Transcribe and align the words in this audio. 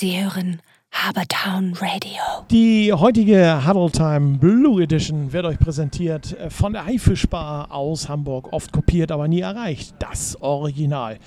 Sie 0.00 0.22
hören 0.22 0.62
Habertown 0.92 1.72
Radio. 1.74 2.20
Die 2.52 2.92
heutige 2.92 3.66
Huddle 3.66 3.90
Time 3.90 4.38
Blue 4.38 4.80
Edition 4.80 5.32
wird 5.32 5.44
euch 5.44 5.58
präsentiert 5.58 6.38
äh, 6.38 6.50
von 6.50 6.72
der 6.72 6.86
Haifischbar 6.86 7.72
aus 7.72 8.08
Hamburg. 8.08 8.52
Oft 8.52 8.72
kopiert, 8.72 9.10
aber 9.10 9.26
nie 9.26 9.40
erreicht. 9.40 9.96
Das 9.98 10.40
Original. 10.40 11.18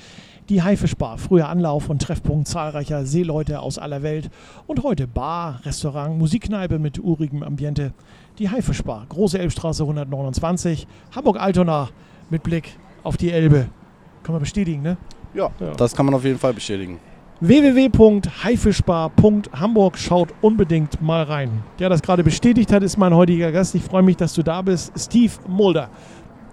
Die 0.47 0.63
Haifischbar, 0.63 1.17
früher 1.17 1.49
Anlauf 1.49 1.89
und 1.89 2.01
Treffpunkt 2.01 2.47
zahlreicher 2.47 3.05
Seeleute 3.05 3.59
aus 3.59 3.77
aller 3.77 4.03
Welt 4.03 4.29
und 4.67 4.83
heute 4.83 5.05
Bar, 5.05 5.59
Restaurant, 5.65 6.17
Musikkneipe 6.17 6.79
mit 6.79 6.97
urigem 6.97 7.43
Ambiente. 7.43 7.91
Die 8.39 8.49
Haifischbar, 8.49 9.05
Große 9.09 9.37
Elbstraße 9.37 9.83
129, 9.83 10.87
Hamburg-Altona 11.13 11.89
mit 12.29 12.41
Blick 12.43 12.77
auf 13.03 13.17
die 13.17 13.31
Elbe. 13.33 13.67
Kann 14.23 14.31
man 14.31 14.39
bestätigen, 14.39 14.81
ne? 14.81 14.95
Ja, 15.33 15.49
Ja. 15.59 15.71
das 15.75 15.93
kann 15.93 16.05
man 16.05 16.15
auf 16.15 16.23
jeden 16.23 16.39
Fall 16.39 16.53
bestätigen. 16.53 17.01
www.haifischbar.hamburg 17.41 19.97
schaut 19.97 20.29
unbedingt 20.41 21.01
mal 21.01 21.23
rein. 21.23 21.63
Der 21.79 21.89
das 21.89 22.03
gerade 22.03 22.23
bestätigt 22.23 22.71
hat, 22.71 22.83
ist 22.83 22.97
mein 22.97 23.15
heutiger 23.15 23.51
Gast. 23.51 23.75
Ich 23.75 23.83
freue 23.83 24.03
mich, 24.03 24.15
dass 24.17 24.33
du 24.33 24.43
da 24.43 24.61
bist. 24.61 24.93
Steve 24.97 25.33
Mulder, 25.47 25.89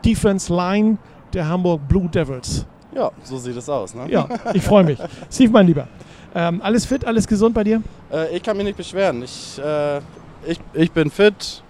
Defense 0.05 0.52
Line 0.52 0.98
der 1.34 1.46
Hamburg 1.46 1.87
Blue 1.87 2.09
Devils. 2.09 2.66
Ja, 2.95 3.12
so 3.23 3.37
sieht 3.37 3.56
es 3.56 3.69
aus. 3.69 3.95
Ne? 3.95 4.10
Ja, 4.10 4.27
ich 4.55 4.62
freue 4.62 4.82
mich. 4.82 4.98
Steve, 5.30 5.52
mein 5.52 5.66
Lieber. 5.66 5.87
Ähm, 6.34 6.62
alles 6.62 6.87
fit, 6.87 7.05
alles 7.05 7.29
gesund 7.29 7.55
bei 7.55 7.65
dir? 7.65 7.82
Äh, 8.10 8.34
ich 8.37 8.43
kann 8.43 8.57
mich 8.57 8.65
nicht 8.65 8.79
beschweren. 8.79 9.23
Ich, 9.23 9.60
äh, 9.62 9.98
ich, 10.46 10.59
ich 10.73 10.91
bin 10.91 11.10
fit. 11.10 11.62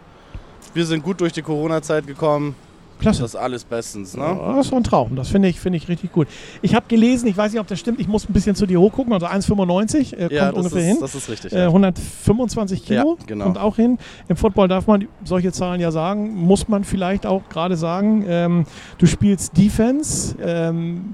Wir 0.74 0.86
sind 0.86 1.02
gut 1.02 1.20
durch 1.20 1.32
die 1.32 1.42
Corona-Zeit 1.42 2.06
gekommen. 2.06 2.54
Klasse. 2.98 3.22
Das 3.22 3.30
ist 3.34 3.36
alles 3.40 3.64
bestens. 3.64 4.16
Ne? 4.16 4.22
Ja, 4.22 4.56
das 4.56 4.70
war 4.72 4.78
ein 4.80 4.84
Traum. 4.84 5.14
Das 5.16 5.28
finde 5.28 5.48
ich, 5.48 5.60
finde 5.60 5.76
ich 5.76 5.88
richtig 5.88 6.12
gut. 6.12 6.28
Ich 6.62 6.74
habe 6.74 6.86
gelesen, 6.88 7.28
ich 7.28 7.36
weiß 7.36 7.52
nicht, 7.52 7.60
ob 7.60 7.66
das 7.66 7.78
stimmt, 7.78 8.00
ich 8.00 8.08
muss 8.08 8.28
ein 8.28 8.32
bisschen 8.32 8.54
zu 8.56 8.66
dir 8.66 8.80
hochgucken, 8.80 9.12
also 9.12 9.26
1,95 9.26 10.14
äh, 10.16 10.34
Ja, 10.34 10.46
kommt 10.46 10.58
das 10.58 10.64
ungefähr 10.66 10.80
ist, 10.80 10.86
hin. 10.86 10.96
das 11.00 11.14
ist 11.14 11.28
richtig. 11.28 11.52
Äh, 11.52 11.58
ja. 11.60 11.66
125 11.66 12.84
Kilo 12.84 13.16
Ja, 13.18 13.24
genau. 13.26 13.44
kommt 13.44 13.58
auch 13.58 13.76
hin. 13.76 13.98
Im 14.28 14.36
Football 14.36 14.68
darf 14.68 14.86
man 14.86 15.06
solche 15.24 15.52
Zahlen 15.52 15.80
ja 15.80 15.90
sagen, 15.90 16.34
muss 16.34 16.68
man 16.68 16.84
vielleicht 16.84 17.26
auch 17.26 17.42
gerade 17.48 17.76
sagen. 17.76 18.24
Ähm, 18.28 18.64
du 18.98 19.06
spielst 19.06 19.56
Defense, 19.56 20.36
ähm, 20.42 21.04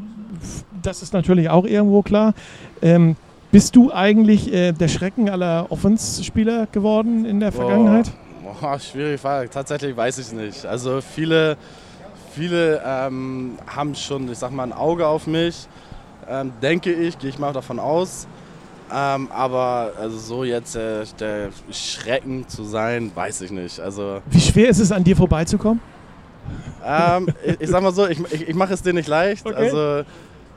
das 0.82 1.02
ist 1.02 1.12
natürlich 1.12 1.48
auch 1.50 1.64
irgendwo 1.64 2.02
klar. 2.02 2.34
Ähm, 2.82 3.16
bist 3.50 3.76
du 3.76 3.92
eigentlich 3.92 4.52
äh, 4.52 4.72
der 4.72 4.88
Schrecken 4.88 5.30
aller 5.30 5.66
Offense-Spieler 5.70 6.66
geworden 6.72 7.24
in 7.24 7.38
der 7.40 7.52
Vergangenheit? 7.52 8.06
Boah, 8.06 8.12
boah, 8.60 8.78
schwierige 8.78 9.18
Frage. 9.18 9.50
Tatsächlich 9.50 9.96
weiß 9.96 10.18
ich 10.18 10.26
es 10.26 10.32
nicht. 10.32 10.66
Also 10.66 11.00
viele, 11.00 11.56
viele 12.34 12.82
ähm, 12.84 13.58
haben 13.66 13.94
schon, 13.94 14.30
ich 14.30 14.38
sag 14.38 14.52
mal, 14.52 14.64
ein 14.64 14.72
Auge 14.72 15.06
auf 15.06 15.26
mich. 15.26 15.68
Ähm, 16.28 16.52
denke 16.62 16.92
ich, 16.92 17.18
gehe 17.18 17.30
ich 17.30 17.38
mal 17.38 17.52
davon 17.52 17.78
aus. 17.78 18.26
Ähm, 18.92 19.28
aber 19.32 19.92
also 19.98 20.18
so 20.18 20.44
jetzt 20.44 20.76
äh, 20.76 21.04
der 21.18 21.50
Schrecken 21.70 22.46
zu 22.48 22.64
sein, 22.64 23.10
weiß 23.14 23.40
ich 23.42 23.50
nicht. 23.50 23.80
Also 23.80 24.20
Wie 24.26 24.40
schwer 24.40 24.68
ist 24.68 24.78
es, 24.78 24.92
an 24.92 25.04
dir 25.04 25.16
vorbeizukommen? 25.16 25.80
ähm, 26.84 27.28
ich, 27.44 27.62
ich 27.62 27.68
sag 27.70 27.82
mal 27.82 27.92
so, 27.92 28.06
ich, 28.06 28.20
ich, 28.30 28.48
ich 28.48 28.54
mache 28.54 28.74
es 28.74 28.82
dir 28.82 28.92
nicht 28.92 29.08
leicht. 29.08 29.46
Okay. 29.46 29.56
Also 29.56 30.04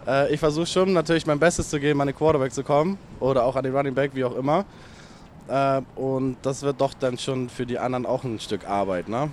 äh, 0.05 0.33
ich 0.33 0.39
versuche 0.39 0.65
schon 0.65 0.93
natürlich 0.93 1.25
mein 1.25 1.39
Bestes 1.39 1.69
zu 1.69 1.79
geben, 1.79 2.01
an 2.01 2.07
den 2.07 2.15
Quarterback 2.15 2.53
zu 2.53 2.63
kommen 2.63 2.97
oder 3.19 3.43
auch 3.43 3.55
an 3.55 3.63
den 3.63 3.75
Running 3.75 3.93
Back, 3.93 4.11
wie 4.13 4.23
auch 4.23 4.35
immer. 4.35 4.65
Äh, 5.47 5.81
und 5.95 6.37
das 6.41 6.61
wird 6.63 6.81
doch 6.81 6.93
dann 6.93 7.17
schon 7.17 7.49
für 7.49 7.65
die 7.65 7.79
anderen 7.79 8.05
auch 8.05 8.23
ein 8.23 8.39
Stück 8.39 8.67
Arbeit, 8.67 9.07
ne? 9.07 9.29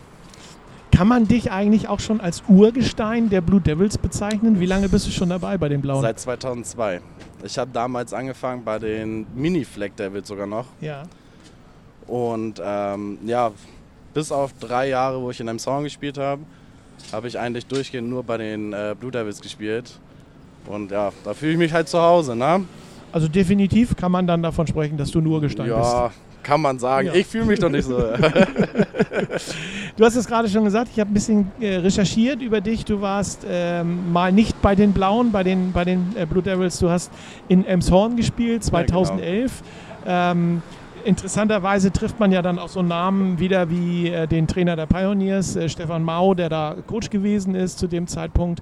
Kann 0.93 1.09
man 1.09 1.27
dich 1.27 1.51
eigentlich 1.51 1.89
auch 1.89 1.99
schon 1.99 2.21
als 2.21 2.45
Urgestein 2.47 3.29
der 3.29 3.41
Blue 3.41 3.61
Devils 3.61 3.99
bezeichnen? 3.99 4.61
Wie 4.61 4.67
lange 4.67 4.89
bist 4.89 5.07
du 5.09 5.11
schon 5.11 5.29
dabei 5.29 5.59
bei 5.59 5.69
den 5.69 5.81
Blauen? 5.81 6.03
Seit 6.03 6.21
2002. 6.21 7.01
Ich 7.43 7.59
habe 7.59 7.71
damals 7.73 8.15
angefangen 8.15 8.63
bei 8.63 8.79
den 8.79 9.27
Mini-Flag 9.35 9.91
Devils 9.99 10.29
sogar 10.29 10.47
noch. 10.47 10.67
ja. 10.81 11.03
Und 12.07 12.61
ähm, 12.63 13.19
ja, 13.25 13.51
bis 14.13 14.31
auf 14.31 14.53
drei 14.61 14.89
Jahre, 14.91 15.21
wo 15.23 15.31
ich 15.31 15.41
in 15.41 15.49
einem 15.49 15.59
Song 15.59 15.85
gespielt 15.85 16.19
habe, 16.19 16.43
habe 17.13 17.29
ich 17.29 17.39
eigentlich 17.39 17.67
durchgehend 17.67 18.11
nur 18.11 18.23
bei 18.23 18.37
den 18.37 18.75
äh, 18.75 18.95
Blue 18.99 19.11
Devils 19.11 19.41
gespielt. 19.41 19.99
Und 20.67 20.91
ja, 20.91 21.13
da 21.25 21.33
fühle 21.35 21.53
ich 21.53 21.59
mich 21.59 21.73
halt 21.73 21.89
zu 21.89 22.01
Hause, 22.01 22.37
ne? 22.37 22.65
Also 23.15 23.29
definitiv 23.29 23.95
kann 23.95 24.11
man 24.11 24.27
dann 24.27 24.43
davon 24.43 24.67
sprechen, 24.67 24.97
dass 24.97 25.13
du 25.13 25.21
ein 25.21 25.27
Urgestein 25.29 25.67
bist. 25.69 25.79
Ja, 25.79 26.11
kann 26.43 26.61
man 26.61 26.81
sagen. 26.81 27.07
Ja. 27.07 27.15
Ich 27.15 27.29
fühle 27.29 27.45
mich 27.45 27.61
doch 27.61 27.69
nicht 27.71 27.85
so. 27.85 27.97
Du 29.97 30.05
hast 30.05 30.17
es 30.17 30.27
gerade 30.27 30.49
schon 30.49 30.65
gesagt, 30.65 30.89
ich 30.93 30.99
habe 30.99 31.09
ein 31.13 31.15
bisschen 31.15 31.53
äh, 31.61 31.77
recherchiert 31.77 32.43
über 32.43 32.61
dich. 32.61 32.85
Du 32.85 33.01
warst 33.01 33.47
ähm, 33.49 34.13
mal 34.13 34.33
nicht 34.33 34.61
bei 34.61 34.75
den 34.75 34.93
Blauen, 34.93 35.31
bei 35.31 35.45
den, 35.45 35.71
bei 35.71 35.85
den 35.85 36.13
äh, 36.17 36.27
Blue 36.27 36.43
Devils. 36.43 36.81
Du 36.81 36.91
hast 36.91 37.13
in 37.47 37.65
Elmshorn 37.65 38.17
gespielt, 38.17 38.65
Ja, 38.65 38.83
genau. 38.83 39.05
2011. 39.05 39.63
ähm, 40.07 40.63
interessanterweise 41.05 41.93
trifft 41.93 42.19
man 42.19 42.33
ja 42.33 42.43
dann 42.43 42.59
auch 42.59 42.69
so 42.69 42.83
Namen 42.83 43.39
wieder 43.39 43.71
wie 43.71 44.09
äh, 44.09 44.27
den 44.27 44.47
Trainer 44.47 44.77
der 44.77 44.87
Pioneers, 44.87 45.57
äh, 45.57 45.69
Stefan 45.69 46.03
Mau, 46.03 46.35
der 46.35 46.49
da 46.49 46.77
Coach 46.87 47.11
gewesen 47.11 47.55
ist 47.55 47.79
zu 47.79 47.87
dem 47.87 48.07
Zeitpunkt. 48.07 48.61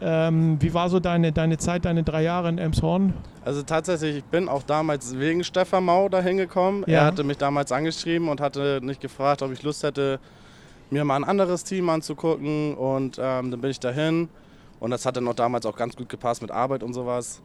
Ähm, 0.00 0.58
wie 0.60 0.74
war 0.74 0.90
so 0.90 1.00
deine, 1.00 1.32
deine 1.32 1.58
Zeit, 1.58 1.84
deine 1.84 2.02
drei 2.02 2.22
Jahre 2.22 2.48
in 2.48 2.58
Elmshorn? 2.58 3.14
Also 3.44 3.62
tatsächlich, 3.62 4.18
ich 4.18 4.24
bin 4.24 4.48
auch 4.48 4.62
damals 4.62 5.18
wegen 5.18 5.44
Stefan 5.44 5.84
Mau 5.84 6.08
da 6.08 6.20
hingekommen. 6.20 6.84
Ja. 6.86 7.00
Er 7.00 7.04
hatte 7.06 7.24
mich 7.24 7.38
damals 7.38 7.72
angeschrieben 7.72 8.28
und 8.28 8.40
hatte 8.40 8.80
nicht 8.82 9.00
gefragt, 9.00 9.42
ob 9.42 9.52
ich 9.52 9.62
Lust 9.62 9.82
hätte, 9.82 10.18
mir 10.90 11.04
mal 11.04 11.16
ein 11.16 11.24
anderes 11.24 11.64
Team 11.64 11.88
anzugucken. 11.88 12.74
Und 12.74 13.18
ähm, 13.18 13.50
dann 13.50 13.60
bin 13.60 13.70
ich 13.70 13.80
dahin. 13.80 14.28
Und 14.80 14.90
das 14.90 15.06
hat 15.06 15.16
dann 15.16 15.28
auch 15.28 15.34
damals 15.34 15.66
auch 15.66 15.76
ganz 15.76 15.96
gut 15.96 16.08
gepasst 16.08 16.42
mit 16.42 16.50
Arbeit 16.50 16.82
und 16.82 16.92
sowas. 16.94 17.40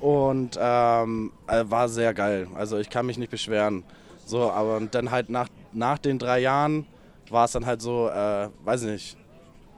Und 0.00 0.58
ähm, 0.60 1.32
äh, 1.46 1.64
war 1.66 1.88
sehr 1.88 2.12
geil. 2.14 2.48
Also 2.54 2.78
ich 2.78 2.90
kann 2.90 3.06
mich 3.06 3.16
nicht 3.18 3.30
beschweren. 3.30 3.84
So, 4.24 4.50
aber 4.50 4.76
und 4.76 4.94
dann 4.94 5.10
halt 5.10 5.28
nach, 5.30 5.48
nach 5.72 5.98
den 5.98 6.18
drei 6.18 6.40
Jahren 6.40 6.86
war 7.30 7.44
es 7.44 7.52
dann 7.52 7.64
halt 7.66 7.80
so, 7.80 8.08
äh, 8.08 8.48
weiß 8.64 8.82
ich 8.82 8.88
nicht, 8.88 9.16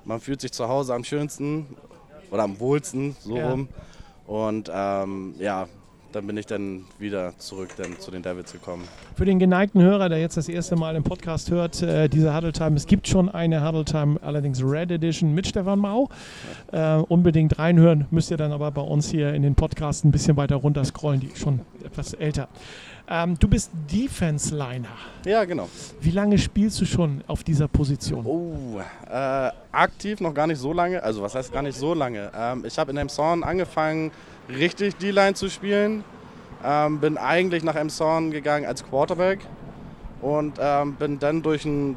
man 0.05 0.21
fühlt 0.21 0.41
sich 0.41 0.53
zu 0.53 0.69
Hause 0.69 0.95
am 0.95 1.05
schönsten 1.05 1.77
oder 2.31 2.43
am 2.43 2.59
wohlsten, 2.59 3.17
so 3.21 3.37
Ja. 3.37 3.51
rum. 3.51 3.69
Und 4.27 4.71
ähm, 4.73 5.34
ja, 5.39 5.69
dann 6.13 6.27
bin 6.27 6.37
ich 6.37 6.47
dann 6.47 6.85
wieder 6.99 7.37
zurück 7.39 7.71
dann 7.77 7.99
zu 7.99 8.11
den 8.11 8.23
Devils 8.23 8.53
gekommen. 8.53 8.85
Für 9.15 9.25
den 9.25 9.39
geneigten 9.39 9.83
Hörer, 9.83 10.09
der 10.09 10.19
jetzt 10.19 10.37
das 10.37 10.49
erste 10.49 10.77
Mal 10.77 10.97
im 10.97 11.05
Podcast 11.05 11.51
hört, 11.51 11.83
äh, 11.83 12.09
diese 12.09 12.35
Huddle 12.35 12.53
Time, 12.53 12.77
es 12.77 12.87
gibt 12.87 13.09
schon 13.09 13.29
eine 13.29 13.67
Huddle 13.67 13.85
Time, 13.85 14.19
allerdings 14.23 14.63
Red 14.63 14.91
Edition 14.91 15.35
mit 15.35 15.47
Stefan 15.47 15.79
Mau. 15.79 16.09
Äh, 16.73 16.97
unbedingt 16.97 17.59
reinhören, 17.59 18.07
müsst 18.11 18.31
ihr 18.31 18.37
dann 18.37 18.53
aber 18.53 18.71
bei 18.71 18.83
uns 18.83 19.11
hier 19.11 19.35
in 19.35 19.43
den 19.43 19.55
Podcast 19.55 20.05
ein 20.05 20.11
bisschen 20.11 20.37
weiter 20.37 20.57
runter 20.57 20.85
scrollen, 20.85 21.21
die 21.21 21.29
ist 21.29 21.39
schon 21.39 21.61
etwas 21.85 22.15
älter. 22.15 22.49
Ähm, 23.11 23.39
du 23.39 23.49
bist 23.49 23.71
Defense 23.91 24.55
Liner. 24.55 24.89
Ja, 25.25 25.45
genau. 25.45 25.69
Wie 26.01 26.11
lange 26.11 26.37
spielst 26.37 26.79
du 26.81 26.85
schon 26.85 27.23
auf 27.27 27.43
dieser 27.43 27.67
Position? 27.67 28.27
Oh, 28.27 28.81
äh, 29.11 29.51
aktiv 29.73 30.21
noch 30.21 30.35
gar 30.35 30.47
nicht 30.47 30.59
so 30.59 30.75
lange. 30.75 31.03
Also 31.03 31.23
was 31.23 31.35
heißt 31.35 31.51
gar 31.51 31.63
nicht 31.63 31.79
so 31.79 31.95
lange? 31.95 32.31
Ähm, 32.37 32.65
ich 32.67 32.79
habe 32.79 32.91
in 32.91 32.99
Emshorn 32.99 33.43
angefangen, 33.43 34.11
richtig 34.48 34.97
D-Line 34.97 35.34
zu 35.34 35.48
spielen. 35.48 36.04
Ähm, 36.64 36.98
bin 36.98 37.16
eigentlich 37.16 37.62
nach 37.62 37.76
Emshorn 37.76 38.31
gegangen 38.31 38.66
als 38.66 38.84
Quarterback 38.84 39.41
und 40.20 40.59
ähm, 40.60 40.94
bin 40.94 41.19
dann 41.19 41.42
durch 41.42 41.64
einen 41.64 41.97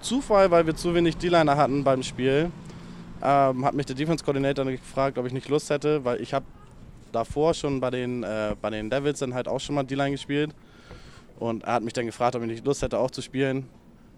Zufall, 0.00 0.50
weil 0.50 0.66
wir 0.66 0.76
zu 0.76 0.94
wenig 0.94 1.16
D-Liner 1.16 1.56
hatten 1.56 1.84
beim 1.84 2.02
Spiel, 2.02 2.50
ähm, 3.22 3.64
hat 3.64 3.74
mich 3.74 3.86
der 3.86 3.96
Defense 3.96 4.22
Coordinator 4.22 4.64
gefragt, 4.64 5.16
ob 5.16 5.26
ich 5.26 5.32
nicht 5.32 5.48
Lust 5.48 5.70
hätte, 5.70 6.04
weil 6.04 6.20
ich 6.20 6.34
habe 6.34 6.44
davor 7.12 7.54
schon 7.54 7.80
bei 7.80 7.90
den, 7.90 8.22
äh, 8.22 8.54
bei 8.60 8.70
den 8.70 8.90
Devils 8.90 9.20
dann 9.20 9.32
halt 9.32 9.48
auch 9.48 9.60
schon 9.60 9.74
mal 9.74 9.84
D-Line 9.84 10.10
gespielt. 10.12 10.50
Und 11.38 11.64
er 11.64 11.74
hat 11.74 11.82
mich 11.82 11.92
dann 11.92 12.06
gefragt, 12.06 12.36
ob 12.36 12.42
ich 12.42 12.48
nicht 12.48 12.66
Lust 12.66 12.82
hätte, 12.82 12.98
auch 12.98 13.10
zu 13.10 13.22
spielen. 13.22 13.66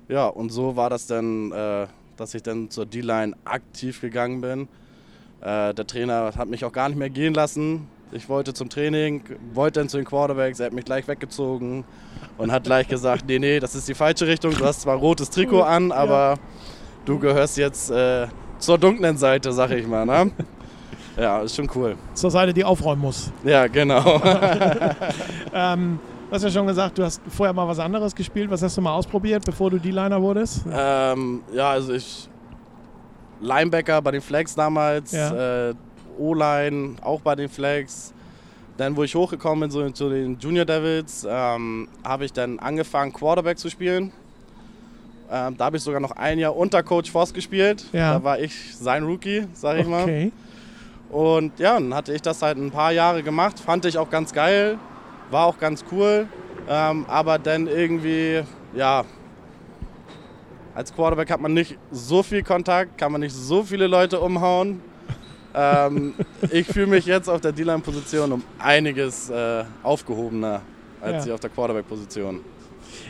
Ja, 0.09 0.27
und 0.27 0.51
so 0.51 0.77
war 0.77 0.91
das 0.91 1.07
dann, 1.07 1.53
äh, 1.53 1.87
dass 2.17 2.35
ich 2.35 2.43
dann 2.43 2.71
zur 2.71 2.87
D-Line 2.87 3.37
aktiv 3.45 4.01
gegangen 4.01 4.41
bin. 4.41 4.69
Äh, 5.45 5.75
der 5.75 5.87
Trainer 5.87 6.33
hat 6.37 6.49
mich 6.49 6.65
auch 6.65 6.73
gar 6.73 6.89
nicht 6.89 6.99
mehr 6.99 7.11
gehen 7.11 7.35
lassen. 7.35 7.87
Ich 8.13 8.29
wollte 8.29 8.55
zum 8.55 8.71
Training, 8.71 9.23
wollte 9.53 9.81
dann 9.81 9.89
zu 9.91 9.99
den 9.99 10.07
Quarterbacks, 10.07 10.59
er 10.59 10.67
hat 10.67 10.73
mich 10.73 10.85
gleich 10.85 11.07
weggezogen 11.07 11.85
und 12.39 12.51
hat 12.51 12.65
gleich 12.65 12.89
gesagt, 12.89 13.25
nee, 13.29 13.39
nee, 13.39 13.61
das 13.61 13.75
ist 13.75 13.87
die 13.89 13.95
falsche 13.95 14.27
Richtung. 14.27 14.53
Du 14.57 14.65
hast 14.65 14.83
zwar 14.83 14.97
rotes 14.97 15.29
Trikot 15.29 15.63
an, 15.63 15.93
aber 15.93 16.37
du 17.05 17.19
gehörst 17.19 17.59
jetzt 17.59 17.91
äh, 17.91 18.27
zur 18.59 18.79
dunklen 18.79 19.19
Seite, 19.19 19.53
sag 19.53 19.71
ich 19.73 19.87
mal. 19.87 20.07
Ne? 20.07 20.31
Ja, 21.19 21.43
ist 21.43 21.57
schon 21.57 21.69
cool. 21.75 21.97
Zur 22.15 22.31
Seite, 22.31 22.55
die 22.55 22.65
aufräumen 22.65 23.03
muss. 23.03 23.31
Ja, 23.45 23.67
genau. 23.67 24.21
Ähm, 25.57 26.01
du 26.29 26.35
hast 26.35 26.43
ja 26.43 26.51
schon 26.51 26.67
gesagt, 26.67 26.99
du 26.99 27.05
hast 27.05 27.23
vorher 27.29 27.53
mal 27.53 27.69
was 27.69 27.79
anderes 27.79 28.13
gespielt. 28.13 28.51
Was 28.51 28.61
hast 28.61 28.77
du 28.77 28.81
mal 28.81 28.93
ausprobiert, 28.93 29.45
bevor 29.45 29.71
du 29.71 29.79
D-Liner 29.79 30.21
wurdest? 30.21 30.65
ähm, 30.73 31.43
ja, 31.53 31.71
also 31.71 31.93
ich 31.93 32.29
Linebacker 33.45 34.01
bei 34.03 34.11
den 34.13 34.21
Flags 34.21 34.55
damals, 34.55 35.13
Ja. 35.13 35.71
äh, 35.71 35.75
O-Line 36.19 36.97
auch 37.03 37.21
bei 37.21 37.35
den 37.35 37.49
Flags. 37.49 38.13
Dann, 38.77 38.97
wo 38.97 39.05
ich 39.05 39.15
hochgekommen 39.15 39.61
bin 39.61 39.71
so 39.71 39.89
zu 39.91 40.09
den 40.11 40.39
Junior 40.39 40.65
Devils, 40.65 41.27
ähm, 41.29 41.89
habe 42.03 42.25
ich 42.25 42.33
dann 42.33 42.59
angefangen, 42.59 43.13
Quarterback 43.13 43.59
zu 43.59 43.71
spielen. 43.71 44.13
Ähm, 45.31 45.57
da 45.57 45.67
habe 45.67 45.77
ich 45.77 45.83
sogar 45.83 46.01
noch 46.01 46.13
ein 46.13 46.39
Jahr 46.39 46.57
unter 46.57 46.83
Coach 46.83 47.11
Voss 47.11 47.33
gespielt. 47.33 47.85
Ja. 47.93 48.15
Da 48.15 48.25
war 48.25 48.39
ich 48.39 48.77
sein 48.77 49.05
Rookie, 49.05 49.47
sag 49.53 49.79
ich 49.79 49.87
mal. 49.87 50.03
Okay. 50.03 50.33
Und 51.11 51.59
ja, 51.61 51.75
dann 51.75 51.95
hatte 51.95 52.13
ich 52.13 52.23
das 52.23 52.43
halt 52.43 52.59
ein 52.59 52.71
paar 52.71 52.93
Jahre 52.93 53.23
gemacht, 53.23 53.61
fand 53.61 53.85
ich 53.85 53.97
auch 53.99 54.11
ganz 54.11 54.33
geil. 54.33 54.79
war 55.31 55.47
auch 55.47 55.59
ganz 55.59 55.85
cool. 55.91 56.27
Ähm, 56.69 57.05
aber 57.09 57.39
dann 57.39 57.67
irgendwie, 57.67 58.43
ja, 58.75 59.05
als 60.75 60.93
Quarterback 60.95 61.31
hat 61.31 61.41
man 61.41 61.55
nicht 61.55 61.77
so 61.91 62.23
viel 62.23 62.43
Kontakt, 62.43 62.99
kann 62.99 63.13
man 63.13 63.21
nicht 63.21 63.35
so 63.35 63.63
viele 63.63 63.87
Leute 63.87 64.21
umhauen. 64.21 64.81
ähm, 65.55 66.15
ich 66.51 66.67
fühle 66.67 66.89
mich 66.89 67.07
jetzt 67.07 67.29
auf 67.29 67.41
der 67.41 67.53
D-Line-Position 67.53 68.33
um 68.33 68.43
einiges 68.59 69.31
äh, 69.31 69.65
aufgehobener 69.83 70.63
als 71.01 71.27
Ja. 71.27 71.35
auf 71.35 71.41
der 71.41 71.51
Quarterback-Position. 71.51 72.41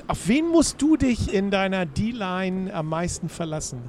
Auf 0.07 0.29
wen 0.29 0.49
musst 0.49 0.81
du 0.81 0.97
dich 0.97 1.33
in 1.33 1.51
deiner 1.51 1.87
D-Line 1.87 2.73
am 2.75 2.89
meisten 2.89 3.29
verlassen? 3.29 3.81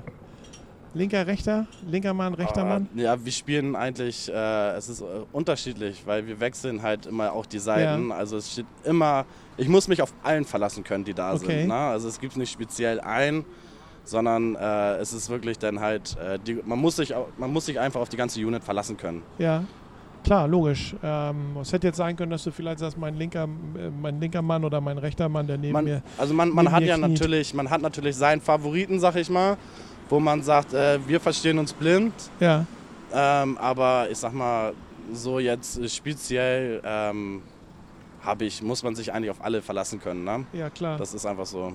Linker, 0.94 1.27
rechter? 1.27 1.68
Linker 1.86 2.13
Mann, 2.13 2.33
rechter 2.33 2.63
Mann? 2.63 2.88
Äh, 2.95 3.01
Ja, 3.01 3.25
wir 3.25 3.31
spielen 3.33 3.75
eigentlich, 3.75 4.31
äh, 4.31 4.72
es 4.77 4.88
ist 4.88 5.01
äh, 5.01 5.06
unterschiedlich, 5.33 6.04
weil 6.06 6.25
wir 6.25 6.39
wechseln 6.39 6.81
halt 6.81 7.06
immer 7.06 7.33
auch 7.33 7.45
die 7.45 7.60
Seiten. 7.60 8.13
Also 8.13 8.38
es 8.38 8.54
steht 8.54 8.66
immer, 8.86 9.25
ich 9.57 9.68
muss 9.68 9.89
mich 9.89 10.01
auf 10.01 10.13
allen 10.24 10.45
verlassen 10.45 10.86
können, 10.86 11.04
die 11.04 11.13
da 11.13 11.33
Okay. 11.33 11.60
sind. 11.60 11.68
Ne? 11.68 11.74
Also 11.74 12.07
es 12.07 12.18
gibt 12.22 12.38
nicht 12.38 12.51
speziell 12.54 13.01
einen, 13.01 13.44
sondern 14.05 14.55
äh, 14.55 14.95
es 14.97 15.13
ist 15.13 15.29
wirklich 15.29 15.59
dann 15.59 15.79
halt, 15.79 16.17
äh, 16.17 16.39
die, 16.39 16.61
man, 16.65 16.79
muss 16.79 16.95
sich, 16.95 17.13
man 17.37 17.51
muss 17.51 17.65
sich 17.65 17.79
einfach 17.79 17.99
auf 17.99 18.09
die 18.09 18.17
ganze 18.17 18.39
Unit 18.39 18.63
verlassen 18.63 18.97
können. 18.97 19.23
Ja. 19.37 19.63
Klar, 20.23 20.47
logisch. 20.47 20.95
Ähm, 21.03 21.57
es 21.61 21.71
hätte 21.71 21.85
jetzt 21.87 21.97
sein 21.97 22.15
können, 22.15 22.31
dass 22.31 22.43
du 22.43 22.51
vielleicht 22.51 22.79
sagst, 22.79 22.97
mein 22.97 23.15
linker, 23.15 23.43
äh, 23.43 23.89
mein 24.01 24.19
linker 24.19 24.41
Mann 24.41 24.63
oder 24.65 24.81
mein 24.81 24.97
rechter 24.97 25.29
Mann, 25.29 25.45
der 25.45 25.57
neben 25.57 25.73
Man, 25.73 25.85
mir. 25.85 26.01
also 26.17 26.33
man, 26.33 26.49
man 26.49 26.71
hat 26.71 26.81
ja 26.81 26.97
kniet. 26.97 27.11
natürlich, 27.11 27.53
man 27.53 27.69
hat 27.69 27.81
natürlich 27.81 28.15
seinen 28.15 28.41
Favoriten, 28.41 28.99
sag 28.99 29.15
ich 29.17 29.29
mal, 29.29 29.55
wo 30.09 30.19
man 30.19 30.41
sagt, 30.41 30.73
äh, 30.73 30.97
wir 31.07 31.19
verstehen 31.19 31.59
uns 31.59 31.73
blind. 31.73 32.13
Ja. 32.39 32.65
Ähm, 33.13 33.55
aber 33.59 34.07
ich 34.09 34.17
sag 34.17 34.33
mal, 34.33 34.73
so 35.13 35.37
jetzt 35.37 35.87
speziell 35.91 36.81
ähm, 36.83 37.43
habe 38.23 38.45
ich, 38.45 38.63
muss 38.63 38.81
man 38.81 38.95
sich 38.95 39.13
eigentlich 39.13 39.29
auf 39.29 39.43
alle 39.43 39.61
verlassen 39.61 39.99
können. 39.99 40.23
Ne? 40.23 40.45
Ja, 40.53 40.71
klar. 40.71 40.97
Das 40.97 41.13
ist 41.13 41.25
einfach 41.27 41.45
so. 41.45 41.71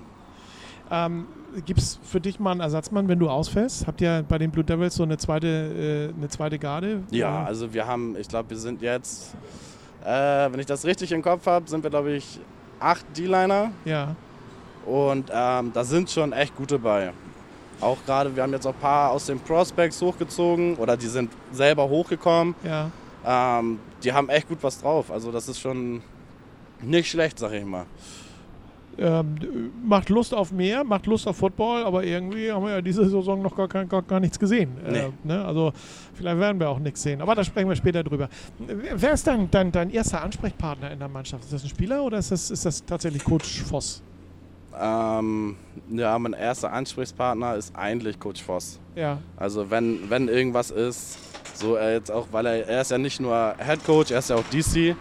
Ähm, 0.90 1.26
Gibt 1.66 1.80
es 1.80 1.98
für 2.04 2.20
dich 2.20 2.38
mal 2.38 2.52
einen 2.52 2.60
Ersatzmann, 2.60 3.08
wenn 3.08 3.18
du 3.18 3.28
ausfällst? 3.28 3.86
Habt 3.86 4.00
ihr 4.00 4.24
bei 4.28 4.38
den 4.38 4.50
Blue 4.50 4.64
Devils 4.64 4.94
so 4.94 5.02
eine 5.02 5.18
zweite, 5.18 6.12
äh, 6.14 6.16
eine 6.16 6.28
zweite 6.28 6.58
Garde? 6.58 7.02
Ja, 7.10 7.44
also 7.44 7.72
wir 7.72 7.86
haben, 7.86 8.16
ich 8.16 8.28
glaube, 8.28 8.50
wir 8.50 8.56
sind 8.56 8.82
jetzt, 8.82 9.34
äh, 10.04 10.08
wenn 10.08 10.60
ich 10.60 10.66
das 10.66 10.84
richtig 10.84 11.10
im 11.10 11.22
Kopf 11.22 11.46
habe, 11.46 11.68
sind 11.68 11.82
wir, 11.82 11.90
glaube 11.90 12.12
ich, 12.12 12.38
acht 12.78 13.04
D-Liner 13.16 13.72
ja. 13.84 14.14
und 14.86 15.30
ähm, 15.32 15.72
da 15.72 15.84
sind 15.84 16.10
schon 16.10 16.32
echt 16.32 16.56
gute 16.56 16.78
bei. 16.78 17.12
Auch 17.80 17.98
gerade, 18.06 18.34
wir 18.34 18.42
haben 18.42 18.52
jetzt 18.52 18.66
auch 18.66 18.74
ein 18.74 18.80
paar 18.80 19.10
aus 19.10 19.26
den 19.26 19.40
Prospects 19.40 20.00
hochgezogen 20.02 20.76
oder 20.76 20.96
die 20.96 21.06
sind 21.06 21.32
selber 21.50 21.88
hochgekommen. 21.88 22.54
Ja. 22.62 22.90
Ähm, 23.24 23.78
die 24.02 24.12
haben 24.12 24.28
echt 24.28 24.48
gut 24.48 24.58
was 24.62 24.80
drauf. 24.80 25.10
Also 25.10 25.32
das 25.32 25.48
ist 25.48 25.60
schon 25.60 26.02
nicht 26.82 27.10
schlecht, 27.10 27.38
sag 27.38 27.52
ich 27.52 27.64
mal. 27.64 27.86
Ähm, 29.02 29.70
macht 29.82 30.10
Lust 30.10 30.34
auf 30.34 30.52
mehr, 30.52 30.84
macht 30.84 31.06
Lust 31.06 31.26
auf 31.26 31.38
Football, 31.38 31.84
aber 31.84 32.04
irgendwie 32.04 32.52
haben 32.52 32.64
wir 32.66 32.72
ja 32.74 32.80
diese 32.82 33.08
Saison 33.08 33.40
noch 33.40 33.56
gar, 33.56 33.66
gar, 33.66 34.02
gar 34.02 34.20
nichts 34.20 34.38
gesehen. 34.38 34.76
Äh, 34.86 34.92
Nee. 34.92 35.12
ne? 35.24 35.42
Also 35.42 35.72
vielleicht 36.12 36.38
werden 36.38 36.60
wir 36.60 36.68
auch 36.68 36.78
nichts 36.78 37.02
sehen. 37.02 37.22
Aber 37.22 37.34
da 37.34 37.42
sprechen 37.42 37.68
wir 37.70 37.76
später 37.76 38.04
drüber. 38.04 38.28
Wer 38.58 39.12
ist 39.12 39.26
dein, 39.26 39.50
dein, 39.50 39.72
dein 39.72 39.88
erster 39.88 40.22
Ansprechpartner 40.22 40.90
in 40.90 40.98
der 40.98 41.08
Mannschaft? 41.08 41.44
Ist 41.44 41.52
das 41.54 41.62
ein 41.62 41.70
Spieler 41.70 42.02
oder 42.04 42.18
ist 42.18 42.30
das, 42.30 42.50
ist 42.50 42.66
das 42.66 42.84
tatsächlich 42.84 43.24
Coach 43.24 43.62
Voss? 43.62 44.02
Ähm, 44.78 45.56
ja, 45.90 46.18
mein 46.18 46.32
erster 46.34 46.70
Ansprechpartner 46.72 47.56
ist 47.56 47.74
eigentlich 47.74 48.20
Coach 48.20 48.42
Voss. 48.42 48.78
Ja. 48.94 49.18
Also 49.36 49.70
wenn, 49.70 50.10
wenn 50.10 50.28
irgendwas 50.28 50.70
ist, 50.70 51.18
so 51.54 51.74
er 51.74 51.94
jetzt 51.94 52.10
auch, 52.10 52.26
weil 52.32 52.46
er, 52.46 52.68
er 52.68 52.80
ist 52.82 52.90
ja 52.90 52.98
nicht 52.98 53.18
nur 53.20 53.54
Head 53.58 53.82
Coach, 53.84 54.10
er 54.10 54.18
ist 54.18 54.30
ja 54.30 54.36
auch 54.36 54.44
DC. 54.52 54.94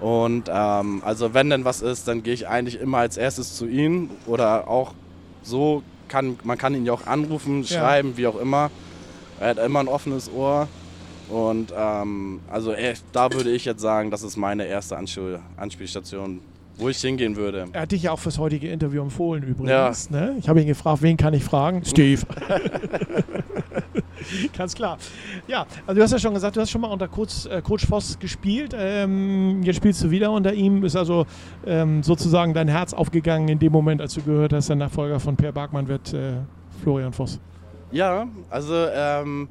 Und 0.00 0.50
ähm, 0.52 1.02
also 1.04 1.34
wenn 1.34 1.50
denn 1.50 1.64
was 1.64 1.80
ist, 1.82 2.08
dann 2.08 2.22
gehe 2.22 2.34
ich 2.34 2.48
eigentlich 2.48 2.80
immer 2.80 2.98
als 2.98 3.16
erstes 3.16 3.56
zu 3.56 3.66
ihm 3.66 4.10
oder 4.26 4.68
auch 4.68 4.92
so 5.42 5.82
kann 6.08 6.38
man 6.44 6.58
kann 6.58 6.74
ihn 6.74 6.84
ja 6.84 6.92
auch 6.92 7.06
anrufen, 7.06 7.62
Ja. 7.62 7.78
schreiben, 7.80 8.16
wie 8.16 8.26
auch 8.26 8.38
immer. 8.38 8.70
Er 9.40 9.50
hat 9.50 9.58
immer 9.58 9.80
ein 9.80 9.88
offenes 9.88 10.30
Ohr. 10.30 10.68
Und 11.30 11.72
ähm, 11.76 12.40
also 12.50 12.72
er, 12.72 12.94
da 13.12 13.32
würde 13.32 13.50
ich 13.50 13.64
jetzt 13.64 13.80
sagen, 13.80 14.10
das 14.10 14.22
ist 14.22 14.36
meine 14.36 14.66
erste 14.66 14.96
Anspiel 14.96 15.40
Anspielstation, 15.56 16.40
wo 16.76 16.88
ich 16.88 16.98
hingehen 16.98 17.36
würde. 17.36 17.66
Er 17.72 17.82
hat 17.82 17.92
dich 17.92 18.02
ja 18.02 18.12
auch 18.12 18.18
fürs 18.18 18.38
heutige 18.38 18.68
Interview 18.68 19.02
empfohlen 19.02 19.44
übrigens. 19.44 20.10
Ne? 20.10 20.36
Ich 20.38 20.48
habe 20.48 20.60
ihn 20.60 20.66
gefragt, 20.66 21.02
wen 21.02 21.16
kann 21.16 21.34
ich 21.34 21.44
fragen? 21.44 21.84
Steve. 21.84 22.22
Ganz 24.56 24.74
klar. 24.74 24.98
Ja, 25.46 25.66
also 25.86 25.98
du 25.98 26.02
hast 26.02 26.12
ja 26.12 26.18
schon 26.18 26.34
gesagt, 26.34 26.56
du 26.56 26.60
hast 26.60 26.70
schon 26.70 26.80
mal 26.80 26.88
unter 26.88 27.08
Coach, 27.08 27.46
äh, 27.46 27.62
Coach 27.62 27.86
Voss 27.86 28.18
gespielt. 28.18 28.74
Ähm, 28.76 29.62
jetzt 29.62 29.76
spielst 29.76 30.02
du 30.02 30.10
wieder 30.10 30.30
unter 30.30 30.52
ihm. 30.52 30.84
Ist 30.84 30.96
also 30.96 31.26
ähm, 31.66 32.02
sozusagen 32.02 32.54
dein 32.54 32.68
Herz 32.68 32.94
aufgegangen 32.94 33.48
in 33.48 33.58
dem 33.58 33.72
Moment, 33.72 34.00
als 34.00 34.14
du 34.14 34.22
gehört 34.22 34.52
hast, 34.52 34.68
der 34.68 34.76
Nachfolger 34.76 35.20
von 35.20 35.36
Per 35.36 35.52
Barkmann 35.52 35.88
wird 35.88 36.12
äh, 36.12 36.34
Florian 36.82 37.12
Voss. 37.12 37.38
Ja, 37.92 38.26
also 38.50 38.74
ähm, 38.92 39.48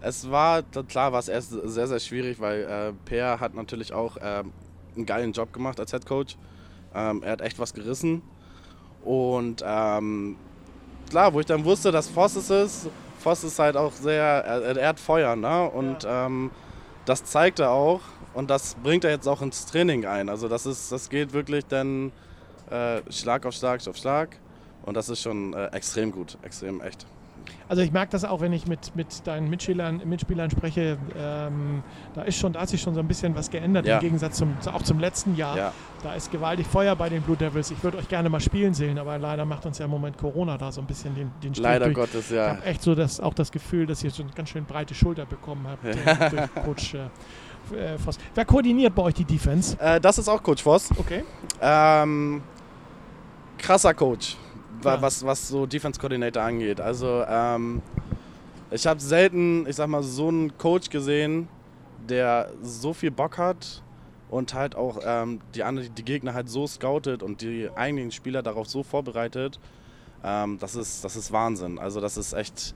es 0.00 0.30
war, 0.30 0.62
klar 0.62 1.12
war 1.12 1.18
es 1.18 1.28
erst 1.28 1.50
sehr, 1.50 1.86
sehr 1.86 2.00
schwierig, 2.00 2.40
weil 2.40 2.62
äh, 2.62 2.92
Per 3.04 3.40
hat 3.40 3.54
natürlich 3.54 3.92
auch 3.92 4.16
ähm, 4.22 4.52
einen 4.96 5.06
geilen 5.06 5.32
Job 5.32 5.52
gemacht 5.52 5.80
als 5.80 5.90
Head 5.90 6.06
Coach. 6.06 6.36
Ähm, 6.94 7.22
er 7.22 7.32
hat 7.32 7.40
echt 7.40 7.58
was 7.58 7.74
gerissen. 7.74 8.22
Und 9.04 9.62
ähm, 9.66 10.36
klar, 11.10 11.32
wo 11.34 11.40
ich 11.40 11.46
dann 11.46 11.64
wusste, 11.64 11.92
dass 11.92 12.08
Voss 12.08 12.36
es 12.36 12.50
ist, 12.50 12.88
Voss 13.18 13.44
ist 13.44 13.58
halt 13.58 13.76
auch 13.76 13.92
sehr, 13.92 14.22
er, 14.22 14.76
er 14.76 14.88
hat 14.88 15.00
Feuer, 15.00 15.36
ne? 15.36 15.70
Und 15.70 16.06
ähm, 16.06 16.50
das 17.04 17.24
zeigt 17.24 17.58
er 17.58 17.70
auch 17.70 18.00
und 18.34 18.50
das 18.50 18.74
bringt 18.76 19.04
er 19.04 19.10
jetzt 19.10 19.26
auch 19.28 19.42
ins 19.42 19.66
Training 19.66 20.06
ein. 20.06 20.28
Also 20.28 20.48
das 20.48 20.66
ist, 20.66 20.90
das 20.90 21.08
geht 21.08 21.32
wirklich 21.32 21.66
dann 21.66 22.12
äh, 22.70 23.00
Schlag 23.10 23.46
auf 23.46 23.54
Schlag 23.54 23.86
auf 23.86 23.96
Schlag. 23.96 24.36
Und 24.84 24.94
das 24.94 25.08
ist 25.08 25.22
schon 25.22 25.54
äh, 25.54 25.66
extrem 25.68 26.12
gut, 26.12 26.36
extrem 26.42 26.80
echt. 26.82 27.06
Also 27.68 27.82
ich 27.82 27.92
merke 27.92 28.12
das 28.12 28.24
auch, 28.24 28.40
wenn 28.40 28.52
ich 28.52 28.66
mit, 28.66 28.94
mit 28.94 29.26
deinen 29.26 29.48
Mitspielern, 29.48 30.02
Mitspielern 30.04 30.50
spreche. 30.50 30.98
Ähm, 31.18 31.82
da 32.14 32.22
ist 32.22 32.38
schon, 32.38 32.52
da 32.52 32.60
hat 32.60 32.68
sich 32.68 32.80
schon 32.80 32.94
so 32.94 33.00
ein 33.00 33.08
bisschen 33.08 33.34
was 33.34 33.50
geändert 33.50 33.86
Ja. 33.86 33.94
im 33.96 34.00
Gegensatz 34.00 34.36
zum, 34.36 34.54
auch 34.72 34.82
zum 34.82 34.98
letzten 34.98 35.34
Jahr. 35.36 35.56
Ja. 35.56 35.72
Da 36.02 36.14
ist 36.14 36.30
gewaltig 36.30 36.66
Feuer 36.66 36.94
bei 36.96 37.08
den 37.08 37.22
Blue 37.22 37.36
Devils. 37.36 37.70
Ich 37.70 37.82
würde 37.82 37.98
euch 37.98 38.08
gerne 38.08 38.28
mal 38.28 38.40
spielen 38.40 38.74
sehen, 38.74 38.98
aber 38.98 39.18
leider 39.18 39.44
macht 39.44 39.64
uns 39.66 39.78
ja 39.78 39.86
im 39.86 39.90
Moment 39.90 40.18
Corona 40.18 40.58
da 40.58 40.70
so 40.72 40.80
ein 40.82 40.86
bisschen 40.86 41.14
den, 41.14 41.30
den 41.42 41.54
Strich 41.54 41.64
Leider 41.64 41.86
durch. 41.86 41.96
Gottes, 41.96 42.30
Ich 42.30 42.36
ja. 42.36 42.48
habe 42.50 42.64
echt 42.64 42.82
so 42.82 42.94
das, 42.94 43.20
auch 43.20 43.34
das 43.34 43.50
Gefühl, 43.50 43.86
dass 43.86 44.04
ihr 44.04 44.10
so 44.10 44.22
eine 44.22 44.32
ganz 44.32 44.50
schön 44.50 44.64
breite 44.66 44.94
Schulter 44.94 45.24
bekommen 45.24 45.66
habt 45.66 45.84
äh, 45.84 46.30
durch 46.30 46.54
Coach 46.64 46.94
äh, 46.94 46.98
äh, 47.94 47.98
Voss. 47.98 48.18
Wer 48.34 48.44
koordiniert 48.44 48.94
bei 48.94 49.02
euch 49.04 49.14
die 49.14 49.24
Defense? 49.24 49.76
Äh, 49.80 49.98
das 50.00 50.18
ist 50.18 50.28
auch 50.28 50.42
Coach 50.42 50.62
Voss. 50.62 50.90
Okay. 50.98 51.24
Ähm, 51.62 52.42
krasser 53.56 53.94
Coach, 53.94 54.36
Ja. 54.92 55.02
was, 55.02 55.24
was 55.24 55.48
so 55.48 55.66
Defense 55.66 55.98
Coordinator 56.00 56.42
angeht. 56.42 56.80
Also 56.80 57.24
ähm, 57.28 57.82
ich 58.70 58.86
habe 58.86 59.00
selten, 59.00 59.66
ich 59.68 59.76
sag 59.76 59.88
mal, 59.88 60.02
so 60.02 60.28
einen 60.28 60.56
Coach 60.58 60.90
gesehen, 60.90 61.48
der 62.08 62.50
so 62.62 62.92
viel 62.92 63.10
Bock 63.10 63.38
hat 63.38 63.82
und 64.30 64.54
halt 64.54 64.74
auch 64.74 64.98
ähm, 65.04 65.40
die, 65.54 65.62
andere, 65.62 65.88
die 65.88 66.04
Gegner 66.04 66.34
halt 66.34 66.48
so 66.48 66.66
scoutet 66.66 67.22
und 67.22 67.40
die 67.40 67.70
eigenen 67.74 68.10
Spieler 68.10 68.42
darauf 68.42 68.68
so 68.68 68.82
vorbereitet. 68.82 69.60
Ähm, 70.24 70.58
das, 70.58 70.74
ist, 70.74 71.04
das 71.04 71.16
ist 71.16 71.32
Wahnsinn. 71.32 71.78
Also 71.78 72.00
das 72.00 72.16
ist 72.16 72.32
echt. 72.32 72.74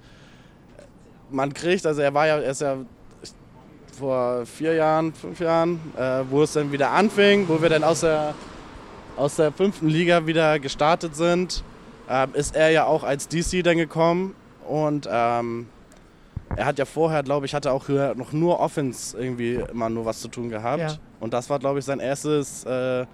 Man 1.30 1.52
kriegt, 1.52 1.84
also 1.84 2.00
er 2.00 2.14
war 2.14 2.26
ja, 2.26 2.38
er 2.38 2.50
ist 2.50 2.60
ja 2.60 2.78
vor 3.98 4.46
vier 4.46 4.74
Jahren, 4.74 5.12
fünf 5.12 5.40
Jahren, 5.40 5.80
äh, 5.96 6.22
wo 6.30 6.42
es 6.42 6.52
dann 6.52 6.70
wieder 6.70 6.90
anfing, 6.90 7.48
wo 7.48 7.60
wir 7.60 7.68
dann 7.68 7.84
aus 7.84 8.00
der, 8.00 8.34
aus 9.16 9.36
der 9.36 9.50
fünften 9.52 9.88
Liga 9.88 10.26
wieder 10.26 10.58
gestartet 10.60 11.16
sind, 11.16 11.64
ähm, 12.08 12.34
ist 12.34 12.54
er 12.54 12.70
ja 12.70 12.86
auch 12.86 13.04
als 13.04 13.28
DC 13.28 13.62
dann 13.62 13.76
gekommen 13.76 14.34
und 14.66 15.08
ähm, 15.10 15.68
er 16.56 16.64
hat 16.64 16.78
ja 16.78 16.84
vorher, 16.84 17.22
glaube 17.22 17.46
ich, 17.46 17.54
hatte 17.54 17.72
auch 17.72 17.88
noch 17.88 18.32
nur 18.32 18.60
Offense 18.60 19.18
irgendwie 19.18 19.54
immer 19.54 19.88
nur 19.90 20.04
was 20.04 20.20
zu 20.20 20.28
tun 20.28 20.48
gehabt. 20.48 20.80
Ja. 20.80 20.94
Und 21.20 21.34
das 21.34 21.50
war, 21.50 21.58
glaube 21.58 21.78
ich, 21.78 21.84
sein 21.84 22.00
erstes, 22.00 22.64
äh, 22.64 23.06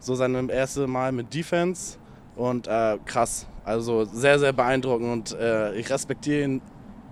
so 0.00 0.14
sein 0.14 0.48
erstes 0.48 0.86
Mal 0.88 1.12
mit 1.12 1.32
Defense. 1.32 1.96
Und 2.34 2.66
äh, 2.66 2.98
krass. 3.04 3.46
Also 3.64 4.04
sehr, 4.04 4.38
sehr 4.38 4.52
beeindruckend 4.52 5.32
und 5.32 5.38
äh, 5.38 5.74
ich 5.74 5.88
respektiere 5.88 6.42
ihn 6.42 6.62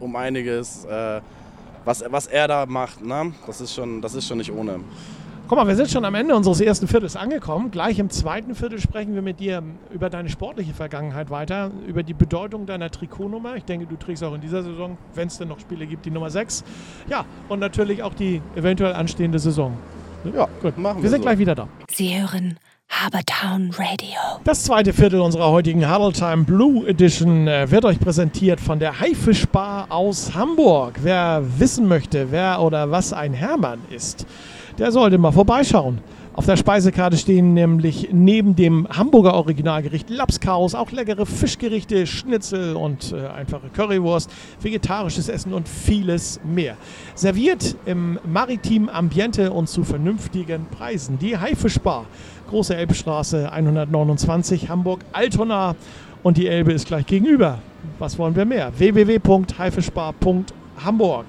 um 0.01 0.17
einiges, 0.17 0.85
äh, 0.85 1.21
was, 1.85 2.03
was 2.09 2.27
er 2.27 2.49
da 2.49 2.67
macht. 2.67 3.05
Ne? 3.05 3.33
Das, 3.47 3.61
ist 3.61 3.73
schon, 3.73 4.03
das 4.03 4.15
ist 4.15 4.27
schon 4.27 4.39
nicht 4.39 4.53
ohne. 4.53 4.81
Guck 5.51 5.59
mal, 5.59 5.67
wir 5.67 5.75
sind 5.75 5.91
schon 5.91 6.05
am 6.05 6.15
Ende 6.15 6.37
unseres 6.37 6.61
ersten 6.61 6.87
Viertels 6.87 7.17
angekommen. 7.17 7.73
Gleich 7.73 7.99
im 7.99 8.09
zweiten 8.09 8.55
Viertel 8.55 8.79
sprechen 8.79 9.17
wir 9.17 9.21
mit 9.21 9.41
dir 9.41 9.65
über 9.93 10.09
deine 10.09 10.29
sportliche 10.29 10.73
Vergangenheit 10.73 11.29
weiter, 11.29 11.73
über 11.89 12.05
die 12.05 12.15
Bedeutung 12.15 12.67
deiner 12.67 12.89
Trikotnummer. 12.89 13.57
Ich 13.57 13.65
denke, 13.65 13.85
du 13.85 13.97
trägst 13.97 14.23
auch 14.23 14.33
in 14.33 14.41
dieser 14.41 14.63
Saison, 14.63 14.97
wenn 15.17 15.27
es 15.27 15.39
denn 15.39 15.49
noch 15.49 15.59
Spiele 15.59 15.89
gibt, 15.89 16.07
die 16.07 16.13
Nummer 16.13 16.31
6. 16.31 16.63
Ja, 17.09 17.25
und 17.49 17.59
natürlich 17.59 18.05
auch 18.05 18.15
die 18.15 18.41
eventuell 18.55 18.93
anstehende 18.93 19.41
Saison. 19.41 19.77
Ja, 20.23 20.47
Gut, 20.63 20.79
machen 20.79 20.99
wir 20.99 21.03
wir 21.03 21.11
sind 21.11 21.23
so. 21.23 21.25
gleich 21.25 21.39
wieder 21.41 21.57
da. 21.57 21.67
Sie 21.91 22.21
hören 22.21 22.57
Habertown 22.89 23.73
Radio. 23.73 24.21
Das 24.45 24.63
zweite 24.63 24.93
Viertel 24.93 25.19
unserer 25.19 25.51
heutigen 25.51 25.93
Huddle 25.93 26.13
Time 26.13 26.45
Blue 26.45 26.87
Edition 26.87 27.49
äh, 27.49 27.69
wird 27.73 27.85
euch 27.85 27.99
präsentiert 27.99 28.61
von 28.61 28.79
der 28.79 29.01
Haifischbar 29.01 29.87
aus 29.89 30.33
Hamburg. 30.33 31.01
Wer 31.03 31.43
wissen 31.59 31.89
möchte, 31.89 32.31
wer 32.31 32.63
oder 32.63 32.93
was 32.93 33.13
ein 33.13 33.33
Hermann 33.33 33.81
ist, 33.91 34.27
der 34.79 34.93
sollte 34.93 35.19
mal 35.19 35.33
vorbeischauen. 35.33 35.99
Auf 36.33 36.47
der 36.47 36.57
Speisekarte 36.57 37.19
stehen 37.19 37.55
nämlich 37.55 38.11
neben 38.13 38.55
dem 38.55 38.87
Hamburger 38.89 39.35
Originalgericht 39.35 40.09
Lapskaus 40.09 40.77
auch 40.77 40.93
leckere 40.93 41.27
Fischgerichte, 41.27 42.07
Schnitzel 42.07 42.77
und 42.77 43.13
äh, 43.13 43.27
einfache 43.27 43.69
Currywurst, 43.69 44.31
vegetarisches 44.63 45.29
Essen 45.29 45.53
und 45.53 45.69
vieles 45.69 46.41
mehr. 46.45 46.77
Serviert 47.15 47.75
im 47.85 48.19
maritimen 48.25 48.89
Ambiente 48.89 49.53
und 49.53 49.69
zu 49.69 49.83
vernünftigen 49.83 50.67
Preisen. 50.71 51.19
Die 51.19 51.37
Haifischbar, 51.37 52.07
Große 52.49 52.77
Elbstraße 52.77 53.53
129, 53.53 54.69
Hamburg-Altona 54.69 55.75
und 56.23 56.37
die 56.37 56.47
Elbe 56.47 56.73
ist 56.73 56.87
gleich 56.87 57.07
gegenüber. 57.07 57.59
Was 57.99 58.19
wollen 58.19 58.35
wir 58.35 58.45
mehr? 58.45 58.71
www.haifischbar.hamburg. 58.79 61.25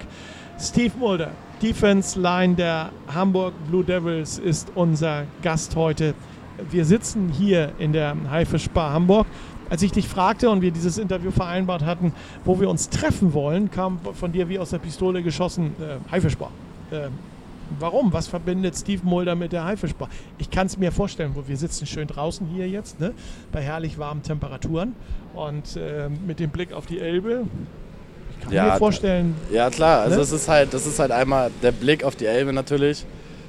Steve 0.58 0.92
Mulder, 0.98 1.30
Defense 1.62 2.20
Line 2.20 2.56
der 2.56 2.90
Hamburg 3.06 3.54
Blue 3.68 3.84
Devils, 3.84 4.36
ist 4.36 4.72
unser 4.74 5.26
Gast 5.42 5.76
heute. 5.76 6.14
Wir 6.72 6.84
sitzen 6.84 7.28
hier 7.28 7.70
in 7.78 7.92
der 7.92 8.16
Haifischbar 8.28 8.92
Hamburg. 8.92 9.28
Als 9.70 9.80
ich 9.82 9.92
dich 9.92 10.08
fragte 10.08 10.50
und 10.50 10.60
wir 10.60 10.72
dieses 10.72 10.98
Interview 10.98 11.30
vereinbart 11.30 11.84
hatten, 11.84 12.12
wo 12.44 12.60
wir 12.60 12.68
uns 12.68 12.90
treffen 12.90 13.32
wollen, 13.32 13.70
kam 13.70 14.00
von 14.00 14.32
dir 14.32 14.48
wie 14.48 14.58
aus 14.58 14.70
der 14.70 14.78
Pistole 14.78 15.22
geschossen 15.22 15.76
äh, 15.80 16.10
Haifischbar. 16.10 16.50
Äh, 16.90 17.08
warum? 17.78 18.12
Was 18.12 18.26
verbindet 18.26 18.76
Steve 18.76 19.02
Mulder 19.04 19.36
mit 19.36 19.52
der 19.52 19.64
Haifischbar? 19.64 20.08
Ich 20.38 20.50
kann 20.50 20.66
es 20.66 20.76
mir 20.76 20.90
vorstellen, 20.90 21.30
wo 21.34 21.46
wir 21.46 21.56
sitzen 21.56 21.86
schön 21.86 22.08
draußen 22.08 22.44
hier 22.48 22.68
jetzt, 22.68 22.98
ne? 22.98 23.14
bei 23.52 23.62
herrlich 23.62 23.98
warmen 23.98 24.24
Temperaturen 24.24 24.94
und 25.32 25.76
äh, 25.76 26.10
mit 26.26 26.40
dem 26.40 26.50
Blick 26.50 26.72
auf 26.72 26.86
die 26.86 26.98
Elbe. 26.98 27.44
Kann 28.42 28.52
Ja, 28.52 28.64
mir 28.64 28.78
vorstellen, 28.78 29.34
Ja 29.50 29.70
klar, 29.70 30.00
also 30.02 30.16
Ne? 30.16 30.22
es 30.22 30.32
ist 30.32 30.48
halt, 30.48 30.74
das 30.74 30.86
ist 30.86 30.98
halt 30.98 31.10
einmal 31.12 31.50
der 31.62 31.72
Blick 31.72 32.04
auf 32.04 32.16
die 32.16 32.26
Elbe 32.26 32.52
natürlich. 32.52 33.04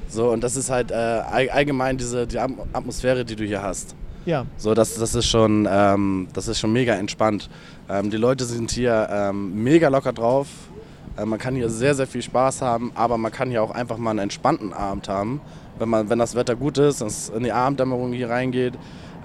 So, 0.07 0.29
und 0.29 0.43
das 0.43 0.55
ist 0.55 0.69
halt 0.69 0.91
äh, 0.91 0.93
all- 0.95 1.49
allgemein 1.49 1.97
diese 1.97 2.27
die 2.27 2.37
Atmosphäre, 2.39 3.25
die 3.25 3.35
du 3.35 3.43
hier 3.43 3.61
hast. 3.63 3.95
ja, 4.25 4.45
So, 4.57 4.73
das, 4.73 4.95
das 4.95 5.15
ist 5.15 5.25
schon, 5.27 5.67
ähm, 5.69 6.27
das 6.33 6.47
ist 6.47 6.59
schon 6.59 6.71
mega 6.71 6.93
entspannt. 6.93 7.49
Ähm, 7.89 8.09
die 8.11 8.17
Leute 8.17 8.45
sind 8.45 8.71
hier 8.71 9.07
ähm, 9.11 9.63
mega 9.63 9.87
locker 9.87 10.13
drauf. 10.13 10.47
Äh, 11.17 11.25
man 11.25 11.39
kann 11.39 11.55
hier 11.55 11.69
sehr, 11.69 11.95
sehr 11.95 12.05
viel 12.07 12.21
Spaß 12.21 12.61
haben, 12.61 12.91
aber 12.95 13.17
man 13.17 13.31
kann 13.31 13.49
hier 13.49 13.63
auch 13.63 13.71
einfach 13.71 13.97
mal 13.97 14.11
einen 14.11 14.19
entspannten 14.19 14.71
Abend 14.73 15.09
haben. 15.09 15.41
Wenn, 15.79 15.89
man, 15.89 16.09
wenn 16.09 16.19
das 16.19 16.35
Wetter 16.35 16.55
gut 16.55 16.77
ist, 16.77 17.01
es 17.01 17.29
in 17.29 17.43
die 17.43 17.51
Abenddämmerung 17.51 18.13
hier 18.13 18.29
reingeht, 18.29 18.73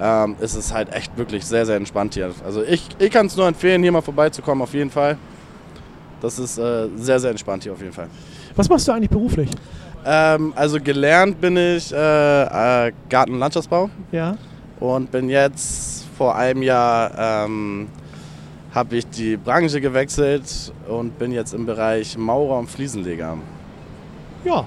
ähm, 0.01 0.37
ist 0.41 0.55
es 0.55 0.73
halt 0.73 0.93
echt 0.95 1.17
wirklich 1.19 1.45
sehr, 1.45 1.67
sehr 1.67 1.77
entspannt 1.77 2.15
hier. 2.15 2.33
Also 2.47 2.63
ich, 2.63 2.87
ich 2.99 3.11
kann 3.11 3.27
es 3.27 3.37
nur 3.37 3.47
empfehlen, 3.47 3.83
hier 3.83 3.93
mal 3.93 4.01
vorbeizukommen, 4.01 4.63
auf 4.63 4.73
jeden 4.73 4.91
Fall. 4.91 5.19
Das 6.21 6.39
ist 6.39 6.59
äh, 6.59 6.89
sehr, 6.97 7.21
sehr 7.21 7.31
entspannt 7.31 7.63
hier 7.63 7.73
auf 7.73 7.81
jeden 7.81 7.93
Fall. 7.93 8.09
was 8.57 8.69
machst 8.69 8.89
du 8.89 8.93
eigentlich 8.93 9.11
beruflich? 9.11 9.51
Ähm, 10.05 10.53
also 10.57 10.81
gelernt 10.81 11.41
bin 11.41 11.57
ich 11.57 11.93
äh, 11.93 12.87
äh, 12.87 12.93
Garten- 13.09 13.35
und 13.35 13.41
Landschaftsbau. 13.41 13.91
Ja, 14.13 14.37
und 14.81 15.11
bin 15.11 15.29
jetzt 15.29 16.07
vor 16.17 16.37
einem 16.37 16.63
Jahr 16.63 17.45
ähm, 17.47 17.89
habe 18.75 18.97
ich 18.97 19.07
die 19.09 19.37
Branche 19.37 19.81
gewechselt 19.81 20.73
und 20.89 21.19
bin 21.19 21.33
jetzt 21.33 21.53
im 21.55 21.67
Bereich 21.67 22.17
Maurer 22.17 22.59
und 22.59 22.71
Fliesenleger. 22.71 23.37
ja. 24.45 24.65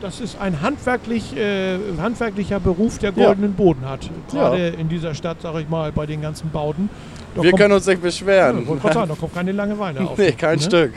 Das 0.00 0.20
ist 0.20 0.38
ein 0.38 0.60
handwerklich, 0.60 1.34
äh, 1.34 1.78
handwerklicher 1.98 2.60
Beruf, 2.60 2.98
der 2.98 3.10
goldenen 3.12 3.54
Boden 3.54 3.88
hat. 3.88 4.10
Gerade 4.30 4.68
in 4.68 4.90
dieser 4.90 5.14
Stadt, 5.14 5.40
sage 5.40 5.62
ich 5.62 5.68
mal, 5.70 5.92
bei 5.92 6.04
den 6.04 6.20
ganzen 6.20 6.50
Bauten. 6.50 6.90
Da 7.34 7.42
Wir 7.42 7.52
können 7.52 7.72
uns 7.72 7.86
nicht 7.86 7.98
Ja, 7.98 8.02
beschweren. 8.02 8.64
gerade 8.66 8.94
sagen, 8.94 9.08
da 9.08 9.14
kommt 9.14 9.34
keine 9.34 9.52
Langeweile 9.52 10.00
auf. 10.08 10.16
nee, 10.18 10.32
kein 10.32 10.56
ne? 10.58 10.62
Stück. 10.62 10.92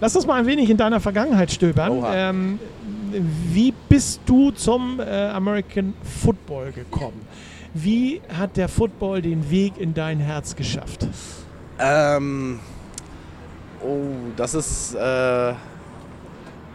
Lass 0.00 0.14
uns 0.14 0.26
mal 0.26 0.34
ein 0.40 0.46
wenig 0.46 0.68
in 0.68 0.76
deiner 0.76 1.00
Vergangenheit 1.00 1.50
stöbern. 1.50 2.02
Ähm, 2.12 2.58
wie 3.52 3.72
bist 3.88 4.20
du 4.26 4.50
zum 4.50 5.00
äh, 5.00 5.04
American 5.28 5.94
Football 6.22 6.72
gekommen? 6.72 7.20
Wie 7.72 8.20
hat 8.36 8.56
der 8.56 8.68
Football 8.68 9.22
den 9.22 9.50
Weg 9.50 9.78
in 9.78 9.94
dein 9.94 10.18
Herz 10.20 10.54
geschafft? 10.56 11.06
Ähm, 11.78 12.58
oh, 13.82 14.30
das 14.36 14.54
ist. 14.54 14.94
Äh, 14.94 15.52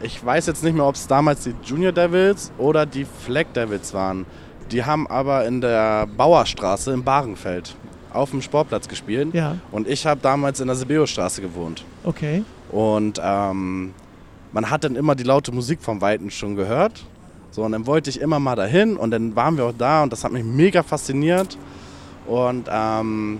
ich 0.03 0.23
weiß 0.25 0.47
jetzt 0.47 0.63
nicht 0.63 0.75
mehr, 0.75 0.85
ob 0.85 0.95
es 0.95 1.05
damals 1.05 1.43
die 1.43 1.53
Junior 1.63 1.91
Devils 1.91 2.51
oder 2.57 2.87
die 2.87 3.05
Flag 3.05 3.45
Devils 3.55 3.93
waren. 3.93 4.25
Die 4.71 4.83
haben 4.83 5.05
aber 5.07 5.45
in 5.45 5.61
der 5.61 6.07
Bauerstraße 6.07 6.91
in 6.93 7.03
Barenfeld 7.03 7.75
auf 8.13 8.31
dem 8.31 8.41
Sportplatz 8.41 8.87
gespielt. 8.87 9.33
Ja, 9.33 9.57
Und 9.71 9.87
ich 9.87 10.05
habe 10.05 10.19
damals 10.21 10.59
in 10.59 10.67
der 10.67 10.75
Sebeo-Straße 10.75 11.41
gewohnt. 11.41 11.83
okay. 12.03 12.43
Und 12.71 13.19
ähm, 13.21 13.93
man 14.53 14.69
hat 14.69 14.83
dann 14.85 14.95
immer 14.95 15.13
die 15.15 15.23
laute 15.23 15.51
Musik 15.51 15.81
vom 15.81 15.99
Weiten 15.99 16.31
schon 16.31 16.55
gehört. 16.55 17.05
So, 17.51 17.63
und 17.63 17.73
dann 17.73 17.85
wollte 17.85 18.09
ich 18.09 18.21
immer 18.21 18.39
mal 18.39 18.55
dahin 18.55 18.95
und 18.95 19.11
dann 19.11 19.35
waren 19.35 19.57
wir 19.57 19.65
auch 19.65 19.73
da 19.77 20.03
und 20.03 20.13
das 20.13 20.23
hat 20.23 20.31
mich 20.31 20.43
mega 20.45 20.81
fasziniert. 20.83 21.57
Und 22.27 22.69
ähm, 22.71 23.39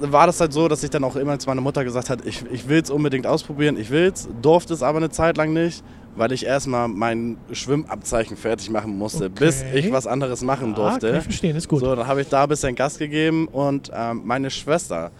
dann 0.00 0.12
war 0.12 0.26
das 0.26 0.40
halt 0.40 0.52
so, 0.52 0.66
dass 0.66 0.82
ich 0.82 0.90
dann 0.90 1.04
auch 1.04 1.14
immer 1.16 1.38
zu 1.38 1.48
meiner 1.48 1.60
Mutter 1.60 1.84
gesagt 1.84 2.10
habe, 2.10 2.24
ich, 2.24 2.44
ich 2.50 2.68
will 2.68 2.80
es 2.82 2.90
unbedingt 2.90 3.26
ausprobieren, 3.26 3.76
ich 3.78 3.90
will 3.90 4.10
es, 4.12 4.28
durfte 4.42 4.74
es 4.74 4.82
aber 4.82 4.98
eine 4.98 5.10
Zeit 5.10 5.36
lang 5.36 5.52
nicht, 5.52 5.84
weil 6.18 6.32
ich 6.32 6.44
erstmal 6.44 6.88
mein 6.88 7.36
Schwimmabzeichen 7.52 8.36
fertig 8.36 8.70
machen 8.70 8.98
musste, 8.98 9.26
Okay. 9.26 9.34
bis 9.38 9.64
ich 9.74 9.92
was 9.92 10.06
anderes 10.06 10.42
machen 10.42 10.72
Ah, 10.72 10.76
durfte. 10.76 11.06
kann 11.10 11.18
ich 11.18 11.24
verstehen, 11.24 11.56
ist 11.56 11.68
gut. 11.68 11.80
So, 11.80 11.94
dann 11.94 12.06
habe 12.06 12.20
ich 12.22 12.28
da 12.28 12.42
ein 12.42 12.48
bisschen 12.48 12.74
Gas 12.74 12.98
gegeben 12.98 13.48
und 13.48 13.90
ähm, 13.94 14.22
meine 14.24 14.50
Schwester, 14.50 15.10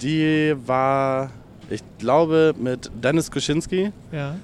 die 0.00 0.54
war, 0.66 1.30
ich 1.68 1.82
glaube, 1.98 2.54
mit 2.58 2.90
Dennis 3.02 3.30
Kuschinski 3.30 3.92
Ja. 4.10 4.36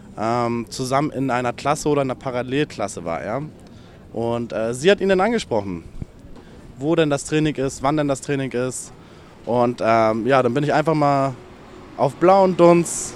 ähm, 0.47 0.67
zusammen 0.69 1.11
in 1.11 1.31
einer 1.31 1.53
Klasse 1.53 1.89
oder 1.89 2.03
einer 2.03 2.15
Parallelklasse 2.15 3.05
war 3.05 3.21
er. 3.23 3.43
Und 4.13 4.53
äh, 4.53 4.73
sie 4.75 4.91
hat 4.91 5.01
ihn 5.01 5.09
dann 5.09 5.21
angesprochen, 5.21 5.85
wo 6.79 6.95
denn 6.95 7.11
das 7.11 7.25
Training 7.25 7.55
ist, 7.57 7.83
wann 7.83 7.97
denn 7.97 8.09
das 8.09 8.21
Training 8.21 8.53
ist. 8.53 8.93
Und 9.47 9.81
ähm, 9.85 10.27
ja, 10.27 10.43
dann 10.43 10.53
bin 10.55 10.63
ich 10.65 10.73
einfach 10.73 10.95
mal 10.95 11.33
auf 11.97 12.15
blauen 12.17 12.57
Dunst. 12.57 13.15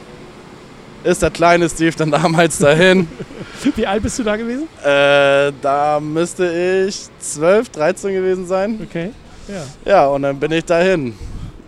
Ist 1.03 1.23
der 1.23 1.31
kleine 1.31 1.69
Steve 1.69 1.95
dann 1.97 2.11
damals 2.11 2.59
dahin? 2.59 3.09
Wie 3.77 3.87
alt 3.87 4.03
bist 4.03 4.19
du 4.19 4.23
da 4.23 4.37
gewesen? 4.37 4.69
äh, 4.85 5.53
da 5.63 5.99
müsste 6.01 6.87
ich 6.87 7.09
12, 7.21 7.69
13 7.71 8.13
gewesen 8.13 8.47
sein. 8.47 8.79
Okay. 8.83 9.11
Ja. 9.49 9.91
Ja, 9.91 10.07
und 10.09 10.23
dann 10.23 10.39
bin 10.39 10.53
ich 10.53 10.65
dahin. 10.65 11.15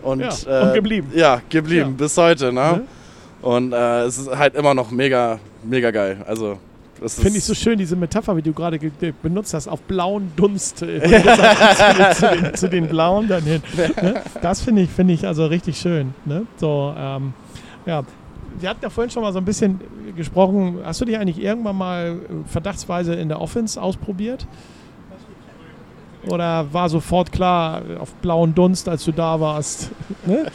Und, 0.02 0.20
Ja, 0.20 0.30
äh, 0.46 0.62
und 0.66 0.74
geblieben. 0.74 1.10
Ja, 1.14 1.40
geblieben, 1.48 1.90
Ja. 1.90 1.96
bis 1.96 2.16
heute. 2.16 2.52
Ne? 2.52 2.60
Ne? 2.60 2.80
Und 3.40 3.72
äh, 3.72 4.02
es 4.02 4.18
ist 4.18 4.30
halt 4.36 4.54
immer 4.54 4.74
noch 4.74 4.90
mega, 4.90 5.38
mega 5.64 5.90
geil. 5.90 6.18
Also, 6.26 6.58
Finde 7.04 7.38
ich 7.38 7.44
so 7.44 7.54
schön, 7.54 7.76
diese 7.78 7.96
Metapher, 7.96 8.36
wie 8.36 8.42
du 8.42 8.52
gerade 8.52 8.78
ge- 8.78 8.92
ge- 9.00 9.12
benutzt 9.22 9.54
hast, 9.54 9.66
auf 9.66 9.80
blauen 9.82 10.30
Dunst. 10.36 10.82
äh, 10.82 11.00
zu, 11.02 11.08
den, 11.08 12.14
zu, 12.14 12.28
den, 12.42 12.54
zu 12.54 12.68
den 12.68 12.86
blauen 12.88 13.26
dann 13.26 13.42
hin. 13.42 13.60
Ne? 13.76 14.22
Das 14.42 14.60
finde 14.60 14.82
ich, 14.82 14.90
finde 14.90 15.14
ich 15.14 15.26
also 15.26 15.46
richtig 15.46 15.78
schön. 15.78 16.14
Ne? 16.24 16.46
So, 16.58 16.94
ähm, 16.96 17.32
ja. 17.86 18.02
Wir 18.58 18.68
hatten 18.68 18.80
ja 18.82 18.90
vorhin 18.90 19.10
schon 19.10 19.22
mal 19.22 19.32
so 19.32 19.38
ein 19.38 19.44
bisschen 19.44 19.80
gesprochen. 20.16 20.78
Hast 20.84 21.00
du 21.00 21.04
dich 21.04 21.18
eigentlich 21.18 21.42
irgendwann 21.42 21.76
mal 21.76 22.16
äh, 22.28 22.48
verdachtsweise 22.48 23.14
in 23.14 23.28
der 23.28 23.40
Offense 23.40 23.80
ausprobiert? 23.80 24.46
Oder 26.28 26.72
war 26.72 26.88
sofort 26.88 27.32
klar 27.32 27.82
äh, 27.88 27.96
auf 27.96 28.14
blauen 28.16 28.54
Dunst, 28.54 28.88
als 28.88 29.04
du 29.04 29.12
da 29.12 29.40
warst? 29.40 29.90
ne? 30.26 30.46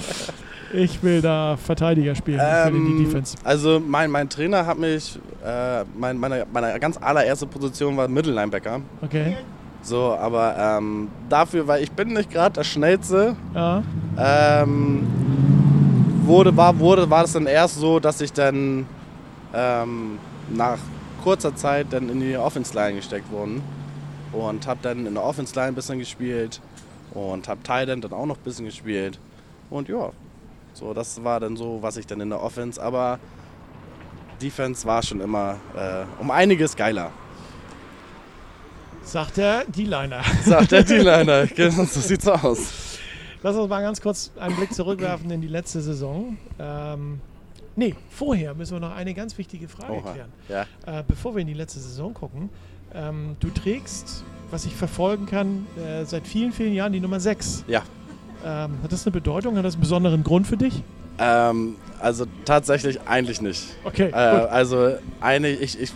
Ich 0.73 1.01
will 1.01 1.21
da 1.21 1.55
Verteidiger 1.57 2.13
spielen 2.15 2.39
für 2.39 2.71
die 2.71 2.77
Ähm, 2.77 3.05
Defense. 3.05 3.37
Also 3.43 3.79
mein, 3.85 4.11
mein 4.11 4.29
Trainer 4.29 4.65
hat 4.65 4.77
mich, 4.77 5.17
äh, 5.45 5.83
mein, 5.97 6.17
meine, 6.17 6.45
meine 6.51 6.77
ganz 6.79 6.97
allererste 6.97 7.47
Position 7.47 7.95
war 7.95 8.07
Mittellinebacker. 8.09 8.81
Okay. 9.01 9.37
So, 9.81 10.13
aber 10.19 10.55
ähm, 10.77 11.07
dafür, 11.29 11.67
weil 11.67 11.83
ich 11.83 11.91
bin 11.91 12.09
nicht 12.13 12.29
gerade 12.31 12.53
der 12.55 12.63
Schnellste, 12.65 13.37
Ja. 13.55 13.81
ähm, 14.17 15.07
wurde, 16.27 16.55
war, 16.55 16.77
wurde, 16.79 17.09
war 17.09 17.23
es 17.23 17.33
dann 17.33 17.47
erst 17.47 17.75
so, 17.75 17.99
dass 17.99 18.21
ich 18.21 18.33
dann 18.33 18.85
ähm, 19.53 20.19
nach 20.49 20.77
kurzer 21.23 21.55
Zeit 21.55 21.87
dann 21.91 22.09
in 22.09 22.19
die 22.19 22.37
Offense 22.37 22.73
Line 22.73 22.95
gesteckt 22.97 23.31
wurde 23.31 23.61
und 24.31 24.67
habe 24.67 24.79
dann 24.81 25.05
in 25.05 25.13
der 25.13 25.23
Offense 25.23 25.55
Line 25.55 25.69
ein 25.69 25.75
bisschen 25.75 25.99
gespielt 25.99 26.61
und 27.11 27.47
habe 27.47 27.61
Thailand 27.63 28.03
dann 28.03 28.13
auch 28.13 28.25
noch 28.25 28.37
ein 28.37 28.43
bisschen 28.43 28.65
gespielt 28.65 29.19
und 29.69 29.89
ja, 29.89 30.11
so 30.73 30.93
das 30.93 31.23
war 31.23 31.39
dann 31.39 31.57
so, 31.57 31.79
was 31.81 31.97
ich 31.97 32.05
dann 32.05 32.21
in 32.21 32.29
der 32.29 32.41
Offense, 32.41 32.81
aber 32.81 33.19
Defense 34.41 34.85
war 34.85 35.01
schon 35.01 35.19
immer 35.21 35.57
äh, 35.75 36.05
um 36.21 36.29
einiges 36.31 36.75
geiler. 36.75 37.11
Sagt 39.01 39.37
der 39.37 39.63
D-Liner. 39.65 40.21
Sagt 40.43 40.71
der 40.71 40.83
D-Liner, 40.83 41.47
genau 41.55 41.85
so 41.85 41.99
sieht's 41.99 42.27
aus. 42.27 42.86
Lass 43.43 43.55
uns 43.55 43.69
mal 43.69 43.81
ganz 43.81 44.01
kurz 44.01 44.31
einen 44.39 44.55
Blick 44.55 44.73
zurückwerfen 44.73 45.29
in 45.31 45.41
die 45.41 45.47
letzte 45.47 45.81
Saison. 45.81 46.37
Ähm, 46.59 47.19
nee, 47.75 47.95
vorher 48.09 48.53
müssen 48.55 48.73
wir 48.73 48.79
noch 48.79 48.95
eine 48.95 49.13
ganz 49.13 49.37
wichtige 49.37 49.67
Frage 49.67 49.93
Oha. 49.93 50.11
klären. 50.13 50.29
Ja. 50.49 50.61
Äh, 50.85 51.03
bevor 51.07 51.35
wir 51.35 51.41
in 51.41 51.47
die 51.47 51.53
letzte 51.53 51.79
Saison 51.79 52.13
gucken, 52.13 52.49
ähm, 52.93 53.35
du 53.39 53.49
trägst, 53.49 54.23
was 54.49 54.65
ich 54.65 54.75
verfolgen 54.75 55.25
kann, 55.25 55.67
äh, 55.77 56.05
seit 56.05 56.27
vielen, 56.27 56.51
vielen 56.51 56.73
Jahren 56.73 56.93
die 56.93 56.99
Nummer 56.99 57.19
6. 57.19 57.63
Ja. 57.67 57.83
Ähm, 58.45 58.77
hat 58.83 58.91
das 58.91 59.05
eine 59.05 59.11
Bedeutung? 59.11 59.57
Hat 59.57 59.65
das 59.65 59.73
einen 59.75 59.81
besonderen 59.81 60.23
Grund 60.23 60.47
für 60.47 60.57
dich? 60.57 60.81
Ähm, 61.19 61.75
also 61.99 62.25
tatsächlich 62.45 63.01
eigentlich 63.07 63.41
nicht. 63.41 63.63
Okay, 63.83 64.09
Äh, 64.11 64.13
also 64.15 64.95
eine, 65.19 65.49
ich, 65.49 65.79
ich, 65.79 65.91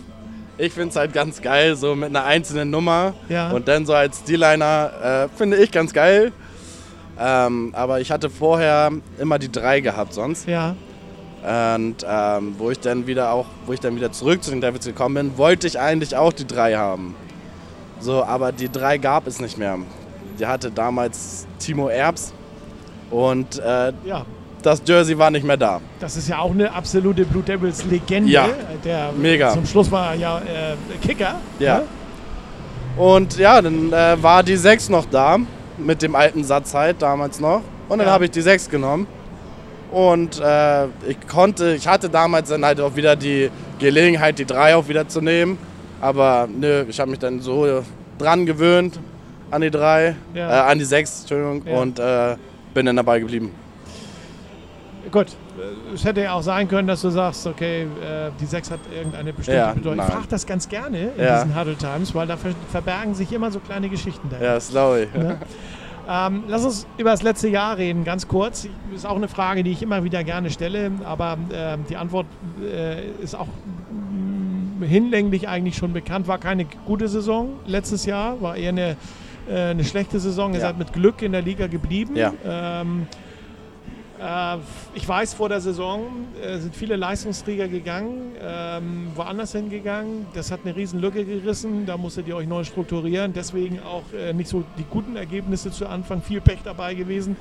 ich 0.58 0.72
finde 0.72 0.88
es 0.90 0.96
halt 0.96 1.12
ganz 1.12 1.40
geil, 1.40 1.76
so 1.76 1.94
mit 1.94 2.10
einer 2.10 2.24
einzelnen 2.24 2.70
Nummer. 2.70 3.14
Ja. 3.28 3.50
Und 3.52 3.68
dann 3.68 3.86
so 3.86 3.94
als 3.94 4.24
D-Liner 4.24 5.28
äh, 5.32 5.36
finde 5.36 5.56
ich 5.58 5.70
ganz 5.70 5.92
geil. 5.92 6.32
Ähm, 7.24 7.70
aber 7.74 8.00
ich 8.00 8.10
hatte 8.10 8.30
vorher 8.30 8.90
immer 9.18 9.38
die 9.38 9.50
drei 9.52 9.80
gehabt 9.80 10.12
sonst. 10.14 10.48
Ja. 10.48 10.74
Und 11.76 11.96
ähm, 12.08 12.54
wo 12.58 12.70
ich 12.70 12.80
dann 12.80 13.06
wieder 13.06 13.32
auch, 13.32 13.46
wo 13.66 13.72
ich 13.72 13.80
dann 13.80 13.94
wieder 13.96 14.10
zurück 14.12 14.42
zu 14.42 14.50
den 14.50 14.60
Devils 14.60 14.84
gekommen 14.86 15.14
bin, 15.14 15.38
wollte 15.38 15.66
ich 15.66 15.78
eigentlich 15.78 16.16
auch 16.16 16.32
die 16.32 16.46
drei 16.46 16.74
haben. 16.76 17.14
So, 18.00 18.24
aber 18.24 18.50
die 18.52 18.70
drei 18.70 18.98
gab 18.98 19.26
es 19.26 19.40
nicht 19.40 19.58
mehr. 19.58 19.78
Die 20.38 20.46
hatte 20.46 20.70
damals 20.70 21.46
Timo 21.58 21.88
Erbs 21.88 22.32
und 23.10 23.58
äh, 23.58 23.92
Ja. 24.04 24.24
das 24.62 24.82
Jersey 24.84 25.16
war 25.18 25.30
nicht 25.30 25.44
mehr 25.44 25.56
da. 25.56 25.80
Das 26.00 26.16
ist 26.16 26.28
ja 26.28 26.38
auch 26.38 26.50
eine 26.52 26.72
absolute 26.72 27.24
Blue 27.24 27.42
Devils 27.42 27.84
Legende. 27.84 28.30
Ja. 28.30 28.48
Der 28.84 29.12
Mega. 29.12 29.52
Zum 29.52 29.66
Schluss 29.66 29.90
war 29.90 30.12
er 30.12 30.14
ja 30.14 30.38
äh, 30.38 30.76
Kicker. 31.06 31.34
Ja. 31.58 31.78
ne? 31.78 31.84
Und 32.96 33.36
ja, 33.38 33.60
dann 33.62 33.92
äh, 33.92 34.22
war 34.22 34.42
die 34.42 34.56
6 34.56 34.88
noch 34.90 35.06
da, 35.06 35.38
mit 35.78 36.02
dem 36.02 36.14
alten 36.14 36.44
Satz 36.44 36.74
halt 36.74 37.00
damals 37.02 37.40
noch. 37.40 37.62
Und 37.88 37.98
dann 37.98 38.06
Ja. 38.08 38.12
habe 38.14 38.24
ich 38.26 38.30
die 38.30 38.40
6 38.42 38.68
genommen. 38.70 39.06
Und 39.90 40.40
äh, 40.40 40.84
ich 41.06 41.18
konnte, 41.28 41.74
ich 41.74 41.86
hatte 41.86 42.08
damals 42.08 42.48
dann 42.48 42.64
halt 42.64 42.80
auch 42.80 42.96
wieder 42.96 43.14
die 43.16 43.50
Gelegenheit, 43.78 44.38
die 44.38 44.46
3 44.46 44.76
auch 44.76 44.88
wieder 44.88 45.06
zu 45.08 45.20
nehmen. 45.20 45.58
Aber 46.00 46.48
nö, 46.50 46.84
ich 46.88 46.98
habe 46.98 47.10
mich 47.10 47.20
dann 47.20 47.40
so 47.40 47.82
dran 48.18 48.46
gewöhnt 48.46 48.98
an 49.50 49.60
die 49.60 49.70
3, 49.70 50.16
Ja. 50.34 50.66
äh, 50.68 50.70
an 50.70 50.78
die 50.78 50.84
6, 50.84 51.20
Entschuldigung, 51.20 51.62
Ja. 51.66 51.78
und 51.78 51.98
äh, 51.98 52.36
bin 52.72 52.86
dann 52.86 52.96
dabei 52.96 53.18
geblieben. 53.20 53.52
Gut. 55.10 55.26
Es 55.94 56.04
hätte 56.04 56.22
ja 56.22 56.32
auch 56.32 56.42
sein 56.42 56.66
können, 56.68 56.88
dass 56.88 57.02
du 57.02 57.10
sagst, 57.10 57.46
okay, 57.46 57.82
äh, 57.82 58.30
die 58.40 58.46
6 58.46 58.70
hat 58.70 58.80
irgendeine 58.94 59.32
bestimmte 59.32 59.58
Ja, 59.60 59.72
Bedeutung. 59.74 60.04
Ich 60.06 60.12
frage 60.12 60.26
das 60.30 60.46
ganz 60.46 60.68
gerne 60.68 61.10
in 61.16 61.22
Ja. 61.24 61.42
diesen 61.44 61.58
Huddle 61.58 61.76
Times, 61.76 62.14
weil 62.14 62.26
da 62.26 62.36
ver 62.36 62.52
verbergen 62.70 63.14
sich 63.14 63.32
immer 63.32 63.50
so 63.50 63.60
kleine 63.60 63.88
Geschichten 63.88 64.28
dahinter. 64.30 64.48
Ja, 64.48 64.54
das 64.54 64.70
glaube 64.70 65.02
ich. 65.04 65.14
Ne? 65.14 65.38
Ähm, 66.08 66.44
lass 66.48 66.64
uns 66.64 66.86
über 66.98 67.10
das 67.10 67.22
letzte 67.22 67.48
Jahr 67.48 67.76
reden, 67.76 68.02
ganz 68.04 68.26
kurz. 68.26 68.66
Ist 68.94 69.06
auch 69.06 69.16
eine 69.16 69.28
Frage, 69.28 69.62
die 69.62 69.70
ich 69.70 69.82
immer 69.82 70.02
wieder 70.02 70.24
gerne 70.24 70.50
stelle, 70.50 70.90
aber 71.04 71.38
ähm, 71.52 71.84
die 71.88 71.96
Antwort 71.96 72.26
äh, 72.60 73.06
ist 73.22 73.34
auch 73.36 73.46
mm, 73.46 74.82
hinlänglich 74.82 75.48
eigentlich 75.48 75.76
schon 75.76 75.92
bekannt. 75.92 76.26
War 76.28 76.38
keine 76.38 76.64
gute 76.86 77.06
Saison 77.08 77.50
letztes 77.66 78.04
Jahr, 78.06 78.40
war 78.40 78.56
eher 78.56 78.70
eine, 78.70 78.96
äh, 79.48 79.70
eine 79.70 79.84
schlechte 79.84 80.18
Saison. 80.18 80.52
Ihr 80.54 80.60
Ja. 80.60 80.66
seid 80.68 80.78
mit 80.78 80.92
Glück 80.92 81.22
in 81.22 81.32
der 81.32 81.42
Liga 81.42 81.66
geblieben. 81.68 82.16
Ja. 82.16 82.32
Ähm, 82.44 83.06
äh, 83.12 83.21
ich 84.94 85.08
weiß, 85.08 85.34
vor 85.34 85.48
der 85.48 85.60
Saison 85.60 86.26
äh, 86.40 86.58
sind 86.58 86.76
viele 86.76 86.94
Leistungsträger 86.96 87.66
gegangen, 87.66 88.32
ähm, 88.40 89.08
woanders 89.16 89.52
hingegangen. 89.52 90.26
Das 90.34 90.52
hat 90.52 90.60
eine 90.64 90.76
riesen 90.76 91.00
Lücke 91.00 91.24
gerissen. 91.24 91.86
Da 91.86 91.96
musstet 91.96 92.28
ihr 92.28 92.36
euch 92.36 92.46
neu 92.46 92.62
strukturieren. 92.62 93.32
Deswegen 93.32 93.80
auch 93.80 94.04
äh, 94.12 94.32
nicht 94.32 94.48
so 94.48 94.62
die 94.78 94.84
guten 94.88 95.16
Ergebnisse 95.16 95.72
zu 95.72 95.86
Anfang. 95.88 96.22
Viel 96.22 96.40
Pech 96.40 96.60
dabei 96.62 96.94
gewesen. 96.94 97.36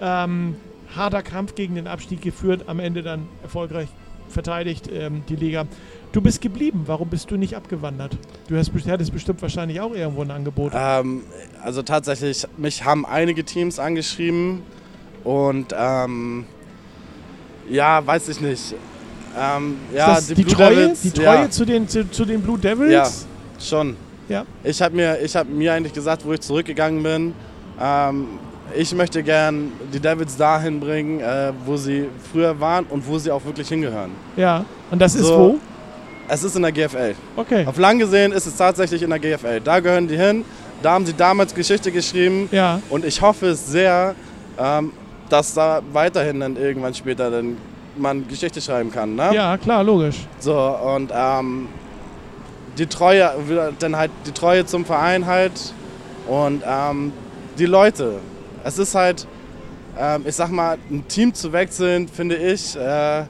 Ähm, 0.00 0.56
harter 0.96 1.22
Kampf 1.22 1.54
gegen 1.54 1.76
den 1.76 1.86
Abstieg 1.86 2.20
geführt. 2.20 2.64
Am 2.66 2.80
Ende 2.80 3.02
dann 3.02 3.28
erfolgreich 3.42 3.88
verteidigt 4.28 4.90
ähm, 4.92 5.22
die 5.28 5.36
Liga. 5.36 5.66
Du 6.10 6.20
bist 6.20 6.40
geblieben. 6.40 6.82
Warum 6.86 7.10
bist 7.10 7.30
du 7.30 7.36
nicht 7.36 7.54
abgewandert? 7.54 8.16
Du 8.48 8.56
hättest 8.56 9.12
bestimmt 9.12 9.40
wahrscheinlich 9.40 9.80
auch 9.80 9.94
irgendwo 9.94 10.22
ein 10.22 10.32
Angebot. 10.32 10.72
Ähm, 10.74 11.22
also 11.62 11.82
tatsächlich, 11.82 12.44
mich 12.56 12.84
haben 12.84 13.06
einige 13.06 13.44
Teams 13.44 13.78
angeschrieben 13.78 14.62
und 15.24 15.74
ähm, 15.76 16.44
ja, 17.68 18.04
weiß 18.06 18.28
ich 18.28 18.40
nicht. 18.40 18.74
Ähm, 19.38 19.76
ja, 19.94 20.16
ist 20.16 20.30
die, 20.30 20.42
Blue 20.42 20.54
Treue, 20.54 20.74
Devils, 20.74 21.00
die 21.02 21.10
Treue 21.10 21.24
ja, 21.42 21.50
zu, 21.50 21.64
den, 21.64 21.88
zu, 21.88 22.10
zu 22.10 22.24
den 22.24 22.42
Blue 22.42 22.58
Devils? 22.58 22.90
Ja. 22.90 23.08
schon. 23.62 23.96
Ja. 24.28 24.44
Ich 24.64 24.80
habe 24.82 24.94
mir, 24.94 25.20
ich 25.20 25.34
hab 25.36 25.48
mir 25.48 25.72
eigentlich 25.72 25.92
gesagt, 25.92 26.24
wo 26.24 26.32
ich 26.32 26.40
zurückgegangen 26.40 27.02
bin, 27.02 27.34
ähm, 27.80 28.26
ich 28.76 28.94
möchte 28.94 29.22
gern 29.22 29.72
die 29.92 30.00
Devils 30.00 30.36
dahin 30.36 30.80
bringen, 30.80 31.20
äh, 31.20 31.52
wo 31.64 31.76
sie 31.76 32.08
früher 32.32 32.58
waren 32.60 32.84
und 32.86 33.06
wo 33.06 33.18
sie 33.18 33.30
auch 33.30 33.44
wirklich 33.44 33.68
hingehören. 33.68 34.10
Ja. 34.36 34.64
Und 34.90 35.00
das 35.00 35.14
ist 35.14 35.26
So. 35.26 35.38
wo? 35.38 35.58
Es 36.30 36.44
ist 36.44 36.54
in 36.56 36.62
der 36.62 36.72
GFL. 36.72 37.14
Okay. 37.36 37.64
Auf 37.66 37.78
lang 37.78 37.98
gesehen 37.98 38.32
ist 38.32 38.46
es 38.46 38.54
tatsächlich 38.54 39.02
in 39.02 39.08
der 39.08 39.18
GFL. 39.18 39.60
Da 39.60 39.80
gehören 39.80 40.06
die 40.06 40.16
hin. 40.16 40.44
Da 40.82 40.92
haben 40.92 41.06
sie 41.06 41.14
damals 41.14 41.54
Geschichte 41.54 41.90
geschrieben. 41.90 42.48
Ja. 42.52 42.82
Und 42.90 43.06
ich 43.06 43.20
hoffe 43.22 43.46
es 43.46 43.66
sehr, 43.66 44.14
ähm, 44.58 44.92
dass 45.28 45.54
da 45.54 45.80
weiterhin 45.92 46.40
dann 46.40 46.56
irgendwann 46.56 46.94
später 46.94 47.30
dann 47.30 47.56
man 47.96 48.26
Geschichte 48.28 48.60
schreiben 48.60 48.90
kann. 48.92 49.14
Ne? 49.16 49.30
Ja, 49.34 49.56
klar, 49.58 49.82
logisch. 49.82 50.26
So, 50.38 50.56
und 50.56 51.10
ähm, 51.14 51.68
die 52.76 52.86
Treue, 52.86 53.30
dann 53.80 53.96
halt 53.96 54.10
die 54.26 54.32
Treue 54.32 54.64
zum 54.66 54.84
Verein 54.84 55.26
halt 55.26 55.74
und 56.28 56.62
ähm, 56.66 57.12
die 57.58 57.66
Leute. 57.66 58.18
Es 58.62 58.78
ist 58.78 58.94
halt, 58.94 59.26
ähm, 59.98 60.22
ich 60.26 60.36
sag 60.36 60.50
mal, 60.50 60.78
ein 60.90 61.06
Team 61.08 61.34
zu 61.34 61.52
wechseln, 61.52 62.06
finde 62.06 62.36
ich, 62.36 62.76
äh, 62.76 63.24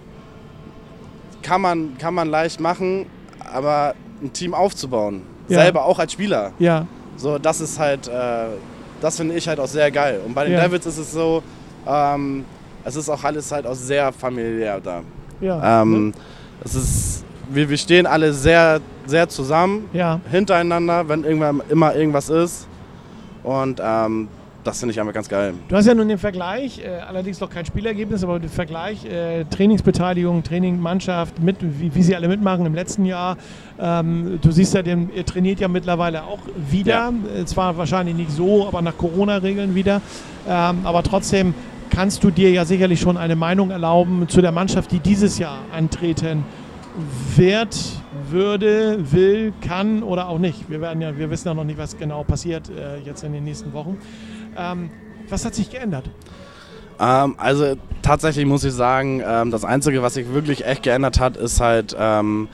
kann, 1.43 1.61
man, 1.61 1.97
kann 1.99 2.15
man 2.15 2.29
leicht 2.29 2.61
machen, 2.61 3.07
aber 3.53 3.95
ein 4.23 4.33
Team 4.33 4.53
aufzubauen, 4.55 5.23
Ja. 5.49 5.63
selber 5.63 5.85
auch 5.85 5.99
als 5.99 6.13
Spieler, 6.13 6.53
Ja. 6.59 6.87
so, 7.17 7.39
das 7.39 7.61
ist 7.61 7.79
halt, 7.79 8.09
äh, 8.09 8.47
das 9.01 9.17
finde 9.17 9.35
ich 9.37 9.47
halt 9.49 9.61
auch 9.61 9.69
sehr 9.69 9.91
geil. 9.91 10.21
Und 10.27 10.35
bei 10.35 10.45
den 10.45 10.55
Ja. 10.55 10.63
Devils 10.65 10.85
ist 10.87 10.99
es 10.99 11.13
so, 11.13 11.43
ähm, 11.87 12.45
es 12.85 12.97
ist 12.97 13.09
auch 13.09 13.23
alles 13.23 13.53
halt 13.53 13.67
auch 13.67 13.75
sehr 13.75 14.12
familiär 14.12 14.81
da. 14.81 15.03
Ja. 15.41 15.83
Ähm, 15.83 16.12
es 16.64 16.75
ist, 16.75 17.25
wir, 17.49 17.69
wir 17.69 17.77
stehen 17.77 18.07
alle 18.07 18.33
sehr, 18.33 18.81
sehr 19.07 19.29
zusammen 19.29 19.88
ja. 19.93 20.21
hintereinander, 20.31 21.09
wenn 21.09 21.25
irgendwann 21.25 21.62
immer 21.69 21.95
irgendwas 21.95 22.29
ist. 22.29 22.67
Und 23.43 23.81
ähm, 23.83 24.29
das 24.64 24.81
finde 24.81 24.92
ich 24.92 25.01
einfach 25.01 25.12
ganz 25.12 25.29
geil. 25.29 25.55
Du 25.68 25.77
hast 25.77 25.87
ja 25.87 25.94
nun 25.94 26.09
den 26.09 26.18
Vergleich, 26.18 26.81
äh, 26.85 26.88
allerdings 27.07 27.40
noch 27.40 27.51
kein 27.51 27.64
Spielergebnis, 27.64 28.25
aber 28.25 28.38
den 28.38 28.51
Vergleich 28.51 29.05
äh, 29.05 29.44
Trainingsbeteiligung, 29.44 30.42
Training, 30.42 30.81
Mannschaft, 30.81 31.40
mit, 31.40 31.57
wie, 31.61 31.94
wie 31.94 32.03
sie 32.03 32.14
alle 32.14 32.29
mitmachen 32.29 32.66
im 32.66 32.75
letzten 32.75 33.05
Jahr. 33.05 33.37
Ähm, 33.81 34.38
du 34.42 34.51
siehst 34.51 34.75
ja, 34.75 34.83
den, 34.83 35.11
ihr 35.14 35.25
trainiert 35.25 35.61
ja 35.61 35.68
mittlerweile 35.68 36.25
auch 36.25 36.40
wieder. 36.71 37.12
Äh, 37.37 37.44
zwar 37.44 37.77
wahrscheinlich 37.77 38.16
nicht 38.16 38.31
so, 38.31 38.66
aber 38.66 38.83
nach 38.83 38.97
Corona-Regeln 38.97 39.75
wieder. 39.75 40.03
Ähm, 40.49 40.81
aber 40.85 41.03
trotzdem 41.03 41.55
kannst 41.90 42.23
du 42.25 42.31
dir 42.31 42.51
ja 42.51 42.64
sicherlich 42.64 43.01
schon 43.01 43.16
eine 43.16 43.37
Meinung 43.37 43.71
erlauben 43.71 44.29
zu 44.29 44.40
der 44.40 44.53
Mannschaft, 44.53 44.92
die 44.92 45.01
dieses 45.01 45.38
Jahr 45.38 45.59
antreten 45.73 46.44
wird, 47.37 47.77
würde, 48.31 49.12
will, 49.12 49.53
kann 49.61 50.03
oder 50.03 50.29
auch 50.29 50.38
nicht. 50.38 50.68
Wir 50.68 50.81
werden 50.81 51.01
ja, 51.01 51.16
wir 51.16 51.31
wissen 51.31 51.49
ja 51.49 51.55
noch 51.55 51.64
nicht, 51.64 51.79
was 51.79 51.97
genau 51.97 52.25
passiert 52.25 52.68
äh, 52.71 52.99
jetzt 52.99 53.23
in 53.23 53.33
den 53.33 53.44
nächsten 53.44 53.73
Wochen. 53.73 53.99
Ähm, 54.59 54.90
was 55.29 55.44
hat 55.44 55.55
sich 55.55 55.71
geändert? 55.71 56.11
Ähm, 57.01 57.35
also 57.38 57.77
tatsächlich 58.03 58.44
muss 58.47 58.64
ich 58.64 58.73
sagen, 58.73 59.23
ähm, 59.25 59.51
das 59.51 59.64
Einzige, 59.64 60.03
was 60.03 60.14
sich 60.14 60.33
wirklich 60.33 60.64
echt 60.66 60.83
geändert 60.83 61.21
hat, 61.21 61.37
ist 61.37 61.61
halt, 61.61 61.97
ähm, 61.99 62.49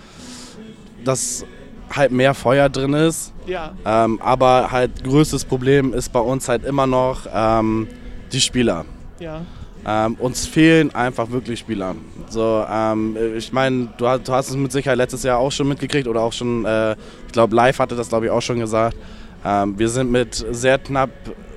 dass 1.05 1.45
halt 1.91 2.13
mehr 2.13 2.35
Feuer 2.35 2.69
drin 2.69 2.93
ist. 2.95 3.33
Ja, 3.47 3.73
Ähm, 3.85 4.21
aber 4.23 4.71
halt 4.73 5.05
größtes 5.05 5.45
Problem 5.45 5.93
ist 5.93 6.13
bei 6.13 6.21
uns 6.21 6.49
halt 6.49 6.65
immer 6.65 6.87
noch 6.87 7.21
ähm, 7.33 7.89
die 8.33 8.41
Spieler. 8.41 8.85
ja, 9.19 9.43
Ähm, 9.87 10.15
uns 10.15 10.47
fehlen 10.47 10.95
einfach 10.95 11.31
wirklich 11.31 11.59
Spieler. 11.61 11.95
So, 12.31 12.65
ähm, 12.71 13.17
ich 13.37 13.53
meine, 13.53 13.89
du, 13.99 14.09
hast- 14.09 14.27
du 14.27 14.33
hast 14.33 14.49
es 14.49 14.57
mit 14.57 14.73
Sicherheit 14.73 14.97
letztes 14.97 15.23
Jahr 15.25 15.39
auch 15.39 15.53
schon 15.53 15.69
mitgekriegt 15.69 16.09
oder 16.09 16.23
auch 16.23 16.33
schon, 16.33 16.65
äh, 16.65 16.93
ich 17.27 17.33
glaube, 17.33 17.55
live 17.55 17.79
hatte 17.79 17.95
das, 17.95 18.09
glaube 18.09 18.25
ich, 18.27 18.31
auch 18.33 18.41
schon 18.41 18.59
gesagt. 18.59 18.97
Ähm, 19.45 19.79
wir 19.79 19.91
sind 19.91 20.11
mit 20.11 20.35
sehr 20.53 20.79
knapp, 20.79 21.11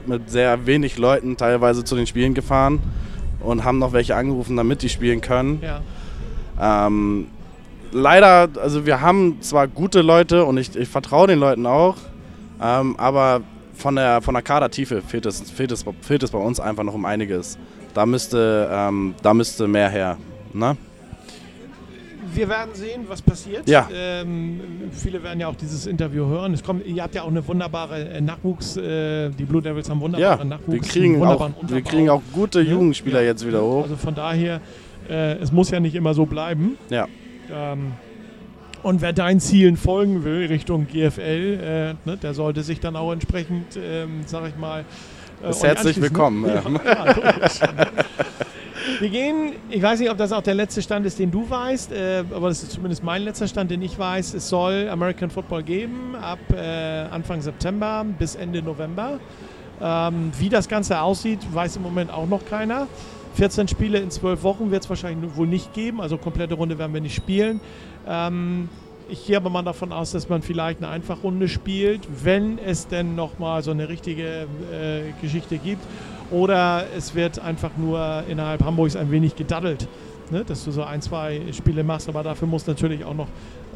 mit 0.08 0.30
sehr 0.30 0.66
wenig 0.66 0.98
Leuten 0.98 1.38
teilweise 1.38 1.84
zu 1.84 1.96
den 1.96 2.08
Spielen 2.08 2.34
gefahren 2.34 2.80
und 3.40 3.64
haben 3.64 3.80
noch 3.80 3.94
welche 3.94 4.16
angerufen, 4.16 4.58
damit 4.58 4.82
die 4.82 4.90
spielen 4.90 5.22
können. 5.22 5.62
ja. 5.62 5.82
Ähm, 6.60 7.28
leider, 7.92 8.50
also 8.62 8.86
wir 8.86 9.02
haben 9.02 9.38
zwar 9.42 9.68
gute 9.68 10.02
Leute 10.02 10.46
und 10.46 10.58
ich, 10.58 10.76
ich 10.76 10.90
vertraue 10.90 11.28
den 11.28 11.40
Leuten 11.40 11.66
auch, 11.66 11.96
ähm, 12.62 12.96
aber 12.98 13.42
von 13.74 13.96
der, 13.96 14.22
von 14.22 14.34
der 14.34 14.44
Kadertiefe 14.44 15.02
fehlt 15.02 15.26
es, 15.26 15.52
fehlt, 15.52 15.72
es, 15.72 15.86
fehlt 16.02 16.24
es 16.24 16.32
bei 16.32 16.40
uns 16.40 16.60
einfach 16.60 16.84
noch 16.84 16.94
um 16.94 17.06
einiges. 17.06 17.58
Da 17.94 18.06
müsste, 18.06 18.70
ähm, 18.72 19.16
da 19.22 19.34
müsste 19.34 19.68
mehr 19.68 19.90
her. 19.90 20.18
Ne? 20.54 20.78
Wir 22.34 22.50
werden 22.50 22.74
sehen, 22.74 23.06
was 23.08 23.22
passiert. 23.22 23.68
Ja. 23.70 23.88
Ähm, 23.94 24.60
viele 24.92 25.22
werden 25.24 25.40
ja 25.40 25.48
auch 25.48 25.56
dieses 25.56 25.86
Interview 25.88 26.26
hören. 26.28 26.54
Es 26.54 26.64
kommt, 26.64 26.86
ihr 26.86 27.02
habt 27.04 27.16
ja 27.16 27.24
auch 27.24 27.28
eine 27.30 27.46
wunderbare 27.48 28.10
äh, 28.10 28.22
Nachwuchs, 28.22 28.78
äh, 28.78 29.30
die 29.30 29.44
Blue 29.46 29.62
Devils 29.62 29.90
haben 29.90 29.98
Ja, 30.00 30.04
wunderbaren 30.04 30.50
Nachwuchs. 30.50 30.72
wir 30.74 30.82
kriegen, 30.82 31.24
auch, 31.24 31.50
wir 31.68 31.82
kriegen 31.82 32.10
auch 32.10 32.22
gute 32.34 32.62
Ja. 32.62 32.72
Jugendspieler 32.72 33.22
Ja. 33.22 33.28
jetzt 33.28 33.46
wieder 33.48 33.62
hoch. 33.62 33.84
Also 33.84 33.96
von 33.96 34.14
daher, 34.16 34.62
äh, 35.10 35.34
es 35.38 35.52
muss 35.52 35.72
ja 35.72 35.80
nicht 35.80 35.96
immer 35.96 36.14
so 36.14 36.26
bleiben. 36.26 36.78
Ja. 36.90 37.08
Ähm, 37.52 37.94
und 38.84 39.02
wer 39.02 39.14
deinen 39.14 39.40
Zielen 39.40 39.76
folgen 39.78 40.24
will 40.24 40.46
Richtung 40.48 40.88
GFL, 40.88 41.60
äh, 42.06 42.10
ne, 42.10 42.18
der 42.22 42.34
sollte 42.34 42.62
sich 42.64 42.80
dann 42.80 42.96
auch 42.96 43.12
entsprechend, 43.12 43.78
ähm, 43.82 44.22
sag 44.26 44.48
ich 44.50 44.56
mal, 44.58 44.86
äh, 45.44 45.54
herzlich 45.54 46.00
willkommen, 46.02 46.42
Ne? 46.44 46.62
ja. 46.86 47.06
Ja, 47.06 47.06
ja. 47.16 47.50
Wir 49.00 49.10
gehen, 49.10 49.54
ich 49.70 49.82
weiß 49.82 50.00
nicht, 50.00 50.10
ob 50.12 50.18
das 50.18 50.32
auch 50.32 50.42
der 50.42 50.54
letzte 50.54 50.82
Stand 50.82 51.06
ist, 51.06 51.20
den 51.20 51.32
du 51.32 51.50
weißt, 51.50 51.92
äh, 51.92 52.24
aber 52.32 52.50
das 52.50 52.64
ist 52.64 52.72
zumindest 52.72 53.04
mein 53.04 53.24
letzter 53.24 53.48
Stand, 53.48 53.72
den 53.72 53.82
ich 53.82 53.98
weiß. 53.98 54.34
Es 54.34 54.50
soll 54.50 54.90
American 54.90 55.30
Football 55.30 55.64
geben 55.64 56.16
ab 56.16 56.40
äh, 56.54 56.58
Anfang 57.10 57.42
September 57.42 58.06
bis 58.18 58.36
Ende 58.36 58.62
November. 58.62 59.20
Ähm, 59.82 60.32
wie 60.40 60.50
das 60.50 60.68
Ganze 60.68 61.02
aussieht, 61.02 61.40
weiß 61.52 61.78
im 61.78 61.84
Moment 61.84 62.12
auch 62.12 62.28
noch 62.28 62.46
keiner. 62.46 62.88
14 63.36 63.68
Spiele 63.68 64.00
in 64.00 64.10
12 64.10 64.44
Wochen 64.44 64.72
wird 64.72 64.84
es 64.84 64.90
wahrscheinlich 64.90 65.36
wohl 65.36 65.48
nicht 65.48 65.74
geben, 65.74 66.02
also 66.02 66.18
komplette 66.18 66.56
Runde 66.56 66.78
werden 66.80 66.94
wir 66.94 67.02
nicht 67.02 67.16
spielen. 67.16 67.62
Ähm, 68.08 68.70
ich 69.10 69.26
gehe 69.26 69.38
aber 69.38 69.50
mal 69.50 69.64
davon 69.64 69.92
aus, 69.92 70.12
dass 70.12 70.30
man 70.30 70.42
vielleicht 70.42 70.80
eine 70.80 70.90
Einfachrunde 70.90 71.48
spielt, 71.48 72.08
wenn 72.24 72.60
es 72.60 72.88
denn 72.88 73.16
nochmal 73.16 73.64
so 73.64 73.72
eine 73.72 73.90
richtige 73.90 74.48
äh, 74.72 75.12
Geschichte 75.22 75.58
gibt. 75.58 75.84
Oder 76.30 76.86
es 76.96 77.16
wird 77.16 77.40
einfach 77.40 77.72
nur 77.78 78.24
innerhalb 78.28 78.64
Hamburgs 78.64 78.96
ein 78.96 79.12
wenig 79.12 79.36
gedaddelt. 79.36 79.88
Ne? 80.30 80.44
Dass 80.44 80.66
du 80.66 80.72
so 80.72 80.84
ein, 80.84 81.02
zwei 81.02 81.42
Spiele 81.54 81.84
machst, 81.84 82.10
aber 82.10 82.24
dafür 82.24 82.48
muss 82.48 82.68
natürlich 82.68 83.06
auch 83.06 83.14
noch, 83.14 83.28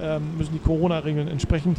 ähm, 0.02 0.38
müssen 0.38 0.54
die 0.54 0.60
Corona-Regeln 0.60 1.30
entsprechend 1.30 1.78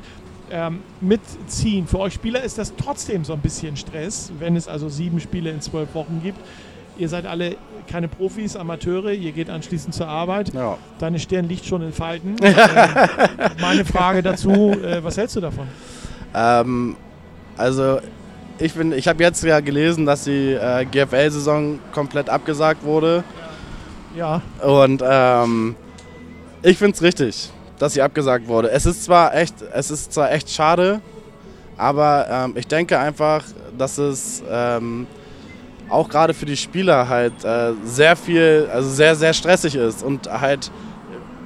ähm, 0.50 0.80
mitziehen. 1.00 1.86
Für 1.86 2.00
euch 2.00 2.14
Spieler 2.14 2.42
ist 2.42 2.58
das 2.58 2.74
trotzdem 2.76 3.24
so 3.24 3.34
ein 3.34 3.40
bisschen 3.40 3.76
Stress, 3.76 4.32
wenn 4.38 4.56
es 4.56 4.68
also 4.68 4.88
sieben 4.88 5.20
Spiele 5.20 5.50
in 5.50 5.60
zwölf 5.60 5.94
Wochen 5.94 6.20
gibt. 6.22 6.38
Ihr 6.98 7.08
seid 7.08 7.26
alle 7.26 7.56
keine 7.88 8.06
Profis, 8.08 8.54
Amateure, 8.56 9.10
ihr 9.12 9.32
geht 9.32 9.50
anschließend 9.50 9.94
zur 9.94 10.06
Arbeit. 10.08 10.52
Ja. 10.54 10.76
Deine 10.98 11.18
Stirn 11.18 11.48
liegt 11.48 11.64
schon 11.66 11.82
in 11.82 11.92
Falten. 11.92 12.36
äh, 12.42 12.54
meine 13.60 13.84
Frage 13.84 14.22
dazu, 14.22 14.50
äh, 14.72 15.02
was 15.02 15.16
hältst 15.16 15.36
du 15.36 15.40
davon? 15.40 15.66
Ähm, 16.34 16.96
also 17.56 17.98
ich, 18.58 18.74
bin- 18.74 18.92
ich 18.92 19.08
habe 19.08 19.22
jetzt 19.22 19.42
ja 19.42 19.60
gelesen, 19.60 20.06
dass 20.06 20.24
die 20.24 20.52
äh, 20.52 20.84
GFL-Saison 20.84 21.78
komplett 21.92 22.30
abgesagt 22.30 22.84
wurde. 22.84 23.24
Ja, 24.16 24.42
Und 24.62 25.02
ähm, 25.04 25.74
ich 26.62 26.78
finde 26.78 26.94
es 26.94 27.02
richtig, 27.02 27.50
dass 27.78 27.94
sie 27.94 28.02
abgesagt 28.02 28.46
wurde. 28.46 28.70
Es 28.70 28.86
ist 28.86 29.04
zwar 29.04 29.34
echt, 29.34 29.54
es 29.72 29.90
ist 29.90 30.12
zwar 30.12 30.30
echt 30.30 30.50
schade, 30.50 31.00
aber 31.76 32.26
ähm, 32.30 32.52
ich 32.56 32.66
denke 32.68 32.98
einfach, 32.98 33.42
dass 33.76 33.98
es 33.98 34.42
ähm, 34.48 35.06
auch 35.92 36.08
gerade 36.08 36.34
für 36.34 36.46
die 36.46 36.56
Spieler 36.56 37.08
halt 37.08 37.44
äh, 37.44 37.72
sehr 37.84 38.16
viel, 38.16 38.68
also 38.72 38.88
sehr, 38.88 39.14
sehr 39.14 39.34
stressig 39.34 39.74
ist 39.74 40.02
und 40.02 40.28
halt, 40.28 40.70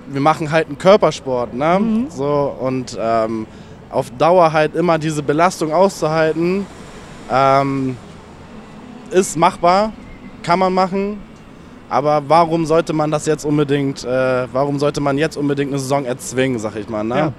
wir 0.08 0.20
machen 0.20 0.50
halt 0.50 0.68
einen 0.68 0.78
Körpersport, 0.78 1.52
ne? 1.52 1.78
Mhm. 1.80 2.06
So 2.10 2.54
und 2.60 2.96
ähm, 2.98 3.46
auf 3.90 4.10
Dauer 4.16 4.52
halt 4.52 4.74
immer 4.74 4.98
diese 4.98 5.22
Belastung 5.22 5.72
auszuhalten, 5.72 6.64
ähm, 7.30 7.96
ist 9.10 9.36
machbar, 9.36 9.92
kann 10.42 10.58
man 10.58 10.72
machen, 10.72 11.18
aber 11.88 12.22
warum 12.28 12.66
sollte 12.66 12.92
man 12.92 13.10
das 13.10 13.26
jetzt 13.26 13.44
unbedingt, 13.44 14.04
äh, 14.04 14.46
warum 14.52 14.78
sollte 14.78 15.00
man 15.00 15.18
jetzt 15.18 15.36
unbedingt 15.36 15.72
eine 15.72 15.78
Saison 15.80 16.04
erzwingen, 16.04 16.58
sag 16.58 16.76
ich 16.76 16.88
mal. 16.88 17.04
Ne? 17.04 17.32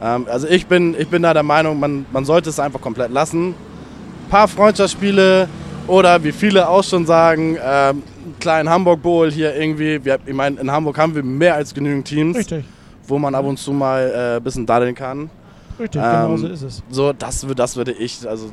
Ja. 0.00 0.16
Ähm, 0.16 0.26
also 0.30 0.46
ich 0.48 0.66
bin, 0.66 0.94
ich 0.98 1.08
bin 1.08 1.22
da 1.22 1.34
der 1.34 1.42
Meinung, 1.42 1.78
man, 1.78 2.06
man 2.12 2.24
sollte 2.24 2.48
es 2.48 2.58
einfach 2.58 2.80
komplett 2.80 3.10
lassen. 3.10 3.48
Ein 3.48 4.30
paar 4.30 4.48
Freundschaftsspiele 4.48 5.48
oder 5.86 6.22
wie 6.24 6.32
viele 6.32 6.68
auch 6.68 6.82
schon 6.82 7.06
sagen, 7.06 7.56
ähm, 7.56 8.02
einen 8.24 8.36
kleinen 8.40 8.68
Hamburg 8.68 9.02
Bowl 9.02 9.30
hier 9.30 9.54
irgendwie. 9.54 10.04
Wir, 10.04 10.18
ich 10.24 10.34
meine, 10.34 10.60
in 10.60 10.70
Hamburg 10.70 10.98
haben 10.98 11.14
wir 11.14 11.22
mehr 11.22 11.54
als 11.54 11.74
genügend 11.74 12.06
Teams, 12.06 12.36
richtig. 12.36 12.64
wo 13.06 13.18
man 13.18 13.34
ab 13.34 13.44
und 13.44 13.58
zu 13.58 13.72
mal 13.72 14.12
äh, 14.14 14.36
ein 14.36 14.42
bisschen 14.42 14.66
daddeln 14.66 14.94
kann. 14.94 15.30
Richtig, 15.78 16.00
Ähm, 16.00 16.10
genau 16.10 16.36
so 16.36 16.46
ist 16.46 16.62
es. 16.62 16.82
So, 16.90 17.12
das, 17.12 17.46
das 17.56 17.76
würde 17.76 17.92
ich, 17.92 18.26
also 18.28 18.50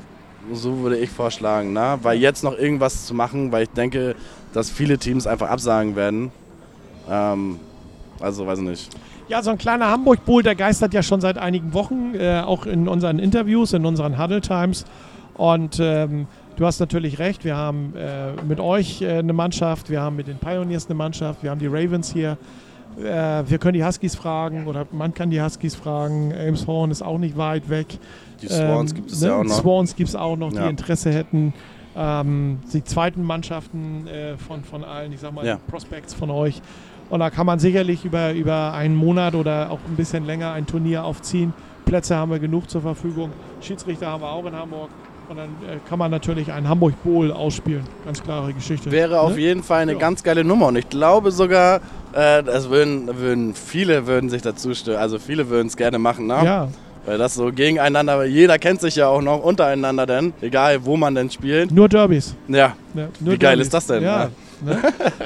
so 0.51 0.79
würde 0.79 0.97
ich 0.97 1.09
vorschlagen, 1.09 1.71
ne? 1.73 1.99
Weil 2.01 2.17
jetzt 2.17 2.43
noch 2.43 2.57
irgendwas 2.57 3.05
zu 3.05 3.13
machen, 3.13 3.51
weil 3.51 3.63
ich 3.63 3.69
denke, 3.69 4.15
dass 4.53 4.69
viele 4.69 4.97
Teams 4.97 5.27
einfach 5.27 5.49
absagen 5.49 5.95
werden. 5.95 6.31
Ähm, 7.09 7.59
also 8.19 8.45
weiß 8.45 8.59
ich 8.59 8.65
nicht. 8.65 8.89
Ja, 9.27 9.41
so 9.41 9.51
ein 9.51 9.57
kleiner 9.57 9.89
Hamburg-Bowl, 9.89 10.43
der 10.43 10.55
geistert 10.55 10.93
ja 10.93 11.01
schon 11.01 11.21
seit 11.21 11.37
einigen 11.37 11.73
Wochen, 11.73 12.15
äh, 12.15 12.41
auch 12.41 12.65
in 12.65 12.87
unseren 12.87 13.19
Interviews, 13.19 13.71
in 13.71 13.85
unseren 13.85 14.21
Huddle 14.21 14.41
Times. 14.41 14.85
Und 15.35 15.79
ähm, 15.79 16.27
du 16.61 16.67
hast 16.67 16.79
natürlich 16.79 17.17
recht, 17.17 17.43
wir 17.43 17.57
haben 17.57 17.93
äh, 17.95 18.33
mit 18.47 18.59
euch 18.59 19.01
äh, 19.01 19.17
eine 19.17 19.33
Mannschaft, 19.33 19.89
wir 19.89 19.99
haben 19.99 20.15
mit 20.15 20.27
den 20.27 20.37
Pioneers 20.37 20.85
eine 20.85 20.93
Mannschaft, 20.95 21.41
wir 21.41 21.49
haben 21.49 21.59
die 21.59 21.65
Ravens 21.65 22.13
hier. 22.13 22.37
Äh, 22.99 23.03
wir 23.49 23.57
können 23.57 23.73
die 23.73 23.83
Huskies 23.83 24.15
fragen 24.15 24.67
oder 24.67 24.85
man 24.91 25.11
kann 25.13 25.31
die 25.31 25.41
Huskies 25.41 25.73
fragen. 25.73 26.29
Elmshorn 26.29 26.91
ist 26.91 27.01
auch 27.01 27.17
nicht 27.17 27.35
weit 27.35 27.67
weg. 27.69 27.87
Die 28.43 28.47
Swans 28.47 28.91
Ähm, 28.91 28.95
gibt 28.97 29.11
es 29.11 29.21
ne? 29.21 29.27
ja 29.29 29.35
auch 29.39 29.43
noch. 29.43 29.59
Swans 29.59 29.95
gibt 29.95 30.09
es 30.09 30.15
auch 30.15 30.37
noch, 30.37 30.51
die 30.51 30.57
Ja. 30.57 30.69
Interesse 30.69 31.11
hätten. 31.11 31.53
Ähm, 31.95 32.59
die 32.71 32.83
zweiten 32.83 33.23
Mannschaften 33.23 34.05
äh, 34.07 34.37
von, 34.37 34.63
von 34.63 34.83
allen, 34.83 35.11
ich 35.13 35.19
sag 35.19 35.33
mal, 35.33 35.43
Ja. 35.45 35.55
die 35.55 35.71
Prospects 35.71 36.13
von 36.13 36.29
euch. 36.29 36.61
Und 37.09 37.21
da 37.21 37.31
kann 37.31 37.47
man 37.47 37.57
sicherlich 37.57 38.05
über, 38.05 38.33
über 38.33 38.73
einen 38.73 38.95
Monat 38.95 39.33
oder 39.33 39.71
auch 39.71 39.79
ein 39.87 39.95
bisschen 39.95 40.25
länger 40.27 40.51
ein 40.51 40.67
Turnier 40.67 41.05
aufziehen. 41.05 41.53
Plätze 41.85 42.15
haben 42.15 42.29
wir 42.31 42.39
genug 42.39 42.69
zur 42.69 42.81
Verfügung. 42.81 43.31
Schiedsrichter 43.61 44.07
haben 44.11 44.21
wir 44.21 44.29
auch 44.29 44.45
in 44.45 44.55
Hamburg. 44.55 44.89
Und 45.31 45.37
dann 45.37 45.49
äh, 45.65 45.77
kann 45.87 45.97
man 45.97 46.11
natürlich 46.11 46.51
einen 46.51 46.67
Hamburg 46.67 46.93
Bowl 47.05 47.31
ausspielen. 47.31 47.83
Ganz 48.03 48.21
klare 48.21 48.51
Geschichte. 48.53 48.91
Wäre 48.91 49.21
auf 49.21 49.35
Ne? 49.35 49.39
jeden 49.41 49.63
Fall 49.63 49.83
eine 49.83 49.93
Ja. 49.93 49.97
ganz 49.97 50.23
geile 50.23 50.43
Nummer 50.43 50.67
und 50.67 50.75
ich 50.75 50.89
glaube 50.89 51.31
sogar, 51.31 51.77
äh, 52.11 52.43
das 52.43 52.69
würden, 52.69 53.09
würden 53.17 53.53
viele 53.55 54.07
würden 54.07 54.29
sich 54.29 54.41
dazu 54.41 54.73
stimmen. 54.73 54.97
Also 54.97 55.19
viele 55.19 55.47
würden 55.47 55.67
es 55.67 55.77
gerne 55.77 55.99
machen, 55.99 56.27
ne? 56.27 56.37
Ja, 56.43 56.67
Weil 57.05 57.17
das 57.17 57.33
so 57.35 57.49
gegeneinander, 57.49 58.17
weil 58.17 58.27
jeder 58.27 58.59
kennt 58.59 58.81
sich 58.81 58.97
ja 58.97 59.07
auch 59.07 59.21
noch 59.21 59.41
untereinander 59.41 60.05
denn, 60.05 60.33
egal 60.41 60.83
wo 60.83 60.97
man 60.97 61.15
denn 61.15 61.29
spielt. 61.31 61.71
nur 61.71 61.87
Derbys. 61.87 62.35
Ja, 62.49 62.75
Ne? 62.93 63.07
Nur 63.21 63.33
Wie 63.35 63.37
geil 63.37 63.51
Derbys. 63.51 63.67
ist 63.67 63.73
das 63.73 63.87
denn, 63.87 64.03
Ja. 64.03 64.27
Ne? 64.63 64.77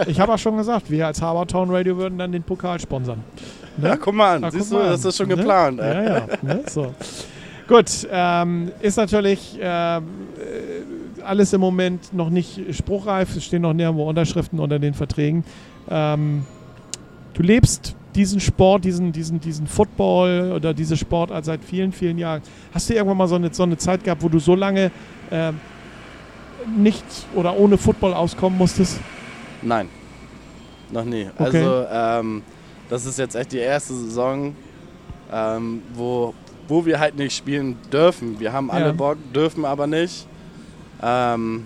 Ich 0.06 0.20
habe 0.20 0.34
auch 0.34 0.38
schon 0.38 0.56
gesagt, 0.56 0.90
wir 0.92 1.08
als 1.08 1.20
Habertown 1.20 1.72
Radio 1.72 1.98
würden 1.98 2.20
dann 2.20 2.32
den 2.32 2.44
Pokal 2.44 2.80
sponsern. 2.80 3.24
Ne? 3.78 3.88
ja 3.90 3.98
guck 3.98 4.14
mal 4.14 4.36
an, 4.36 4.44
Ah, 4.44 4.52
siehst 4.52 4.72
du, 4.72 4.76
mal 4.76 4.90
das 4.92 5.04
an, 5.04 5.10
ist 5.10 5.18
schon 5.18 5.28
ne? 5.30 5.36
geplant. 5.36 5.80
Ja, 5.80 6.04
ja. 6.04 6.26
Ne? 6.44 6.62
So. 6.70 6.94
Gut, 7.68 8.08
ähm, 8.12 8.72
ist 8.82 8.98
natürlich 8.98 9.58
ähm, 9.60 10.04
äh, 10.38 11.24
alles 11.24 11.52
im 11.54 11.62
Moment 11.62 12.14
noch 12.14 12.30
nicht 12.30 12.76
spruchreif. 12.76 13.36
Es 13.36 13.44
stehen 13.44 13.64
noch 13.64 13.74
nirgendwo 13.74 14.08
Unterschriften 14.08 14.60
unter 14.60 14.78
den 14.78 14.94
Verträgen. 14.94 15.44
Ähm, 15.90 16.46
du 17.34 17.42
lebst 17.42 17.96
diesen 18.16 18.40
Sport, 18.40 18.86
diesen, 18.86 19.12
diesen, 19.12 19.40
diesen 19.40 19.68
Football 19.68 20.54
oder 20.56 20.74
diese 20.74 20.96
Sportart 20.96 21.44
seit 21.46 21.64
vielen, 21.64 21.92
vielen 21.92 22.18
Jahren. 22.18 22.42
Hast 22.74 22.90
du 22.90 22.94
irgendwann 22.94 23.18
mal 23.18 23.28
so 23.28 23.36
eine, 23.36 23.54
so 23.54 23.64
eine 23.64 23.78
Zeit 23.78 24.04
gehabt, 24.04 24.24
wo 24.24 24.30
du 24.30 24.40
so 24.40 24.56
lange 24.56 24.92
ähm, 25.32 25.60
nicht 26.78 27.04
oder 27.36 27.58
ohne 27.58 27.78
Football 27.78 28.14
auskommen 28.14 28.58
musstest? 28.58 29.00
Nein, 29.62 29.90
noch 30.92 31.04
nie. 31.04 31.28
Okay. 31.38 31.64
Also 31.64 31.86
ähm, 31.92 32.44
das 32.90 33.06
ist 33.06 33.20
jetzt 33.20 33.36
echt 33.36 33.52
die 33.52 33.58
erste 33.58 33.94
Saison, 33.94 34.56
ähm, 35.32 35.82
wo, 35.94 36.34
wo 36.68 36.86
wir 36.86 37.00
halt 37.00 37.16
nicht 37.18 37.36
spielen 37.36 37.78
dürfen. 37.92 38.40
Wir 38.40 38.52
haben 38.54 38.72
alle 38.72 38.88
Ja. 38.88 38.92
Bock, 38.92 39.18
dürfen 39.34 39.66
aber 39.66 39.88
nicht. 39.88 40.28
Ähm, 41.02 41.66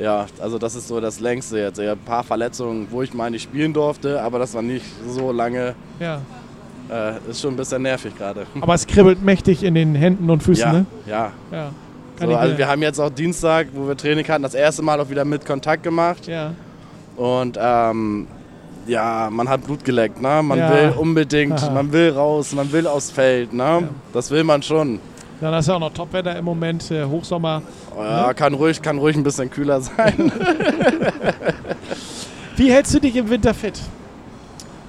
ja, 0.00 0.26
also 0.40 0.58
das 0.58 0.74
ist 0.74 0.88
so 0.88 1.00
das 1.00 1.20
längste 1.20 1.58
jetzt. 1.58 1.80
Ein 1.80 1.98
paar 1.98 2.22
Verletzungen, 2.24 2.86
wo 2.90 3.02
ich 3.02 3.14
mal 3.14 3.30
nicht 3.30 3.42
spielen 3.44 3.72
durfte, 3.72 4.20
aber 4.22 4.38
das 4.38 4.54
war 4.54 4.62
nicht 4.62 4.84
so 5.08 5.32
lange. 5.32 5.74
Ja. 6.00 6.20
Äh, 6.90 7.30
ist 7.30 7.40
schon 7.40 7.54
ein 7.54 7.56
bisschen 7.56 7.82
nervig 7.82 8.16
gerade. 8.16 8.46
Aber 8.60 8.74
es 8.74 8.86
kribbelt 8.86 9.22
mächtig 9.22 9.64
in 9.64 9.74
den 9.74 9.94
Händen 9.94 10.30
und 10.30 10.42
Füßen, 10.42 10.62
Ja, 10.64 10.72
ne? 10.72 10.86
ja. 11.06 11.32
Ja. 11.50 11.70
So, 12.18 12.34
also 12.34 12.56
wir 12.56 12.66
haben 12.68 12.80
jetzt 12.80 12.98
auch 12.98 13.10
Dienstag, 13.10 13.68
wo 13.74 13.86
wir 13.88 13.96
Training 13.96 14.26
hatten, 14.28 14.42
das 14.42 14.54
erste 14.54 14.82
Mal 14.82 14.98
auch 15.00 15.10
wieder 15.10 15.24
mit 15.24 15.44
Kontakt 15.44 15.82
gemacht. 15.82 16.26
ja. 16.26 16.52
Und 17.16 17.58
ähm, 17.60 18.26
ja, 18.86 19.28
man 19.30 19.48
hat 19.48 19.64
Blut 19.64 19.84
geleckt, 19.84 20.20
ne? 20.20 20.42
Man 20.42 20.58
Ja. 20.58 20.70
will 20.70 20.92
unbedingt, 20.96 21.62
Aha. 21.62 21.70
man 21.70 21.92
will 21.92 22.10
raus, 22.12 22.52
man 22.52 22.70
will 22.72 22.86
aufs 22.86 23.10
Feld, 23.10 23.52
ne? 23.52 23.88
Das 24.12 24.30
will 24.30 24.44
man 24.44 24.62
schon. 24.62 25.00
Dann 25.40 25.52
ist 25.54 25.68
ja 25.68 25.74
auch 25.74 25.80
noch 25.80 25.92
Topwetter 25.92 26.34
im 26.36 26.44
Moment, 26.46 26.90
äh, 26.90 27.04
Hochsommer. 27.04 27.62
Oh 27.96 28.02
Ja, 28.02 28.32
kann 28.32 28.54
ruhig, 28.54 28.80
kann 28.80 28.98
ruhig 28.98 29.16
ein 29.16 29.22
bisschen 29.22 29.50
kühler 29.50 29.80
sein. 29.80 30.32
Wie 32.56 32.70
hältst 32.72 32.94
du 32.94 33.00
dich 33.00 33.14
im 33.16 33.28
Winter 33.28 33.52
fit? 33.52 33.78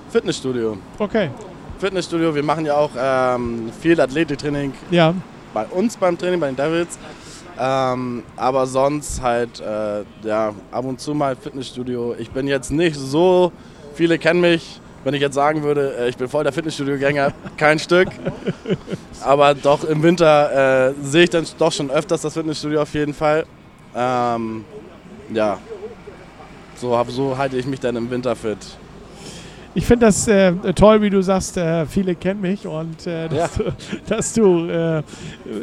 Fitnessstudio. 0.09 0.77
Okay. 0.99 1.29
Fitnessstudio, 1.79 2.33
wir 2.33 2.43
machen 2.43 2.65
ja 2.65 2.75
auch 2.75 2.91
ähm, 2.97 3.69
viel 3.81 3.99
Athletiktraining 3.99 4.73
Ja, 4.89 5.13
bei 5.53 5.65
uns 5.65 5.97
beim 5.97 6.17
Training, 6.17 6.39
bei 6.39 6.47
den 6.47 6.55
Devils. 6.55 6.97
Ähm, 7.59 8.23
aber 8.35 8.65
sonst 8.67 9.21
halt, 9.21 9.59
äh, 9.59 10.03
ja, 10.25 10.53
ab 10.71 10.85
und 10.85 11.01
zu 11.01 11.13
mal 11.13 11.35
Fitnessstudio. 11.35 12.15
Ich 12.17 12.29
bin 12.31 12.47
jetzt 12.47 12.71
nicht 12.71 12.95
so, 12.95 13.51
viele 13.97 14.19
kennen 14.19 14.39
mich, 14.39 14.79
wenn 15.03 15.13
ich 15.13 15.21
jetzt 15.21 15.33
sagen 15.33 15.63
würde, 15.63 15.95
äh, 15.97 16.09
ich 16.09 16.17
bin 16.17 16.29
voll 16.29 16.43
der 16.43 16.53
Fitnessstudio-Gänger, 16.53 17.33
kein 17.57 17.79
Stück. 17.79 18.09
Aber 19.21 19.53
doch 19.55 19.83
im 19.83 20.03
Winter 20.03 20.89
äh, 20.89 20.93
sehe 21.01 21.23
ich 21.23 21.29
dann 21.29 21.45
doch 21.57 21.71
schon 21.71 21.89
öfters 21.89 22.21
das 22.21 22.33
Fitnessstudio 22.33 22.81
auf 22.81 22.93
jeden 22.93 23.13
Fall. 23.13 23.45
Ähm, 23.95 24.63
ja, 25.33 25.57
so, 26.75 27.03
so 27.07 27.37
halte 27.37 27.57
ich 27.57 27.65
mich 27.65 27.79
dann 27.79 27.95
im 27.95 28.09
Winter 28.09 28.35
fit. 28.35 28.57
ich 29.73 29.85
finde 29.85 30.05
das 30.05 30.27
äh, 30.27 30.53
toll, 30.73 31.01
wie 31.01 31.09
du 31.09 31.21
sagst, 31.23 31.57
äh, 31.57 31.85
viele 31.87 32.13
kennen 32.13 32.41
mich 32.41 32.67
und 32.67 33.07
äh, 33.07 33.27
dass 33.29 33.53
du, 33.55 33.63
dass 34.07 34.33
du 34.33 34.69
äh, 34.69 35.03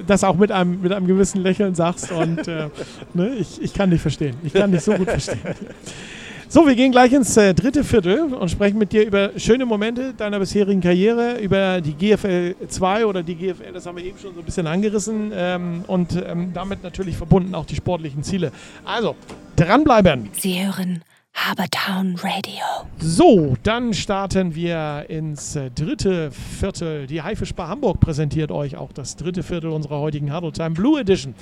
das 0.07 0.25
auch 0.25 0.37
mit 0.37 0.51
einem, 0.51 0.81
mit 0.83 0.93
einem 0.93 1.07
gewissen 1.07 1.43
Lächeln 1.43 1.75
sagst 1.75 2.11
und 2.11 2.49
äh, 2.49 2.69
ne, 3.15 3.29
ich, 3.37 3.63
ich 3.63 3.73
kann 3.73 3.91
dich 3.91 4.01
verstehen. 4.01 4.37
Ich 4.43 4.53
kann 4.53 4.73
dich 4.73 4.81
so 4.81 4.93
gut 4.93 5.09
verstehen. 5.09 5.39
So, 6.49 6.67
wir 6.67 6.75
gehen 6.75 6.93
gleich 6.93 7.13
ins 7.13 7.37
äh, 7.37 7.55
dritte 7.55 7.85
Viertel 7.85 8.35
und 8.35 8.51
sprechen 8.51 8.79
mit 8.79 8.93
dir 8.93 9.07
über 9.07 9.31
schöne 9.37 9.65
Momente 9.65 10.13
deiner 10.15 10.39
bisherigen 10.39 10.81
Karriere, 10.81 11.39
über 11.39 11.81
die 11.81 11.95
GFL 11.95 12.55
2 12.69 13.07
oder 13.07 13.23
die 13.23 13.35
GFL, 13.35 13.73
das 13.73 13.87
haben 13.87 13.97
wir 13.97 14.05
eben 14.05 14.19
schon 14.19 14.35
so 14.35 14.41
ein 14.41 14.45
bisschen 14.45 14.67
angerissen 14.67 15.33
ähm, 15.35 15.85
und 15.87 16.13
ähm, 16.15 16.53
damit 16.53 16.83
natürlich 16.83 17.17
verbunden 17.17 17.55
auch 17.55 17.67
die 17.67 17.77
sportlichen 17.77 18.23
Ziele. 18.23 18.53
Also, 18.85 19.17
dranbleiben. 19.57 20.29
Sie 20.33 20.65
hören 20.65 21.03
Habertown 21.35 22.17
Radio. 22.23 22.63
So, 22.99 23.57
dann 23.63 23.93
starten 23.93 24.55
wir 24.55 25.07
ins 25.09 25.57
äh, 25.57 25.71
dritte 25.71 26.31
Viertel. 26.31 27.07
Die 27.07 27.23
Haifischbar 27.23 27.69
Hamburg 27.69 28.01
präsentiert 28.01 28.53
euch 28.53 28.77
auch 28.77 28.93
das 28.93 29.17
dritte 29.17 29.43
Viertel 29.43 29.71
unserer 29.71 29.99
heutigen 29.99 30.35
Huddle 30.35 30.53
Time 30.53 30.71
Blue 30.71 31.01
Edition. 31.01 31.35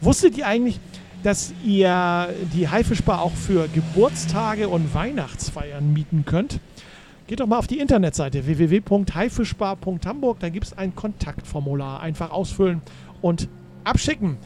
Wusstet 0.00 0.36
ihr 0.36 0.46
eigentlich, 0.46 0.78
dass 1.22 1.52
ihr 1.64 2.28
die 2.54 2.68
Haifischbar 2.68 3.22
auch 3.22 3.32
für 3.32 3.68
Geburtstage 3.68 4.68
und 4.68 4.94
Weihnachtsfeiern 4.94 5.92
mieten 5.92 6.24
könnt? 6.24 6.60
Geht 7.26 7.40
doch 7.40 7.46
mal 7.46 7.58
auf 7.58 7.66
die 7.66 7.78
Internetseite 7.78 8.46
www.haifischbar.hamburg. 8.46 10.40
Da 10.40 10.48
gibt 10.48 10.66
es 10.66 10.78
ein 10.78 10.94
Kontaktformular. 10.94 12.00
Einfach 12.00 12.30
ausfüllen 12.30 12.80
und 13.20 13.48
abschicken. 13.84 14.38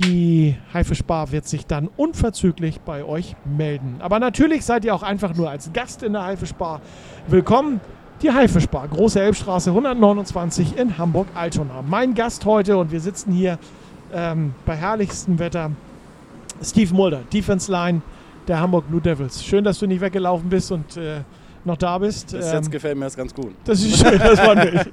Die 0.00 0.56
Haifischbar 0.72 1.32
wird 1.32 1.46
sich 1.46 1.66
dann 1.66 1.88
unverzüglich 1.96 2.80
bei 2.80 3.04
euch 3.04 3.36
melden. 3.44 3.96
Aber 4.00 4.18
natürlich 4.18 4.64
seid 4.64 4.84
ihr 4.84 4.94
auch 4.94 5.02
einfach 5.02 5.34
nur 5.34 5.50
als 5.50 5.72
Gast 5.72 6.02
in 6.02 6.12
der 6.12 6.24
Haifischbar 6.24 6.80
willkommen. 7.26 7.80
Die 8.22 8.32
Haifischbar, 8.32 8.88
Große 8.88 9.20
Elbstraße 9.20 9.70
129 9.70 10.76
in 10.76 10.98
Hamburg-Altona. 10.98 11.82
Mein 11.82 12.14
Gast 12.14 12.44
heute 12.44 12.78
und 12.78 12.90
wir 12.90 13.00
sitzen 13.00 13.32
hier 13.32 13.58
ähm, 14.12 14.54
bei 14.66 14.74
herrlichstem 14.74 15.38
Wetter. 15.38 15.70
Steve 16.62 16.94
Mulder, 16.94 17.20
Defense 17.32 17.70
Line 17.70 18.02
der 18.46 18.60
Hamburg 18.60 18.88
Blue 18.88 19.00
Devils. 19.00 19.44
Schön, 19.44 19.64
dass 19.64 19.78
du 19.78 19.86
nicht 19.86 20.00
weggelaufen 20.00 20.48
bist 20.48 20.72
und 20.72 20.96
äh, 20.96 21.20
noch 21.64 21.76
da 21.76 21.98
bist. 21.98 22.32
Bis 22.32 22.50
jetzt 22.52 22.70
gefällt 22.70 22.96
mir 22.96 23.04
das 23.04 23.16
ganz 23.16 23.34
gut. 23.34 23.52
Das 23.64 23.80
ist 23.82 23.98
schön, 23.98 24.18
das 24.18 24.38
war 24.38 24.54
nicht. 24.54 24.88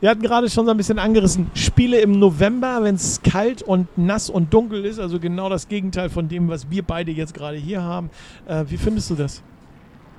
Wir 0.00 0.08
hatten 0.08 0.22
gerade 0.22 0.48
schon 0.48 0.64
so 0.64 0.70
ein 0.70 0.76
bisschen 0.78 0.98
angerissen. 0.98 1.50
Spiele 1.54 2.00
im 2.00 2.18
November, 2.18 2.78
wenn 2.82 2.94
es 2.94 3.20
kalt 3.22 3.62
und 3.62 3.86
nass 3.98 4.30
und 4.30 4.54
dunkel 4.54 4.86
ist, 4.86 4.98
also 4.98 5.20
genau 5.20 5.50
das 5.50 5.68
Gegenteil 5.68 6.08
von 6.08 6.28
dem, 6.28 6.48
was 6.48 6.70
wir 6.70 6.82
beide 6.82 7.10
jetzt 7.12 7.34
gerade 7.34 7.58
hier 7.58 7.82
haben. 7.82 8.08
Äh, 8.46 8.64
wie 8.68 8.78
findest 8.78 9.10
du 9.10 9.14
das? 9.16 9.42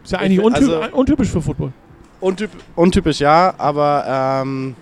Ist 0.04 0.12
ja 0.12 0.20
eigentlich 0.20 0.38
Ich- 0.40 0.44
untyp 0.46 0.70
also- 0.70 0.96
untypisch 0.96 1.30
für 1.30 1.42
Football. 1.42 1.74
Untyp 2.20 2.52
untypisch 2.76 3.20
ja, 3.20 3.56
aber 3.58 4.42
ähm, 4.44 4.76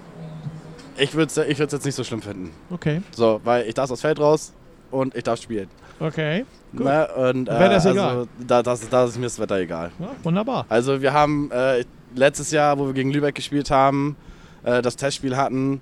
ich 0.97 1.13
würde 1.13 1.27
es 1.33 1.37
ich 1.49 1.57
würd's 1.57 1.71
jetzt 1.71 1.85
nicht 1.85 1.95
so 1.95 2.03
schlimm 2.03 2.21
finden. 2.21 2.51
Okay, 2.69 3.01
So, 3.15 3.39
weil 3.45 3.65
ich 3.65 3.73
darf 3.75 3.89
aufs 3.89 4.01
Feld 4.01 4.19
raus 4.19 4.51
und 4.91 5.15
ich 5.15 5.23
darf 5.23 5.41
spielen. 5.41 5.67
okay. 5.99 6.45
Gut. 6.71 6.85
Ne? 6.85 7.07
Und, 7.15 7.49
äh, 7.49 7.59
Wetter 7.59 7.77
ist 7.77 7.87
also, 7.87 7.99
egal. 7.99 8.27
Da, 8.47 8.61
das, 8.61 8.87
da 8.89 9.05
ist 9.05 9.17
mir 9.17 9.25
das 9.25 9.39
Wetter 9.39 9.57
egal. 9.57 9.89
Ja, 9.99 10.09
wunderbar. 10.21 10.67
Also 10.69 11.01
wir 11.01 11.13
haben 11.13 11.49
äh, 11.51 11.83
letztes 12.15 12.51
Jahr, 12.51 12.77
wo 12.77 12.85
wir 12.85 12.93
gegen 12.93 13.11
Lübeck 13.11 13.33
gespielt 13.33 13.71
haben, 13.71 14.15
äh, 14.63 14.81
das 14.83 14.95
Testspiel 14.95 15.35
hatten, 15.35 15.81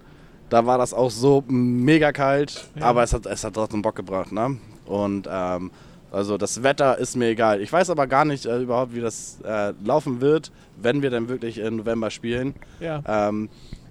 da 0.50 0.65
war 0.65 0.78
das 0.78 0.93
auch 0.93 1.12
so 1.12 1.43
mega 1.50 2.13
kalt, 2.13 2.70
Ja. 2.80 2.86
aber 2.86 3.04
es 3.04 3.12
hat, 3.12 3.26
es 3.26 3.43
hat 3.43 3.54
trotzdem 3.56 3.82
Bock 3.82 3.96
gebracht. 3.98 4.32
Ne? 4.32 4.58
Und 4.86 5.28
ähm, 5.30 5.72
also 6.10 6.38
das 6.38 6.63
Wetter 6.63 6.98
ist 6.98 7.17
mir 7.17 7.28
egal. 7.28 7.60
Ich 7.60 7.74
weiß 7.74 7.89
aber 7.89 8.08
gar 8.08 8.24
nicht 8.24 8.46
äh, 8.46 8.62
überhaupt, 8.62 8.96
wie 8.96 9.02
das 9.02 9.39
äh, 9.43 9.74
laufen 9.84 10.22
wird, 10.22 10.54
wenn 10.82 11.02
wir 11.02 11.10
dann 11.10 11.28
wirklich 11.28 11.58
im 11.58 11.76
November 11.76 12.10
spielen. 12.12 12.54
Ja. 12.80 13.02
Ähm, 13.06 13.50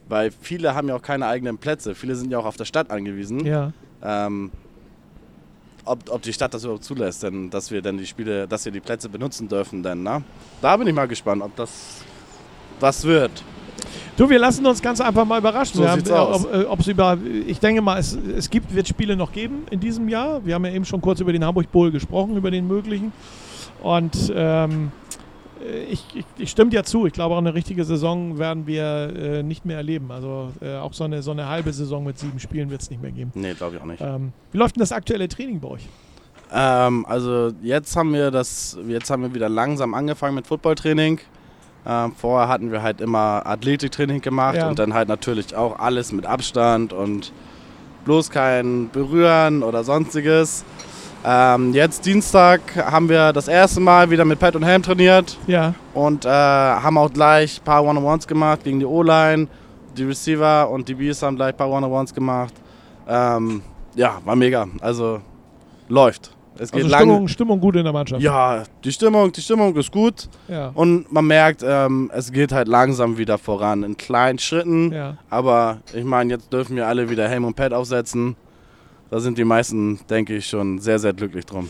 weil 0.09 0.31
viele 0.40 0.74
haben 0.74 0.88
ja 0.88 0.96
auch 0.96 1.02
keine 1.02 1.26
eigenen 1.26 1.59
Plätze. 1.59 1.94
Viele 1.94 2.14
sind 2.14 2.31
ja 2.31 2.38
auch 2.38 2.46
auf 2.46 2.57
der 2.57 2.64
Stadt 2.64 2.90
angewiesen. 2.90 3.44
Ja. 3.44 3.72
Ähm, 4.02 4.50
ob, 5.87 6.11
ob 6.11 6.22
die 6.22 6.33
Stadt 6.33 6.53
das 6.53 6.64
überhaupt 6.64 6.85
zulässt, 6.85 7.22
denn, 7.22 7.51
dass 7.51 7.70
wir 7.70 7.81
dann 7.81 7.96
die 7.99 8.07
Spiele, 8.07 8.46
dass 8.46 8.64
wir 8.64 8.72
die 8.72 8.81
Plätze 8.81 9.09
benutzen 9.09 9.49
dürfen, 9.49 9.83
denn, 9.83 10.03
ne? 10.03 10.22
Da 10.61 10.77
bin 10.77 10.87
ich 10.87 10.94
mal 10.94 11.09
gespannt, 11.09 11.42
ob 11.42 11.55
das 11.57 12.03
was 12.81 13.05
wird. 13.05 13.42
Du, 14.16 14.29
wir 14.29 14.38
lassen 14.38 14.64
uns 14.64 14.81
ganz 14.81 15.01
einfach 15.01 15.25
mal 15.25 15.38
überraschen. 15.38 15.77
So 15.77 15.83
wir 15.83 15.90
haben, 15.90 16.11
aus. 16.11 16.46
Ob, 16.68 16.87
äh, 16.87 16.90
über, 16.90 17.18
ich 17.46 17.61
denke 17.61 17.83
mal, 17.83 17.99
es, 17.99 18.14
es 18.14 18.49
gibt, 18.49 18.75
wird 18.75 18.88
Spiele 18.88 19.16
noch 19.16 19.31
geben 19.31 19.66
in 19.70 19.79
diesem 19.79 20.09
Jahr. 20.09 20.44
Wir 20.44 20.55
haben 20.55 20.64
ja 20.64 20.72
eben 20.72 20.85
schon 20.85 21.01
kurz 21.01 21.20
über 21.20 21.33
den 21.33 21.44
Hamburg 21.44 21.70
Bowl 21.70 21.90
gesprochen, 21.90 22.37
über 22.37 22.51
den 22.51 22.66
möglichen. 22.66 23.12
Und 23.83 24.33
ähm, 24.35 24.90
äh, 24.90 25.26
ich, 25.88 26.05
ich, 26.14 26.24
ich 26.38 26.50
stimme 26.50 26.70
dir 26.70 26.85
zu. 26.85 27.07
Ich 27.07 27.12
glaube, 27.12 27.35
auch 27.35 27.38
eine 27.38 27.55
richtige 27.55 27.85
Saison 27.85 28.38
werden 28.38 28.66
wir 28.66 29.12
äh, 29.16 29.42
nicht 29.42 29.64
mehr 29.64 29.76
erleben. 29.76 30.11
Also 30.11 30.50
äh, 30.61 30.76
auch 30.76 30.92
so 30.92 31.05
eine, 31.05 31.22
so 31.22 31.31
eine 31.31 31.48
halbe 31.48 31.72
Saison 31.72 32.05
mit 32.05 32.18
sieben 32.18 32.38
Spielen 32.38 32.70
wird 32.70 32.83
es 32.83 32.90
nicht 32.90 33.02
mehr 33.02 33.12
geben. 33.12 33.33
Nee, 33.35 33.55
glaube 33.55 33.76
ich 33.76 33.83
auch 33.83 33.87
nicht. 33.87 34.00
Ähm, 34.00 34.33
wie 34.52 34.59
läuft 34.59 34.76
denn 34.76 34.81
das 34.81 34.92
aktuelle 34.92 35.29
Training 35.29 35.61
bei 35.61 35.68
euch? 35.68 35.88
Ähm, 36.52 37.05
also 37.07 37.50
jetzt 37.62 37.96
haben 37.96 38.12
wir 38.12 38.31
das, 38.31 38.79
jetzt 38.88 39.11
haben 39.11 39.22
wir 39.22 39.35
wieder 39.35 39.48
langsam 39.48 39.94
angefangen 39.94 40.35
mit 40.37 40.46
Footballtraining. 40.46 41.20
Ähm, 41.88 42.12
vorher 42.16 42.48
hatten 42.48 42.72
wir 42.72 42.83
halt 42.83 43.00
immer 43.00 43.42
Athletiktraining 43.46 44.20
gemacht 44.20 44.57
Ja. 44.57 44.68
und 44.68 44.79
dann 44.79 44.94
halt 44.94 45.09
natürlich 45.09 45.55
auch 45.55 45.79
alles 45.79 46.12
mit 46.12 46.26
Abstand 46.26 46.92
und 46.92 47.33
bloß 48.05 48.31
kein 48.31 48.90
Berühren 48.90 49.62
oder 49.62 49.85
sonstiges. 49.85 50.64
Ähm, 51.29 51.75
jetzt 51.75 52.07
Dienstag 52.07 52.61
haben 52.77 53.09
wir 53.09 53.33
das 53.33 53.49
erste 53.49 53.81
Mal 53.81 54.09
wieder 54.11 54.25
mit 54.25 54.39
Pad 54.39 54.55
und 54.55 54.62
Helm 54.62 54.81
trainiert 54.83 55.37
Ja, 55.49 55.75
und 55.93 56.25
äh, 56.25 56.29
haben 56.29 56.97
auch 56.99 57.12
gleich 57.12 57.61
ein 57.61 57.65
paar 57.65 57.83
One-on-Ones 57.85 58.29
gemacht 58.29 58.62
gegen 58.62 58.79
die 58.79 58.87
O-Line. 58.87 59.49
Die 59.97 60.05
Receiver 60.05 60.71
und 60.71 60.87
die 60.89 60.95
Bs 60.95 61.23
haben 61.23 61.35
gleich 61.37 61.49
ein 61.55 61.57
paar 61.57 61.69
One-on-Ones 61.71 62.15
gemacht. 62.15 62.55
Ähm, 63.09 63.62
ja, 63.97 64.21
war 64.25 64.37
mega. 64.37 64.69
Also 64.81 65.21
läuft. 65.89 66.31
Es 66.59 66.71
geht 66.71 66.85
also 66.85 66.93
lang. 66.93 67.01
Stimmung, 67.03 67.29
Stimmung 67.29 67.61
gut 67.61 67.75
in 67.77 67.85
der 67.85 67.93
Mannschaft. 67.93 68.23
Ja, 68.23 68.62
die 68.85 68.93
Stimmung, 68.93 69.33
die 69.33 69.41
Stimmung 69.41 69.75
ist 69.77 69.91
gut 69.91 70.29
Ja. 70.49 70.71
und 70.75 71.11
man 71.12 71.27
merkt, 71.27 71.62
ähm, 71.67 72.11
es 72.15 72.31
geht 72.31 72.53
halt 72.53 72.69
langsam 72.69 73.19
wieder 73.19 73.37
voran 73.37 73.83
in 73.83 73.97
kleinen 73.97 74.39
Schritten. 74.39 74.93
ja. 74.93 75.17
Aber 75.29 75.79
ich 75.93 76.05
meine, 76.05 76.35
jetzt 76.35 76.53
dürfen 76.53 76.77
wir 76.77 76.87
alle 76.87 77.11
wieder 77.11 77.29
Helm 77.29 77.45
und 77.45 77.57
Pad 77.57 77.73
aufsetzen. 77.73 78.37
Da 79.11 79.21
sind 79.21 79.38
die 79.38 79.45
meisten, 79.45 80.01
denke 80.11 80.35
ich, 80.37 80.47
schon 80.49 80.79
sehr, 80.79 80.99
sehr 80.99 81.12
glücklich 81.12 81.47
drum. 81.47 81.69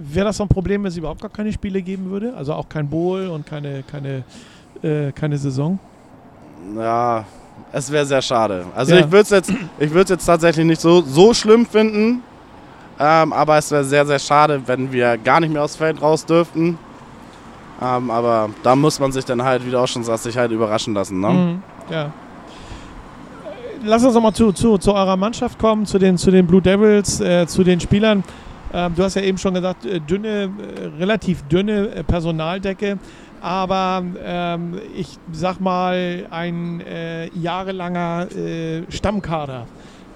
Wäre 0.00 0.26
das 0.26 0.36
so 0.38 0.44
ein 0.44 0.48
Problem, 0.48 0.82
wenn 0.82 0.88
es 0.88 0.96
überhaupt 0.96 1.20
gar 1.20 1.30
keine 1.30 1.52
Spiele 1.52 1.82
geben 1.82 2.10
würde? 2.10 2.34
Also 2.34 2.54
auch 2.54 2.68
kein 2.68 2.88
Bowl 2.88 3.26
und 3.28 3.44
keine, 3.46 3.82
keine, 3.82 4.24
äh, 4.82 5.12
keine 5.12 5.36
Saison? 5.36 5.78
Ja, 6.76 7.24
es 7.72 7.90
wäre 7.90 8.06
sehr 8.06 8.22
schade. 8.22 8.64
Also 8.74 8.94
Ja. 8.94 9.00
ich 9.00 9.06
würde 9.10 9.22
es 9.22 9.30
jetzt, 9.30 9.52
ich 9.78 9.92
jetzt 9.92 10.24
tatsächlich 10.24 10.64
nicht 10.64 10.80
so, 10.80 11.02
so 11.02 11.34
schlimm 11.34 11.66
finden. 11.66 12.22
Ähm, 13.00 13.32
aber 13.32 13.58
es 13.58 13.70
wäre 13.70 13.84
sehr, 13.84 14.04
sehr 14.06 14.18
schade, 14.18 14.60
wenn 14.66 14.90
wir 14.90 15.16
gar 15.18 15.40
nicht 15.40 15.52
mehr 15.52 15.62
aufs 15.62 15.76
Feld 15.76 16.00
raus 16.02 16.24
dürften. 16.24 16.78
Ähm, 17.80 18.10
aber 18.10 18.50
da 18.62 18.74
muss 18.74 18.98
man 18.98 19.12
sich 19.12 19.24
dann 19.24 19.42
halt, 19.42 19.64
wie 19.64 19.70
du 19.70 19.78
auch 19.78 19.86
schon 19.86 20.02
sagst, 20.02 20.24
sich 20.24 20.36
halt 20.36 20.50
überraschen 20.50 20.94
lassen. 20.94 21.20
Ne? 21.20 21.28
Mhm, 21.28 21.62
ja. 21.90 22.12
Lass 23.84 24.04
uns 24.04 24.14
nochmal 24.14 24.32
zu, 24.32 24.52
zu, 24.52 24.76
zu 24.78 24.92
eurer 24.92 25.16
Mannschaft 25.16 25.58
kommen, 25.58 25.86
zu 25.86 25.98
den, 25.98 26.18
zu 26.18 26.30
den 26.30 26.46
Blue 26.46 26.60
Devils, 26.60 27.20
äh, 27.20 27.46
zu 27.46 27.62
den 27.62 27.78
Spielern. 27.78 28.24
Ähm, 28.72 28.92
du 28.94 29.02
hast 29.02 29.14
ja 29.14 29.22
eben 29.22 29.38
schon 29.38 29.54
gesagt, 29.54 29.86
äh, 29.86 30.00
dünne, 30.00 30.28
äh, 30.28 30.98
relativ 30.98 31.42
dünne 31.44 31.88
äh, 31.88 32.02
Personaldecke. 32.02 32.98
Aber 33.40 34.02
ähm, 34.22 34.80
ich 34.96 35.16
sag 35.32 35.60
mal, 35.60 36.26
ein 36.30 36.80
äh, 36.80 37.28
jahrelanger 37.38 38.26
äh, 38.36 38.82
Stammkader, 38.90 39.66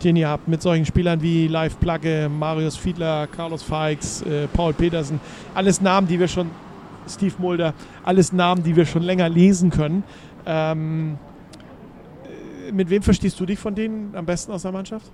den 0.02 0.16
ihr 0.16 0.28
habt 0.28 0.48
mit 0.48 0.60
solchen 0.60 0.84
Spielern 0.84 1.22
wie 1.22 1.46
Live 1.46 1.78
Plagge, 1.78 2.28
Marius 2.28 2.76
Fiedler, 2.76 3.28
Carlos 3.28 3.62
Feix, 3.62 4.22
äh, 4.22 4.48
Paul 4.52 4.72
Petersen. 4.72 5.20
Alles 5.54 5.80
Namen, 5.80 6.08
die 6.08 6.18
wir 6.18 6.26
schon, 6.26 6.50
Steve 7.08 7.34
Mulder, 7.38 7.74
alles 8.02 8.32
Namen, 8.32 8.64
die 8.64 8.74
wir 8.74 8.86
schon 8.86 9.02
länger 9.02 9.28
lesen 9.28 9.70
können. 9.70 10.02
Ähm, 10.46 11.12
äh, 11.14 11.31
mit 12.72 12.90
wem 12.90 13.02
verstehst 13.02 13.38
du 13.40 13.46
dich 13.46 13.58
von 13.58 13.74
denen 13.74 14.14
am 14.16 14.26
besten 14.26 14.52
aus 14.52 14.62
der 14.62 14.72
Mannschaft? 14.72 15.10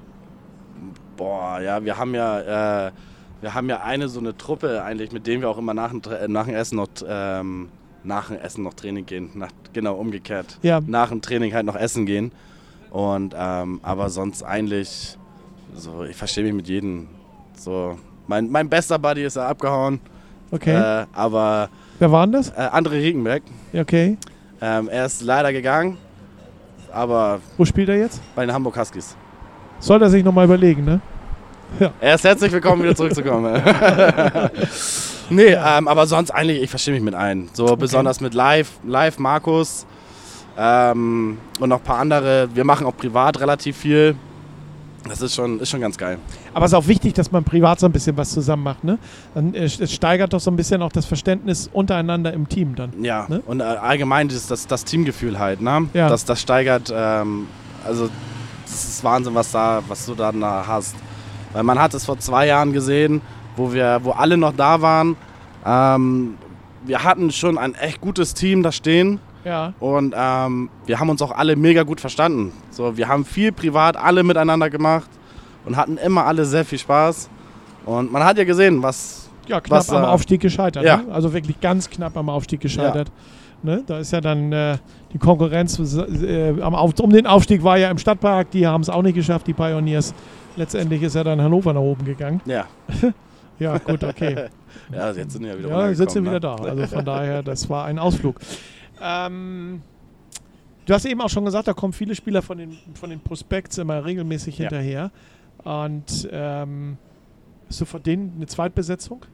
Boah, 1.16 1.60
ja, 1.60 1.84
wir 1.84 1.96
haben 1.98 2.14
ja, 2.14 2.86
äh, 2.88 2.92
wir 3.40 3.54
haben 3.54 3.68
ja 3.68 3.80
eine 3.82 4.08
so 4.08 4.20
eine 4.20 4.36
Truppe 4.36 4.82
eigentlich, 4.82 5.12
mit 5.12 5.26
denen 5.26 5.42
wir 5.42 5.48
auch 5.50 5.58
immer 5.58 5.74
nach 5.74 5.92
äh, 5.92 6.28
nach 6.28 6.46
dem 6.46 6.54
Essen 6.54 6.76
noch, 6.76 6.88
ähm, 7.06 7.68
nach 8.04 8.28
dem 8.28 8.38
Essen 8.38 8.62
noch 8.62 8.74
Training 8.74 9.04
gehen. 9.06 9.30
Nach, 9.34 9.50
genau, 9.72 9.96
umgekehrt. 9.96 10.58
Ja. 10.62 10.80
Nach 10.86 11.08
dem 11.08 11.20
Training 11.20 11.52
halt 11.54 11.66
noch 11.66 11.76
essen 11.76 12.06
gehen. 12.06 12.32
Und, 12.90 13.34
ähm, 13.36 13.80
aber 13.82 14.08
sonst 14.10 14.42
eigentlich, 14.42 15.18
so, 15.74 16.04
ich 16.04 16.16
verstehe 16.16 16.44
mich 16.44 16.54
mit 16.54 16.68
jedem. 16.68 17.08
So, 17.56 17.98
mein, 18.28 18.48
mein 18.50 18.68
bester 18.68 18.98
Buddy 18.98 19.24
ist 19.24 19.36
ja 19.36 19.48
abgehauen. 19.48 20.00
Okay. 20.50 20.74
Äh, 21.02 21.06
aber 21.12 21.68
Wer 21.98 22.12
war 22.12 22.24
denn 22.26 22.32
das? 22.32 22.50
äh, 22.50 22.54
André 22.72 22.92
Riegenbeck, 22.92 23.42
Ja, 23.72 23.82
Okay. 23.82 24.16
ähm, 24.62 24.88
er 24.88 25.04
ist 25.06 25.20
leider 25.20 25.52
gegangen. 25.52 25.98
Aber 26.92 27.40
Wo 27.57 27.64
spielt 27.64 27.88
er 27.88 27.96
jetzt? 27.96 28.20
bei 28.35 28.44
den 28.46 28.55
Hamburg 28.55 28.77
Huskies. 28.79 29.16
Soll 29.81 30.03
er 30.03 30.11
sich 30.11 30.24
nochmal 30.24 30.44
überlegen, 30.46 30.85
ne? 30.85 31.01
Er 32.01 32.14
ist 32.14 32.24
herzlich 32.24 32.51
willkommen, 32.51 32.83
wieder 32.83 32.96
zurückzukommen. 32.96 33.62
nee, 35.31 35.53
ähm, 35.53 35.87
aber 35.87 36.07
sonst 36.07 36.31
eigentlich, 36.31 36.62
ich 36.62 36.70
verstehe 36.70 36.94
mich 36.94 37.03
mit 37.03 37.14
allen. 37.14 37.51
So 37.53 37.77
besonders 37.77 38.20
mit 38.20 38.33
Live, 38.33 38.70
Live 38.87 39.18
Markus 39.18 39.87
ähm, 40.57 41.37
und 41.61 41.68
noch 41.68 41.79
ein 41.79 41.85
paar 41.85 41.98
andere. 41.98 42.48
Wir 42.55 42.64
machen 42.64 42.87
auch 42.87 42.96
privat 42.96 43.38
relativ 43.40 43.77
viel. 43.77 44.16
Das 45.06 45.20
ist 45.22 45.34
schon, 45.34 45.61
ist 45.61 45.70
schon 45.70 45.80
ganz 45.80 45.96
geil. 45.96 46.18
Aber 46.54 46.66
es 46.66 46.72
ist 46.72 46.78
auch 46.78 46.87
wichtig, 46.87 47.14
dass 47.14 47.30
man 47.30 47.44
privat 47.44 47.78
so 47.80 47.87
ein 47.87 47.92
bisschen 47.92 48.16
was 48.16 48.30
zusammen 48.30 48.62
macht. 48.64 48.84
Ne? 48.84 48.98
Dann, 49.34 49.54
äh, 49.54 49.64
es 49.64 49.92
steigert 49.92 50.32
doch 50.32 50.40
so 50.40 50.50
ein 50.50 50.56
bisschen 50.56 50.82
auch 50.82 50.92
das 50.92 51.06
Verständnis 51.06 51.70
untereinander 51.72 52.32
im 52.32 52.48
Team 52.48 52.74
dann. 52.74 52.92
Ja, 53.02 53.26
Ne? 53.28 53.42
und 53.46 53.61
äh, 53.61 53.64
allgemein 53.64 54.28
das, 54.28 54.46
das, 54.46 54.66
das 54.66 54.84
Teamgefühl 54.84 55.38
halt, 55.38 55.61
ne? 55.61 55.88
Ja. 55.94 56.08
Das, 56.08 56.24
das 56.24 56.40
steigert, 56.40 56.92
ähm, 56.94 57.46
also 57.87 58.08
das 58.66 58.84
ist 58.84 59.04
Wahnsinn, 59.04 59.34
was, 59.34 59.52
da, 59.52 59.82
was 59.88 60.04
du 60.06 60.14
da 60.14 60.32
da 60.32 60.64
hast. 60.66 60.94
Weil 61.52 61.62
man 61.62 61.78
hat 61.78 61.94
es 61.94 62.04
vor 62.04 62.18
zwei 62.18 62.46
Jahren 62.46 62.72
gesehen, 62.72 63.20
wo 63.56 63.72
wir, 63.72 64.00
wo 64.02 64.11
alle 64.11 64.37
noch 64.37 64.52
da 64.54 64.82
waren. 64.82 65.16
Ähm, 65.64 66.34
wir 66.84 67.02
hatten 67.04 67.30
schon 67.30 67.56
ein 67.58 67.74
echt 67.74 68.00
gutes 68.00 68.34
Team 68.34 68.62
da 68.62 68.72
stehen 68.72 69.20
Ja. 69.44 69.72
und 69.81 70.14
ähm, 70.16 70.68
wir 70.87 71.01
haben 71.01 71.11
uns 71.11 71.22
auch 71.22 71.31
alle 71.31 71.57
mega 71.57 71.83
gut 71.85 72.01
verstanden. 72.01 72.53
So, 72.70 72.96
wir 72.96 73.09
haben 73.09 73.24
viel 73.24 73.53
privat 73.53 73.96
alle 73.96 74.22
miteinander 74.22 74.68
gemacht 74.68 75.09
und 75.64 75.77
hatten 75.77 75.96
immer 75.96 76.24
alle 76.27 76.44
sehr 76.44 76.64
viel 76.64 76.79
Spaß. 76.79 77.31
Und 77.87 78.12
man 78.12 78.24
hat 78.24 78.37
ja 78.38 78.44
gesehen, 78.44 78.83
was 78.83 79.31
Ja, 79.46 79.61
knapp 79.61 79.79
Was, 79.81 79.90
am 79.90 80.03
äh, 80.03 80.07
Aufstieg 80.07 80.40
gescheitert. 80.40 80.85
ja. 80.85 80.98
Ne? 80.98 81.12
Also 81.12 81.33
wirklich 81.33 81.61
ganz 81.61 81.88
knapp 81.88 82.16
am 82.16 82.29
Aufstieg 82.29 82.61
gescheitert. 82.61 83.11
Ne? 83.62 83.83
Da 83.87 83.98
ist 83.98 84.12
ja 84.12 84.20
dann 84.20 84.53
äh, 84.53 84.77
die 85.12 85.18
Konkurrenz 85.18 85.79
äh, 85.79 86.53
um 86.53 87.11
den 87.11 87.27
Aufstieg 87.27 87.64
war 87.64 87.79
ja 87.79 87.90
im 87.90 87.98
Stadtpark. 87.98 88.51
Die 88.51 88.66
haben 88.66 88.83
es 88.83 88.88
auch 88.90 89.03
nicht 89.03 89.14
geschafft, 89.14 89.46
die 89.46 89.55
Pioneers. 89.55 90.14
Letztendlich 90.57 91.03
ist 91.03 91.14
ja 91.14 91.24
dann 91.24 91.40
Hannover 91.40 91.72
nach 91.72 91.81
oben 91.81 92.05
gegangen. 92.05 92.40
ja, 92.44 92.66
Ja, 93.59 93.77
gut, 93.79 94.05
okay. 94.05 94.48
ja 94.92 95.11
jetzt 95.11 95.33
sind 95.33 95.42
wir 95.42 95.53
ja 95.53 95.59
wieder 95.59 95.68
ja, 95.68 95.92
sie 95.92 96.03
runtergekommen, 96.05 96.24
wieder 96.24 96.33
ne? 96.33 96.40
da. 96.40 96.55
Also 96.64 96.87
von 96.87 97.05
daher, 97.05 97.42
das 97.42 97.68
war 97.68 97.87
ein 97.87 97.98
Ausflug. 97.98 98.37
Ähm, 99.02 99.82
du 100.87 100.94
hast 100.94 101.04
eben 101.04 101.20
auch 101.20 101.28
schon 101.30 101.44
gesagt, 101.44 101.68
da 101.68 101.72
kommen 101.72 101.92
viele 101.92 102.14
Spieler 102.14 102.42
von 102.42 102.58
den, 102.58 102.78
von 102.94 103.11
den 103.11 103.20
Prospects 103.20 103.78
immer 103.78 104.04
regelmäßig 104.04 104.58
Ja. 104.58 104.68
hinterher. 104.68 105.11
Und 105.64 106.28
ähm, 106.32 106.96
ist 107.68 107.78
so 107.78 107.84
von 107.84 108.02
denen 108.02 108.32
eine 108.37 108.46
Zweitbesetzung? 108.46 109.24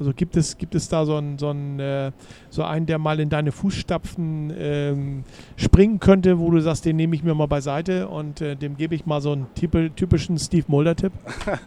Also 0.00 0.12
gibt 0.14 0.36
es, 0.36 0.56
gibt 0.56 0.76
es 0.76 0.88
da 0.88 1.04
so 1.04 1.16
einen, 1.16 1.38
so, 1.38 1.48
einen, 1.48 1.80
äh, 1.80 2.12
so 2.50 2.62
einen, 2.62 2.86
der 2.86 2.98
mal 2.98 3.18
in 3.18 3.30
deine 3.30 3.50
Fußstapfen 3.50 4.52
ähm, 4.56 5.24
springen 5.56 5.98
könnte, 5.98 6.38
wo 6.38 6.52
du 6.52 6.60
sagst, 6.60 6.84
den 6.84 6.94
nehme 6.94 7.16
ich 7.16 7.24
mir 7.24 7.34
mal 7.34 7.48
beiseite 7.48 8.06
und 8.06 8.40
äh, 8.40 8.54
dem 8.54 8.76
gebe 8.76 8.94
ich 8.94 9.06
mal 9.06 9.20
so 9.20 9.32
einen 9.32 9.46
typi- 9.58 9.92
typischen 9.96 10.38
Steve 10.38 10.64
Mulder-Tipp? 10.68 11.12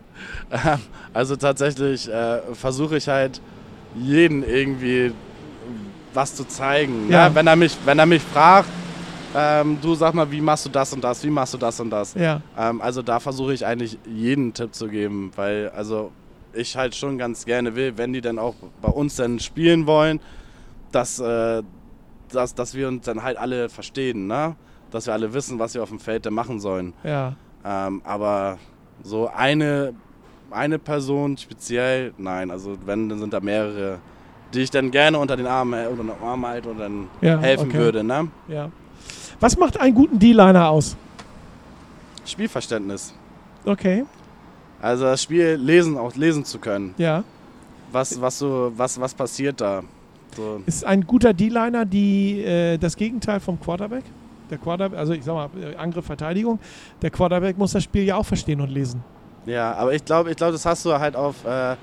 Also 1.13 1.36
tatsächlich 1.36 2.07
äh, 2.07 2.39
versuche 2.53 2.95
ich 2.97 3.07
halt 3.07 3.41
jeden 3.95 4.43
irgendwie 4.43 5.12
was 6.13 6.36
zu 6.36 6.47
zeigen. 6.47 7.10
Ja. 7.10 7.30
Ne? 7.30 7.36
Wenn, 7.36 7.47
er 7.47 7.56
mich, 7.56 7.78
wenn 7.86 8.00
er 8.00 8.06
mich 8.06 8.21
fragt, 8.21 8.69
ähm, 9.36 9.78
du 9.82 9.95
sag 9.95 10.13
mal, 10.13 10.30
wie 10.30 10.41
machst 10.41 10.65
du 10.65 10.69
das 10.69 10.91
und 10.93 11.04
das, 11.04 11.24
wie 11.24 11.30
machst 11.30 11.54
du 11.54 11.58
das 11.58 11.80
und 11.80 11.89
das. 11.89 12.13
Ja, 12.13 12.41
Ähm, 12.58 12.82
also 12.82 13.02
da 13.02 13.19
versuche 13.19 13.54
ich 13.54 13.65
eigentlich 13.65 13.97
jeden 14.06 14.54
Tipp 14.54 14.74
zu 14.76 14.88
geben, 14.88 15.32
weil 15.36 15.69
also 15.76 16.12
ich 16.54 16.76
halt 16.76 16.95
schon 16.95 17.17
ganz 17.17 17.45
gerne 17.45 17.76
will, 17.76 17.97
wenn 17.97 18.12
die 18.12 18.21
dann 18.21 18.38
auch 18.38 18.56
bei 18.82 18.89
uns 18.89 19.15
dann 19.15 19.39
spielen 19.39 19.88
wollen, 19.88 20.19
dass, 20.91 21.19
äh, 21.19 21.63
dass, 22.30 22.54
dass 22.56 22.76
wir 22.76 22.89
uns 22.89 23.06
dann 23.06 23.24
halt 23.24 23.38
alle 23.38 23.69
verstehen, 23.69 24.28
ne? 24.28 24.56
dass 24.91 25.06
wir 25.06 25.13
alle 25.13 25.34
wissen, 25.34 25.60
was 25.60 25.74
wir 25.74 25.84
auf 25.84 25.89
dem 25.89 26.00
Feld 26.00 26.26
dann 26.26 26.34
machen 26.34 26.60
sollen. 26.60 26.93
ja. 27.04 27.36
Ähm, 27.63 28.02
aber 28.04 28.58
so 29.04 29.28
eine, 29.28 29.93
eine 30.50 30.80
Person 30.80 31.38
speziell, 31.38 32.13
nein. 32.17 32.52
Also 32.52 32.78
wenn, 32.86 33.08
dann 33.08 33.19
sind 33.19 33.34
da 33.34 33.39
mehrere, 33.39 34.00
die 34.53 34.61
ich 34.61 34.69
dann 34.71 34.91
gerne 34.91 35.17
unter 35.17 35.35
den 35.37 35.47
Arm, 35.47 35.73
äh, 35.73 35.87
unter 35.87 36.03
den 36.03 36.23
Arm 36.23 36.45
halte 36.45 36.69
und 36.69 36.79
dann 36.79 37.07
Ja, 37.21 37.37
helfen 37.39 37.69
okay. 37.69 37.77
würde. 37.77 38.03
Ne? 38.03 38.27
Ja. 38.47 38.69
Was 39.39 39.57
macht 39.57 39.79
einen 39.79 39.95
guten 39.95 40.19
D-Liner 40.19 40.69
aus? 40.69 40.95
Spielverständnis. 42.25 43.13
Okay, 43.65 44.05
Also 44.81 45.05
das 45.05 45.21
Spiel 45.21 45.53
lesen, 45.61 45.97
auch 45.97 46.15
lesen 46.15 46.43
zu 46.45 46.59
können. 46.59 46.93
ja. 46.97 47.23
Was, 47.93 48.21
was, 48.21 48.39
so, 48.39 48.71
was, 48.77 48.97
was 49.01 49.13
passiert 49.13 49.59
da? 49.59 49.83
So. 50.37 50.61
Ist 50.65 50.85
ein 50.85 51.05
guter 51.05 51.33
D-Liner 51.33 51.83
die, 51.85 52.41
äh, 52.41 52.77
das 52.77 52.95
Gegenteil 52.95 53.41
vom 53.41 53.59
Quarterback? 53.59 54.05
Der 54.49 54.57
Quarterback, 54.57 54.97
also 54.97 55.11
ich 55.11 55.25
sag 55.25 55.33
mal, 55.33 55.49
äh, 55.61 55.75
Angriff, 55.75 56.05
Verteidigung. 56.05 56.57
Der 57.01 57.09
Quarterback 57.09 57.57
muss 57.57 57.73
das 57.73 57.83
Spiel 57.83 58.03
ja 58.03 58.15
auch 58.15 58.25
verstehen 58.25 58.61
und 58.61 58.69
lesen. 58.71 59.03
Ja, 59.45 59.73
aber 59.73 59.93
ich 59.93 60.05
glaube, 60.05 60.31
ich 60.31 60.37
glaub, 60.37 60.53
das 60.53 60.65
hast 60.65 60.85
du 60.85 60.97
halt 60.97 61.17
auf, 61.17 61.43
äh, 61.43 61.75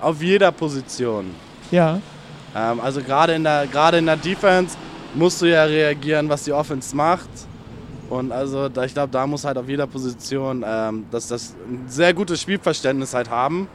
auf 0.00 0.20
jeder 0.20 0.50
Position. 0.50 1.26
Ja, 1.70 2.00
Ähm, 2.54 2.80
also 2.80 3.00
gerade 3.00 3.34
in, 3.34 3.44
der, 3.44 3.66
gerade 3.66 3.98
in 3.98 4.06
der 4.06 4.16
Defense 4.16 4.76
musst 5.14 5.40
du 5.42 5.46
ja 5.46 5.64
reagieren, 5.64 6.28
was 6.28 6.44
die 6.44 6.52
Offense 6.52 6.94
macht. 6.94 7.28
Und 8.08 8.32
also 8.32 8.68
da, 8.68 8.84
ich 8.84 8.92
glaube, 8.92 9.12
da 9.12 9.26
muss 9.26 9.44
halt 9.44 9.56
auf 9.56 9.68
jeder 9.68 9.86
Position 9.86 10.64
ähm, 10.66 11.04
dass 11.10 11.28
das 11.28 11.54
ein 11.68 11.84
sehr 11.86 12.12
gutes 12.12 12.40
Spielverständnis 12.40 13.14
halt 13.14 13.30
haben, 13.30 13.68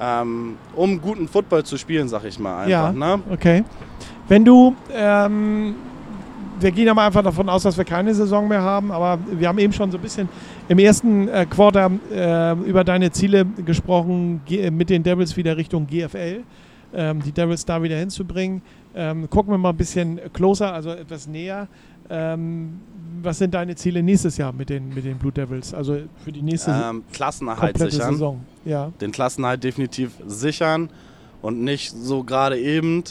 ähm, 0.00 0.56
um 0.74 1.00
guten 1.00 1.28
Football 1.28 1.62
zu 1.64 1.76
spielen, 1.76 2.08
sag 2.08 2.24
ich 2.24 2.38
mal 2.38 2.60
einfach. 2.62 2.70
Ja. 2.70 2.92
Ne? 2.92 3.22
okay. 3.30 3.64
Wenn 4.28 4.44
du, 4.44 4.74
ähm, 4.94 5.74
wir 6.58 6.70
gehen 6.70 6.86
ja 6.86 6.94
mal 6.94 7.06
einfach 7.06 7.22
davon 7.22 7.48
aus, 7.50 7.64
dass 7.64 7.76
wir 7.76 7.84
keine 7.84 8.14
Saison 8.14 8.48
mehr 8.48 8.62
haben, 8.62 8.92
aber 8.92 9.18
wir 9.30 9.48
haben 9.48 9.58
eben 9.58 9.72
schon 9.72 9.90
so 9.90 9.98
ein 9.98 10.00
bisschen 10.00 10.28
im 10.68 10.78
ersten 10.78 11.28
äh, 11.28 11.44
Quarter 11.44 11.90
äh, 12.10 12.52
über 12.66 12.82
deine 12.84 13.10
Ziele 13.10 13.44
gesprochen, 13.44 14.40
mit 14.70 14.88
den 14.88 15.02
Devils 15.02 15.36
wieder 15.36 15.56
Richtung 15.56 15.86
GFL. 15.86 16.44
Ähm, 16.94 17.22
die 17.22 17.32
Devils 17.32 17.64
da 17.64 17.82
wieder 17.82 17.96
hinzubringen. 17.96 18.62
Ähm, 18.94 19.30
gucken 19.30 19.52
wir 19.52 19.58
mal 19.58 19.70
ein 19.70 19.76
bisschen 19.76 20.18
closer, 20.32 20.72
also 20.72 20.90
etwas 20.90 21.26
näher. 21.28 21.68
Ähm, 22.08 22.80
was 23.22 23.38
sind 23.38 23.54
deine 23.54 23.76
Ziele 23.76 24.02
nächstes 24.02 24.36
Jahr 24.36 24.52
mit 24.52 24.68
den, 24.70 24.88
mit 24.92 25.04
den 25.04 25.16
Blue 25.18 25.30
Devils? 25.32 25.72
Also 25.72 25.98
für 26.24 26.32
die 26.32 26.42
nächste 26.42 26.70
Ähm, 26.72 27.04
Klassenerhalt 27.12 27.78
sichern. 27.78 28.12
Saison. 28.12 28.40
Ja, 28.64 28.90
Den 29.00 29.12
Klassenerhalt 29.12 29.62
definitiv 29.62 30.12
sichern 30.26 30.90
und 31.42 31.62
nicht 31.62 31.92
so 31.96 32.24
gerade 32.24 32.58
eben, 32.58 33.04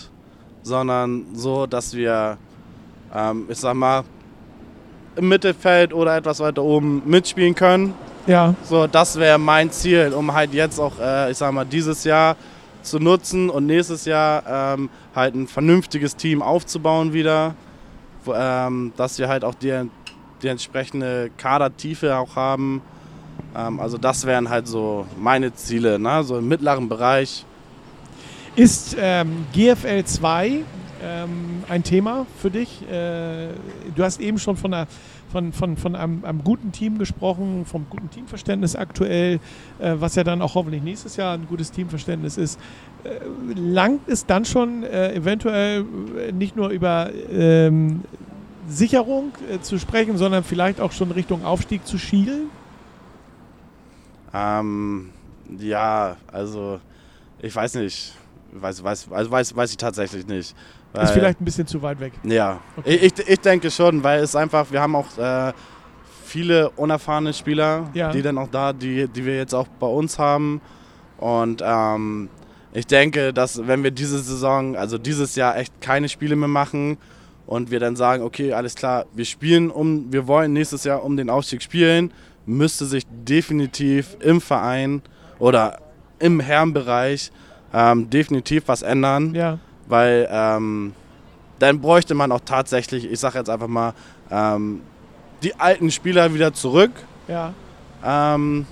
sondern 0.63 1.25
so, 1.33 1.65
dass 1.65 1.93
wir, 1.95 2.37
ähm, 3.15 3.45
ich 3.49 3.57
sag 3.57 3.75
mal, 3.75 4.03
im 5.15 5.27
Mittelfeld 5.29 5.93
oder 5.93 6.17
etwas 6.17 6.39
weiter 6.39 6.63
oben 6.63 7.01
mitspielen 7.05 7.55
können. 7.55 7.93
ja, 8.27 8.53
So, 8.63 8.87
das 8.87 9.17
wäre 9.17 9.37
mein 9.39 9.71
Ziel, 9.71 10.13
um 10.15 10.33
halt 10.33 10.53
jetzt 10.53 10.79
auch, 10.79 10.93
äh, 10.99 11.31
ich 11.31 11.37
sag 11.37 11.51
mal, 11.53 11.65
dieses 11.65 12.03
Jahr 12.03 12.35
zu 12.81 12.99
nutzen 12.99 13.49
und 13.49 13.65
nächstes 13.65 14.05
Jahr 14.05 14.75
ähm, 14.75 14.89
halt 15.15 15.35
ein 15.35 15.47
vernünftiges 15.47 16.15
Team 16.15 16.41
aufzubauen 16.41 17.13
wieder, 17.13 17.55
wo, 18.25 18.33
ähm, 18.33 18.93
dass 18.97 19.19
wir 19.19 19.27
halt 19.27 19.43
auch 19.43 19.55
die, 19.55 19.89
die 20.41 20.47
entsprechende 20.47 21.29
Kadertiefe 21.37 22.17
auch 22.17 22.35
haben. 22.35 22.81
Ähm, 23.55 23.79
also 23.79 23.97
das 23.97 24.25
wären 24.25 24.49
halt 24.49 24.67
so 24.67 25.05
meine 25.17 25.53
Ziele, 25.53 25.99
ne? 25.99 26.23
so 26.23 26.37
im 26.37 26.47
mittleren 26.47 26.89
Bereich. 26.89 27.45
Ist 28.55 28.95
ähm, 28.99 29.45
GFL 29.53 30.03
2 30.03 30.63
ähm, 31.01 31.63
ein 31.69 31.83
Thema 31.83 32.25
für 32.41 32.51
dich? 32.51 32.81
Äh, 32.89 33.49
du 33.95 34.03
hast 34.03 34.19
eben 34.19 34.37
schon 34.39 34.57
von, 34.57 34.73
einer, 34.73 34.87
von, 35.31 35.53
von, 35.53 35.77
von 35.77 35.95
einem, 35.95 36.25
einem 36.25 36.43
guten 36.43 36.71
Team 36.71 36.97
gesprochen, 36.97 37.65
vom 37.65 37.85
guten 37.89 38.09
Teamverständnis 38.09 38.75
aktuell, 38.75 39.39
äh, 39.79 39.95
was 39.99 40.15
ja 40.15 40.23
dann 40.23 40.41
auch 40.41 40.55
hoffentlich 40.55 40.83
nächstes 40.83 41.15
Jahr 41.15 41.33
ein 41.33 41.47
gutes 41.47 41.71
Teamverständnis 41.71 42.37
ist. 42.37 42.59
Äh, 43.03 43.19
langt 43.59 44.07
es 44.07 44.25
dann 44.25 44.45
schon 44.45 44.83
äh, 44.83 45.13
eventuell 45.13 45.85
äh, 46.17 46.31
nicht 46.31 46.55
nur 46.55 46.69
über 46.69 47.09
ähm, 47.31 48.01
Sicherung 48.67 49.31
äh, 49.49 49.59
zu 49.59 49.79
sprechen, 49.79 50.17
sondern 50.17 50.43
vielleicht 50.43 50.81
auch 50.81 50.91
schon 50.91 51.11
Richtung 51.11 51.45
Aufstieg 51.45 51.85
zu 51.85 51.97
schielen? 51.97 52.49
Ähm, 54.33 55.09
ja, 55.59 56.17
also 56.31 56.79
ich 57.41 57.55
weiß 57.55 57.75
nicht, 57.75 58.13
weiß, 58.51 58.83
weiß, 58.83 59.07
also 59.11 59.31
weiß, 59.31 59.55
weiß 59.55 59.71
ich 59.71 59.77
tatsächlich 59.77 60.27
nicht. 60.27 60.55
Ist 60.93 60.99
Weil- 60.99 61.07
vielleicht 61.07 61.41
ein 61.41 61.45
bisschen 61.45 61.67
zu 61.67 61.81
weit 61.81 61.99
weg. 61.99 62.13
Ja, 62.23 62.59
Okay. 62.77 62.95
ich, 62.95 63.13
ich 63.27 63.39
denke 63.39 63.69
schon, 63.71 64.03
weil 64.03 64.21
es 64.21 64.35
einfach, 64.35 64.71
wir 64.71 64.81
haben 64.81 64.95
auch 64.95 65.17
äh, 65.17 65.53
viele 66.25 66.69
unerfahrene 66.71 67.33
Spieler, 67.33 67.89
Ja. 67.93 68.11
die 68.11 68.21
dann 68.21 68.37
auch 68.37 68.49
da, 68.49 68.73
die, 68.73 69.07
die 69.07 69.25
wir 69.25 69.35
jetzt 69.37 69.53
auch 69.53 69.67
bei 69.79 69.87
uns 69.87 70.17
haben. 70.19 70.61
Und 71.17 71.61
ähm, 71.65 72.29
ich 72.73 72.87
denke, 72.87 73.33
dass 73.33 73.67
wenn 73.67 73.83
wir 73.83 73.91
diese 73.91 74.19
Saison, 74.19 74.75
also 74.75 74.97
dieses 74.97 75.35
Jahr 75.35 75.57
echt 75.57 75.79
keine 75.81 76.07
Spiele 76.09 76.35
mehr 76.35 76.47
machen 76.47 76.97
und 77.45 77.71
wir 77.71 77.79
dann 77.79 77.95
sagen, 77.95 78.23
okay, 78.23 78.53
alles 78.53 78.75
klar, 78.75 79.05
wir 79.13 79.25
spielen 79.25 79.71
um, 79.71 80.11
wir 80.13 80.27
wollen 80.27 80.53
nächstes 80.53 80.83
Jahr 80.83 81.03
um 81.03 81.17
den 81.17 81.29
Aufstieg 81.29 81.61
spielen, 81.63 82.13
müsste 82.45 82.85
sich 82.85 83.03
definitiv 83.09 84.17
im 84.21 84.39
Verein 84.41 85.01
oder 85.39 85.79
im 86.19 86.39
Herrenbereich 86.39 87.31
ähm, 87.73 88.09
definitiv 88.09 88.63
was 88.67 88.81
ändern 88.81 89.33
Ja, 89.35 89.57
weil 89.89 90.29
ähm, 90.31 90.93
dann 91.59 91.81
bräuchte 91.81 92.15
man 92.15 92.31
auch 92.31 92.39
tatsächlich, 92.45 93.11
ich 93.11 93.19
sage 93.19 93.37
jetzt 93.37 93.49
einfach 93.49 93.67
mal, 93.67 93.93
ähm, 94.31 94.81
die 95.43 95.55
alten 95.59 95.91
Spieler 95.91 96.33
wieder 96.33 96.53
zurück, 96.53 96.91
ja, 97.27 97.53
ähm, 98.05 98.65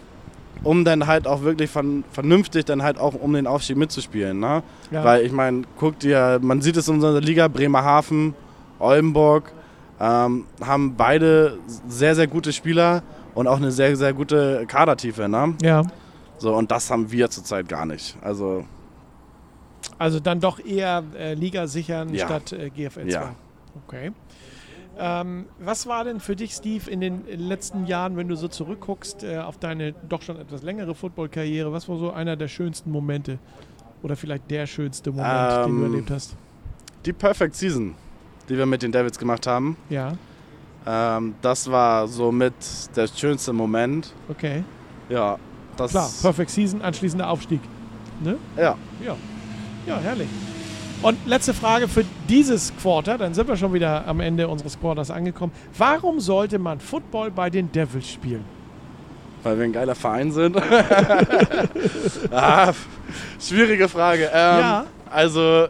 um 0.63 0.85
dann 0.85 1.05
halt 1.05 1.27
auch 1.27 1.41
wirklich 1.41 1.69
von, 1.69 2.05
vernünftig 2.11 2.63
dann 2.65 2.81
halt 2.81 2.97
auch 2.97 3.13
um 3.13 3.33
den 3.33 3.45
Aufstieg 3.45 3.75
mitzuspielen. 3.77 4.39
Ne? 4.39 4.63
ja. 4.89 5.03
Weil 5.03 5.25
ich 5.25 5.31
meine, 5.33 5.63
guck 5.77 5.99
dir, 5.99 6.39
man 6.41 6.61
sieht 6.61 6.77
es 6.77 6.87
in 6.87 6.95
unserer 6.95 7.19
Liga, 7.19 7.49
Bremerhaven, 7.49 8.33
Oldenburg, 8.79 9.51
Ähm, 9.99 10.45
haben 10.61 10.93
beide 10.95 11.57
sehr, 11.87 12.13
sehr 12.13 12.27
gute 12.27 12.53
Spieler 12.53 13.01
und 13.33 13.47
auch 13.47 13.57
eine 13.57 13.71
sehr, 13.71 13.95
sehr 13.95 14.13
gute 14.13 14.65
Kadertiefe. 14.67 15.27
Ne? 15.27 15.55
Ja. 15.59 15.81
So, 16.37 16.53
und 16.55 16.69
das 16.69 16.91
haben 16.91 17.11
wir 17.11 17.31
zurzeit 17.31 17.67
gar 17.67 17.87
nicht. 17.87 18.15
Also, 18.21 18.63
Also 19.99 20.19
dann 20.19 20.39
doch 20.39 20.59
eher 20.59 21.03
äh, 21.17 21.33
Liga 21.33 21.67
sichern 21.67 22.13
Ja. 22.13 22.25
statt 22.25 22.51
äh, 22.53 22.69
GFL 22.69 23.07
2. 23.07 23.09
Ja. 23.09 23.35
Okay. 23.87 24.11
Ähm, 24.99 25.45
was 25.59 25.85
war 25.85 26.03
denn 26.05 26.19
für 26.19 26.35
dich, 26.35 26.53
Steve, 26.53 26.89
in 26.89 27.01
den 27.01 27.23
letzten 27.27 27.85
Jahren, 27.85 28.17
wenn 28.17 28.27
du 28.27 28.35
so 28.35 28.47
zurückguckst 28.47 29.23
äh, 29.23 29.37
auf 29.37 29.57
deine 29.59 29.93
doch 30.09 30.23
schon 30.23 30.37
etwas 30.39 30.63
längere 30.63 30.95
Footballkarriere, 30.95 31.71
was 31.71 31.87
war 31.87 31.97
so 31.97 32.11
einer 32.11 32.35
der 32.35 32.47
schönsten 32.47 32.91
Momente? 32.91 33.37
Oder 34.03 34.15
vielleicht 34.15 34.49
der 34.49 34.65
schönste 34.67 35.11
Moment, 35.11 35.51
den 35.65 35.77
du 35.77 35.83
Ähm, 35.85 35.93
erlebt 35.93 36.11
hast? 36.11 36.35
die 37.05 37.13
Perfect 37.13 37.55
Season, 37.55 37.93
die 38.49 38.57
wir 38.57 38.65
mit 38.65 38.81
den 38.81 38.91
Devils 38.91 39.17
gemacht 39.19 39.45
haben, 39.47 39.77
Ja, 39.89 40.13
ähm, 40.85 41.35
das 41.41 41.69
war 41.69 42.07
somit 42.07 42.53
der 42.95 43.07
schönste 43.07 43.53
Moment. 43.53 44.13
okay. 44.29 44.63
Ja, 45.09 45.37
das 45.77 45.91
Klar, 45.91 46.09
Perfect 46.21 46.49
Season, 46.49 46.81
anschließender 46.81 47.29
Aufstieg. 47.29 47.61
Ne? 48.23 48.37
Ja, 48.57 48.75
Ja. 49.05 49.15
Ja, 49.87 49.99
herrlich. 49.99 50.27
Und 51.01 51.17
letzte 51.27 51.53
Frage 51.53 51.87
für 51.87 52.03
dieses 52.27 52.75
Quarter, 52.81 53.17
dann 53.17 53.33
sind 53.33 53.47
wir 53.47 53.55
schon 53.55 53.73
wieder 53.73 54.07
am 54.07 54.19
Ende 54.19 54.47
unseres 54.47 54.79
Quarters 54.79 55.11
angekommen. 55.11 55.51
Warum 55.77 56.19
sollte 56.19 56.59
man 56.59 56.79
Football 56.79 57.31
bei 57.31 57.49
den 57.49 57.71
Devils 57.71 58.09
spielen? 58.09 58.43
weil 59.43 59.57
wir 59.59 59.65
ein 59.65 59.71
geiler 59.71 59.95
Verein 59.95 60.31
sind. 60.31 60.57
ah, 62.31 62.73
schwierige 63.39 63.87
Frage. 63.87 64.23
Ähm, 64.33 64.59
Ja. 64.59 64.85
Also, 65.09 65.67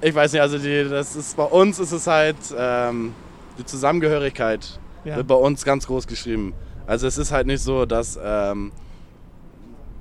ich 0.00 0.12
weiß 0.12 0.32
nicht, 0.32 0.42
also 0.42 0.58
die, 0.58 0.88
das 0.88 1.14
ist 1.14 1.36
bei 1.36 1.44
uns 1.44 1.78
ist 1.78 1.92
es 1.92 2.06
halt 2.08 2.36
ähm, 2.58 3.12
die 3.58 3.64
Zusammengehörigkeit 3.64 4.80
Ja. 5.04 5.16
wird 5.16 5.28
bei 5.28 5.36
uns 5.36 5.64
ganz 5.64 5.86
groß 5.86 6.06
geschrieben. 6.08 6.52
Also 6.86 7.06
es 7.06 7.16
ist 7.16 7.30
halt 7.30 7.46
nicht 7.46 7.62
so, 7.62 7.86
dass 7.86 8.18
ähm, 8.22 8.72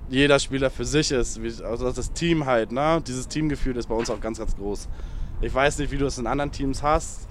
jeder 0.10 0.40
Spieler 0.40 0.70
für 0.70 0.86
sich 0.86 1.12
ist, 1.12 1.40
also 1.62 1.92
das 1.92 2.12
Team 2.14 2.46
halt, 2.46 2.72
ne? 2.72 3.02
Dieses 3.06 3.28
Teamgefühl 3.28 3.78
ist 3.78 3.88
bei 3.88 3.96
uns 3.96 4.10
auch 4.10 4.20
ganz, 4.20 4.38
ganz 4.38 4.56
groß. 4.56 4.88
Ich 5.42 5.54
weiß 5.54 5.80
nicht, 5.80 5.92
wie 5.92 5.98
du 5.98 6.06
es 6.06 6.18
in 6.18 6.28
anderen 6.28 6.52
Teams 6.52 6.84
hast. 6.84 7.28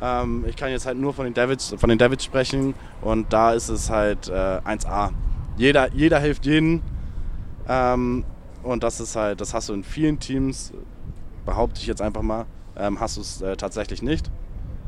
Ähm, 0.00 0.44
ich 0.46 0.56
kann 0.56 0.70
jetzt 0.70 0.86
halt 0.86 0.98
nur 0.98 1.14
von 1.14 1.24
den 1.24 1.34
Davids, 1.34 1.74
von 1.76 1.88
den 1.88 1.98
Davids 1.98 2.24
sprechen 2.24 2.74
und 3.02 3.32
da 3.32 3.52
ist 3.52 3.68
es 3.68 3.90
halt 3.90 4.28
äh, 4.28 4.32
1A. 4.32 5.10
Jeder, 5.56 5.92
jeder 5.92 6.20
hilft 6.20 6.46
jeden 6.46 6.82
ähm, 7.68 8.24
und 8.62 8.82
das 8.82 9.00
ist 9.00 9.16
halt, 9.16 9.40
das 9.40 9.54
hast 9.54 9.68
du 9.68 9.74
in 9.74 9.84
vielen 9.84 10.18
Teams, 10.18 10.72
behaupte 11.44 11.80
ich 11.80 11.86
jetzt 11.86 12.02
einfach 12.02 12.22
mal, 12.22 12.46
ähm, 12.76 13.00
hast 13.00 13.16
du 13.16 13.20
es 13.20 13.42
äh, 13.42 13.56
tatsächlich 13.56 14.02
nicht. 14.02 14.30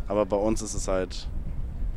Aber 0.09 0.27
bei 0.27 0.37
uns 0.37 0.63
ist 0.63 0.75
es 0.75 0.89
halt, 0.89 1.29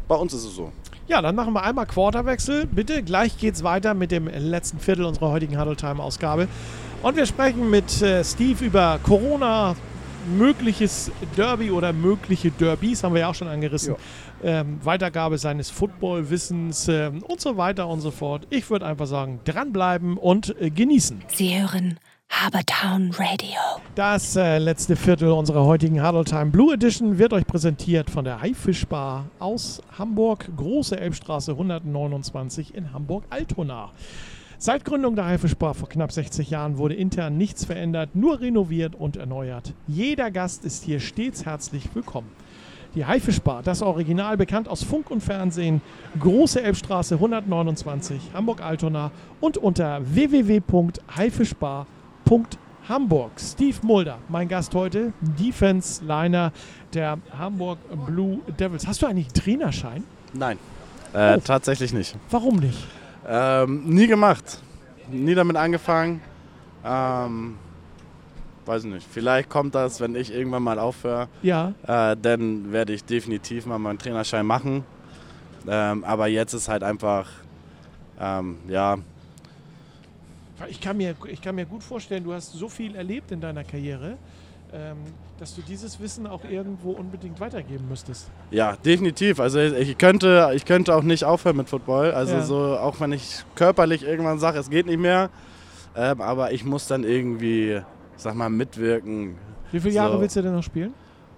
bei 0.07 0.15
uns 0.15 0.33
ist 0.33 0.43
es 0.43 0.55
so. 0.55 0.71
Ja, 1.07 1.21
dann 1.21 1.35
machen 1.35 1.53
wir 1.53 1.63
einmal 1.63 1.85
Quarterwechsel. 1.85 2.65
Bitte, 2.65 3.03
gleich 3.03 3.37
geht's 3.37 3.63
weiter 3.63 3.93
mit 3.93 4.11
dem 4.11 4.27
letzten 4.27 4.79
Viertel 4.79 5.03
unserer 5.05 5.31
heutigen 5.31 5.59
Huddle 5.59 5.75
Time 5.75 6.01
Ausgabe. 6.01 6.47
Und 7.01 7.17
wir 7.17 7.25
sprechen 7.25 7.69
mit 7.69 8.01
äh, 8.01 8.23
Steve 8.23 8.63
über 8.63 8.99
Corona, 9.03 9.75
mögliches 10.37 11.11
Derby 11.35 11.71
oder 11.71 11.91
mögliche 11.91 12.51
Derbys, 12.51 13.03
haben 13.03 13.13
wir 13.13 13.21
ja 13.21 13.29
auch 13.29 13.35
schon 13.35 13.49
angerissen. 13.49 13.95
Ähm, 14.41 14.79
Weitergabe 14.83 15.37
seines 15.37 15.69
Football-Wissens 15.69 16.87
ähm, 16.87 17.21
und 17.23 17.41
so 17.41 17.57
weiter 17.57 17.87
und 17.89 17.99
so 17.99 18.11
fort. 18.11 18.47
Ich 18.49 18.69
würde 18.69 18.85
einfach 18.85 19.07
sagen, 19.07 19.41
dranbleiben 19.43 20.17
und 20.17 20.55
äh, 20.61 20.69
genießen. 20.69 21.21
Sie 21.27 21.59
hören 21.59 21.97
Habertown 22.35 23.11
Radio. 23.11 23.59
Das 23.93 24.35
äh, 24.35 24.57
letzte 24.57 24.95
Viertel 24.95 25.29
unserer 25.29 25.65
heutigen 25.65 26.05
Huddle 26.05 26.25
Time 26.25 26.47
Blue 26.47 26.73
Edition 26.73 27.19
wird 27.19 27.31
euch 27.31 27.45
präsentiert 27.45 28.09
von 28.09 28.25
der 28.25 28.41
Haifischbar 28.41 29.27
aus 29.37 29.81
Hamburg, 29.97 30.49
Große 30.57 30.99
Elbstraße 30.99 31.51
129 31.51 32.73
in 32.73 32.91
Hamburg-Altona. 32.91 33.91
Seit 34.57 34.83
Gründung 34.83 35.15
der 35.15 35.25
Haifischbar 35.25 35.75
vor 35.75 35.87
knapp 35.87 36.11
60 36.11 36.49
Jahren 36.49 36.77
wurde 36.79 36.95
intern 36.95 37.37
nichts 37.37 37.65
verändert, 37.65 38.15
nur 38.15 38.41
renoviert 38.41 38.95
und 38.95 39.15
erneuert. 39.15 39.73
Jeder 39.87 40.31
Gast 40.31 40.65
ist 40.65 40.83
hier 40.83 40.99
stets 40.99 41.45
herzlich 41.45 41.87
willkommen. 41.93 42.31
Die 42.95 43.05
Haifischbar, 43.05 43.61
das 43.63 43.81
Original 43.83 44.37
bekannt 44.37 44.67
aus 44.67 44.83
Funk 44.83 45.11
und 45.11 45.21
Fernsehen, 45.21 45.81
Große 46.19 46.61
Elbstraße 46.61 47.15
129, 47.15 48.31
Hamburg-Altona 48.33 49.11
und 49.39 49.57
unter 49.57 50.01
www.haifischbar.hamburg. 52.25 53.31
Steve 53.39 53.77
Mulder, 53.83 54.17
mein 54.29 54.47
Gast 54.47 54.73
heute, 54.75 55.13
Defense-Liner 55.21 56.51
der 56.93 57.17
Hamburg 57.37 57.79
Blue 58.05 58.39
Devils. 58.59 58.87
Hast 58.87 59.01
du 59.01 59.05
eigentlich 59.07 59.27
einen 59.27 59.33
Trainerschein? 59.33 60.03
Nein, 60.33 60.57
äh, 61.13 61.37
Oh. 61.37 61.41
tatsächlich 61.43 61.93
nicht. 61.93 62.15
Warum 62.29 62.57
nicht? 62.57 62.77
Ähm, 63.27 63.83
nie 63.85 64.07
gemacht. 64.07 64.59
Nie 65.09 65.35
damit 65.35 65.55
angefangen. 65.55 66.21
Ähm, 66.85 67.55
weiß 68.65 68.83
nicht. 68.85 69.07
Vielleicht 69.09 69.49
kommt 69.49 69.75
das, 69.75 69.99
wenn 70.01 70.15
ich 70.15 70.33
irgendwann 70.33 70.63
mal 70.63 70.79
aufhöre. 70.79 71.27
Ja, 71.41 71.73
Äh, 71.85 72.15
dann 72.21 72.71
werde 72.71 72.93
ich 72.93 73.03
definitiv 73.05 73.65
mal 73.65 73.79
meinen 73.79 73.97
Trainerschein 73.99 74.45
machen. 74.45 74.83
Ähm, 75.67 76.03
aber 76.03 76.27
jetzt 76.27 76.53
ist 76.53 76.67
halt 76.67 76.83
einfach, 76.83 77.27
ähm, 78.19 78.57
ja, 78.67 78.97
Ich 80.69 80.79
kann, 80.79 80.97
mir, 80.97 81.15
ich 81.27 81.41
kann 81.41 81.55
mir 81.55 81.65
gut 81.65 81.83
vorstellen, 81.83 82.23
du 82.23 82.33
hast 82.33 82.53
so 82.53 82.69
viel 82.69 82.95
erlebt 82.95 83.31
in 83.31 83.41
deiner 83.41 83.63
Karriere, 83.63 84.17
ähm, 84.71 84.97
dass 85.39 85.55
du 85.55 85.61
dieses 85.61 85.99
Wissen 85.99 86.25
auch 86.27 86.43
irgendwo 86.45 86.91
unbedingt 86.91 87.39
weitergeben 87.39 87.87
müsstest. 87.89 88.29
ja, 88.51 88.75
definitiv. 88.77 89.39
Also 89.39 89.59
ich 89.59 89.97
könnte, 89.97 90.51
ich 90.53 90.65
könnte 90.65 90.95
auch 90.95 91.03
nicht 91.03 91.25
aufhören 91.25 91.57
mit 91.57 91.69
Football. 91.69 92.11
Also 92.11 92.35
Ja. 92.35 92.43
so, 92.43 92.77
auch 92.77 92.99
wenn 92.99 93.11
ich 93.11 93.43
körperlich 93.55 94.03
irgendwann 94.03 94.39
sage, 94.39 94.59
es 94.59 94.69
geht 94.69 94.85
nicht 94.85 94.99
mehr. 94.99 95.29
Ähm, 95.95 96.21
aber 96.21 96.51
ich 96.51 96.63
muss 96.63 96.87
dann 96.87 97.03
irgendwie, 97.03 97.81
sag 98.17 98.35
mal, 98.35 98.49
mitwirken. 98.49 99.35
Wie 99.71 99.79
viele 99.79 99.93
Jahre 99.93 100.15
So. 100.15 100.21
willst 100.21 100.35
du 100.35 100.41
denn 100.41 100.53
noch 100.53 100.63
spielen? 100.63 100.93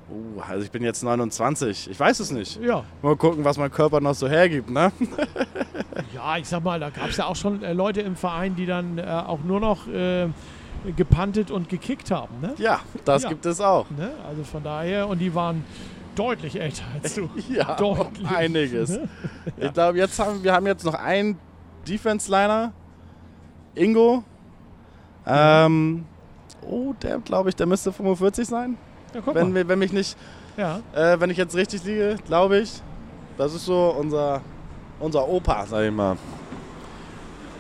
Uh, 0.10 0.40
also 0.42 0.64
ich 0.64 0.72
bin 0.72 0.84
jetzt 0.84 1.04
29. 1.04 1.90
Ich 1.90 2.00
weiß 2.00 2.20
es 2.20 2.32
nicht. 2.32 2.62
Ja. 2.62 2.84
Mal 3.02 3.16
gucken, 3.16 3.44
was 3.44 3.58
mein 3.58 3.72
Körper 3.72 4.00
noch 4.02 4.14
so 4.14 4.28
hergibt, 4.28 4.70
ne? 4.70 4.92
Ja, 6.14 6.38
ich 6.38 6.48
sag 6.48 6.64
mal, 6.64 6.80
da 6.80 6.90
gab 6.90 7.10
es 7.10 7.18
ja 7.18 7.26
auch 7.26 7.36
schon 7.36 7.64
äh, 7.64 7.74
Leute 7.74 8.02
im 8.02 8.16
Verein, 8.16 8.56
die 8.56 8.66
dann 8.66 8.98
äh, 8.98 9.04
auch 9.04 9.40
nur 9.44 9.60
noch 9.60 9.88
äh, 9.88 10.28
gepantet 10.96 11.52
und 11.52 11.68
gekickt 11.70 12.12
haben. 12.12 12.40
Ne? 12.42 12.54
Ja, 12.58 12.80
das 13.06 13.24
Ja. 13.24 13.30
gibt 13.30 13.46
es 13.46 13.60
auch. 13.62 13.90
Ne? 13.92 14.12
Also 14.28 14.44
von 14.44 14.64
daher, 14.64 15.08
und 15.08 15.20
die 15.20 15.34
waren 15.34 15.64
deutlich 16.16 16.60
älter 16.60 16.84
als 17.02 17.16
du. 17.16 17.30
Ja, 17.50 17.76
Deutlich. 17.76 18.28
einiges. 18.30 18.90
Ne? 18.92 19.10
Ich 19.58 19.74
glaube, 19.74 19.98
jetzt 19.98 20.20
haben 20.20 20.44
wir 20.44 20.54
haben 20.54 20.66
jetzt 20.68 20.86
noch 20.86 20.94
einen 20.94 21.38
Defense-Liner, 21.88 22.72
Ingo. 23.74 24.24
Ähm, 25.26 26.06
oh, 26.62 26.94
der 27.02 27.18
glaube 27.20 27.50
ich, 27.50 27.56
der 27.56 27.66
müsste 27.66 27.92
45 27.92 28.48
sein, 28.48 28.78
Ja, 29.16 29.34
wenn, 29.34 29.68
wenn 29.68 29.80
mich 29.80 29.94
nicht, 29.94 30.18
Ja. 30.58 30.80
äh, 30.94 31.20
wenn 31.20 31.30
ich 31.30 31.38
jetzt 31.38 31.56
richtig 31.56 31.84
liege, 31.84 32.18
glaube 32.28 32.60
ich. 32.60 32.72
Das 33.38 33.54
ist 33.54 33.66
so 33.66 33.96
unser, 33.98 34.42
unser 35.00 35.28
Opa, 35.28 35.66
sag 35.66 35.84
ich 35.86 35.92
mal. 35.92 36.18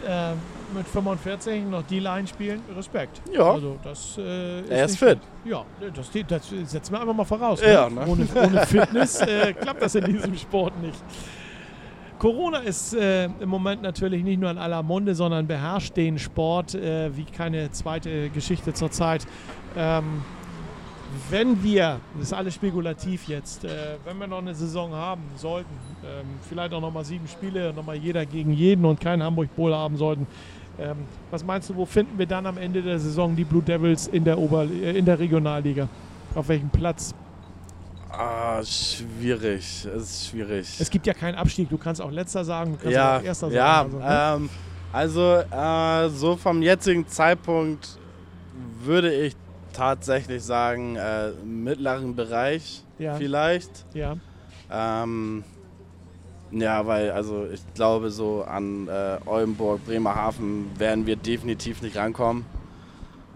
Äh, 0.08 0.34
mit 0.74 0.88
45 0.88 1.64
noch 1.66 1.84
die 1.84 2.00
Line 2.00 2.28
spielen, 2.28 2.62
Respekt. 2.76 3.22
Ja. 3.32 3.52
Also 3.52 3.78
das 3.84 4.18
äh, 4.18 4.62
ist 4.62 4.70
Er 4.70 4.86
ist 4.86 4.98
fit. 4.98 5.08
schlecht. 5.10 5.22
Ja, 5.46 5.66
das, 5.96 6.10
das 6.28 6.50
setzen 6.72 6.94
wir 6.94 7.02
einfach 7.02 7.14
mal 7.14 7.24
voraus. 7.26 7.62
Ja, 7.62 7.90
ne? 7.90 8.02
ne? 8.02 8.08
Ohne, 8.08 8.28
ohne 8.36 8.62
Fitness 8.66 9.22
äh, 9.22 9.54
klappt 9.54 9.82
das 9.82 9.96
in 9.96 10.06
diesem 10.06 10.36
Sport 10.38 10.80
nicht. 10.82 11.02
Corona 12.20 12.60
ist 12.60 12.94
äh, 12.94 13.26
im 13.26 13.50
Moment 13.50 13.82
natürlich 13.82 14.24
nicht 14.24 14.40
nur 14.40 14.50
in 14.50 14.58
aller 14.58 14.82
Munde, 14.84 15.14
sondern 15.16 15.48
beherrscht 15.48 15.96
den 15.98 16.18
Sport 16.18 16.74
äh, 16.76 17.16
wie 17.16 17.26
keine 17.26 17.72
zweite 17.72 18.30
Geschichte 18.30 18.74
zurzeit. 18.74 19.26
Ähm, 19.78 20.24
wenn 21.30 21.64
wir, 21.64 22.00
das 22.16 22.28
ist 22.28 22.34
alles 22.34 22.56
spekulativ 22.56 23.28
jetzt, 23.28 23.64
äh, 23.64 23.98
wenn 24.06 24.18
wir 24.18 24.28
noch 24.28 24.40
eine 24.40 24.56
Saison 24.56 24.94
haben 24.94 25.24
sollten, 25.36 25.74
ähm, 26.04 26.26
vielleicht 26.48 26.74
auch 26.74 26.82
nochmal 26.82 27.06
sieben 27.06 27.28
Spiele, 27.28 27.74
nochmal 27.74 27.96
jeder 27.96 28.26
gegen 28.26 28.52
jeden 28.52 28.86
und 28.86 29.00
kein 29.00 29.22
Hamburg 29.22 29.56
Bowl 29.56 29.74
haben 29.74 29.98
sollten, 29.98 30.28
ähm, 30.78 30.98
was 31.32 31.44
meinst 31.44 31.70
du, 31.70 31.76
wo 31.76 31.86
finden 31.86 32.18
wir 32.18 32.26
dann 32.26 32.46
am 32.46 32.58
Ende 32.58 32.82
der 32.82 33.00
Saison 33.00 33.36
die 33.36 33.46
Blue 33.46 33.62
Devils 33.62 34.08
in 34.08 34.24
der, 34.24 34.38
Ober 34.38 34.64
äh, 34.64 34.98
in 34.98 35.06
der 35.06 35.18
Regionalliga? 35.18 35.88
Auf 36.34 36.50
welchem 36.50 36.70
Platz? 36.70 37.14
Ah, 38.10 38.64
schwierig. 38.64 39.86
Es 39.86 39.86
ist 39.86 40.30
schwierig. 40.30 40.68
Es 40.80 40.90
gibt 40.90 41.08
ja 41.08 41.14
keinen 41.14 41.36
Abstieg, 41.36 41.70
du 41.70 41.78
kannst 41.78 42.02
auch 42.02 42.12
letzter 42.12 42.44
sagen, 42.44 42.74
du 42.74 42.78
kannst 42.78 42.94
ja, 42.94 43.18
auch 43.18 43.24
erster 43.24 43.50
ja, 43.50 43.86
sagen. 43.86 44.02
Also, 44.02 44.40
ne? 44.40 44.46
ähm, 44.46 44.50
also 44.92 45.36
äh, 45.52 46.10
so 46.10 46.36
vom 46.36 46.62
jetzigen 46.62 47.08
Zeitpunkt 47.08 47.98
würde 48.84 49.14
ich 49.14 49.36
tatsächlich 49.76 50.44
sagen, 50.44 50.96
äh, 50.96 51.32
mittleren 51.44 52.16
Bereich 52.16 52.84
Ja. 52.98 53.16
vielleicht. 53.16 53.86
ja. 53.94 54.16
Ähm, 54.72 55.44
ja, 56.52 56.86
weil 56.88 57.12
also 57.12 57.46
ich 57.52 57.62
glaube 57.74 58.10
so 58.10 58.44
an 58.44 58.88
äh, 58.88 59.18
Oldenburg, 59.26 59.86
Bremerhaven 59.86 60.72
werden 60.78 61.06
wir 61.06 61.16
definitiv 61.16 61.82
nicht 61.82 61.98
rankommen. 61.98 62.46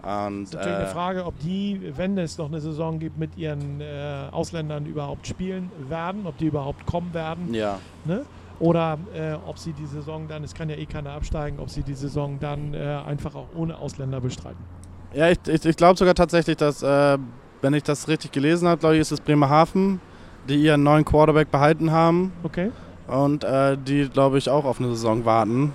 Und, 0.02 0.44
ist 0.44 0.54
natürlich 0.54 0.78
äh, 0.78 0.80
eine 0.80 0.86
Frage, 0.86 1.26
ob 1.26 1.38
die, 1.40 1.92
wenn 1.96 2.16
es 2.16 2.38
noch 2.38 2.46
eine 2.46 2.60
Saison 2.60 2.98
gibt, 2.98 3.18
mit 3.18 3.36
ihren 3.36 3.80
äh, 3.80 4.28
Ausländern 4.30 4.86
überhaupt 4.86 5.26
spielen 5.26 5.70
werden, 5.88 6.26
ob 6.26 6.38
die 6.38 6.46
überhaupt 6.46 6.86
kommen 6.86 7.12
werden. 7.12 7.52
ja. 7.52 7.78
Ne? 8.04 8.24
Oder 8.58 8.98
äh, 9.14 9.32
ob 9.46 9.58
sie 9.58 9.72
die 9.72 9.86
Saison 9.86 10.28
dann, 10.28 10.44
es 10.44 10.54
kann 10.54 10.68
ja 10.68 10.76
eh 10.76 10.84
keiner 10.84 11.12
absteigen, 11.12 11.58
ob 11.60 11.70
sie 11.70 11.82
die 11.82 11.94
Saison 11.94 12.38
dann 12.40 12.74
äh, 12.74 12.78
einfach 13.06 13.34
auch 13.34 13.46
ohne 13.56 13.78
Ausländer 13.78 14.20
bestreiten. 14.20 14.62
Ja, 15.12 15.28
ich, 15.28 15.38
ich, 15.46 15.64
ich 15.64 15.76
glaube 15.76 15.98
sogar 15.98 16.14
tatsächlich, 16.14 16.56
dass, 16.56 16.82
äh, 16.82 17.18
wenn 17.62 17.74
ich 17.74 17.82
das 17.82 18.08
richtig 18.08 18.32
gelesen 18.32 18.68
habe, 18.68 18.78
glaube 18.78 18.94
ich, 18.96 19.00
ist 19.00 19.10
es 19.10 19.20
Bremerhaven, 19.20 20.00
die 20.48 20.56
ihren 20.56 20.82
neuen 20.82 21.04
Quarterback 21.04 21.50
behalten 21.50 21.90
haben 21.90 22.32
Okay? 22.42 22.70
und 23.08 23.44
äh, 23.44 23.76
die, 23.76 24.08
glaube 24.08 24.38
ich, 24.38 24.48
auch 24.48 24.64
auf 24.64 24.78
eine 24.78 24.90
Saison 24.90 25.24
warten. 25.24 25.72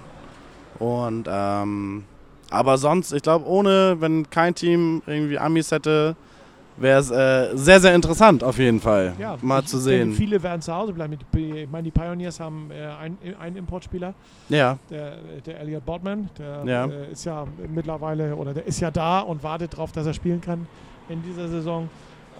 Und 0.79 1.27
ähm, 1.29 2.05
aber 2.49 2.77
sonst, 2.77 3.11
ich 3.11 3.23
glaube, 3.23 3.45
ohne, 3.45 3.97
wenn 3.99 4.29
kein 4.29 4.55
Team 4.55 5.01
irgendwie 5.05 5.38
Amis 5.38 5.71
hätte, 5.71 6.15
wäre 6.78 6.99
es 6.99 7.09
äh, 7.11 7.55
sehr, 7.55 7.80
sehr 7.80 7.95
interessant 7.95 8.43
auf 8.43 8.57
jeden 8.57 8.80
Fall, 8.80 9.13
Ja, 9.19 9.38
mal 9.41 9.63
zu 9.63 9.78
denke, 9.78 9.84
sehen. 9.84 10.11
Viele 10.13 10.41
werden 10.43 10.61
zu 10.61 10.73
Hause 10.73 10.93
bleiben. 10.93 11.17
Ich 11.36 11.69
meine, 11.69 11.84
die 11.84 11.91
Pioneers 11.91 12.39
haben 12.39 12.69
äh, 12.71 12.86
einen, 12.86 13.17
einen 13.39 13.55
Importspieler, 13.57 14.13
Ja, 14.49 14.78
der, 14.89 15.17
der 15.45 15.59
Elliot 15.61 15.86
Bodman. 15.86 16.30
Der 16.38 16.63
Ja. 16.65 16.86
äh, 16.86 17.11
ist 17.11 17.26
ja 17.26 17.45
mittlerweile, 17.73 18.36
oder 18.36 18.53
der 18.53 18.65
ist 18.65 18.80
ja 18.80 18.91
da 18.91 19.19
und 19.21 19.41
wartet 19.43 19.73
darauf, 19.73 19.91
dass 19.91 20.05
er 20.05 20.13
spielen 20.13 20.41
kann 20.41 20.67
in 21.09 21.21
dieser 21.23 21.47
Saison 21.47 21.88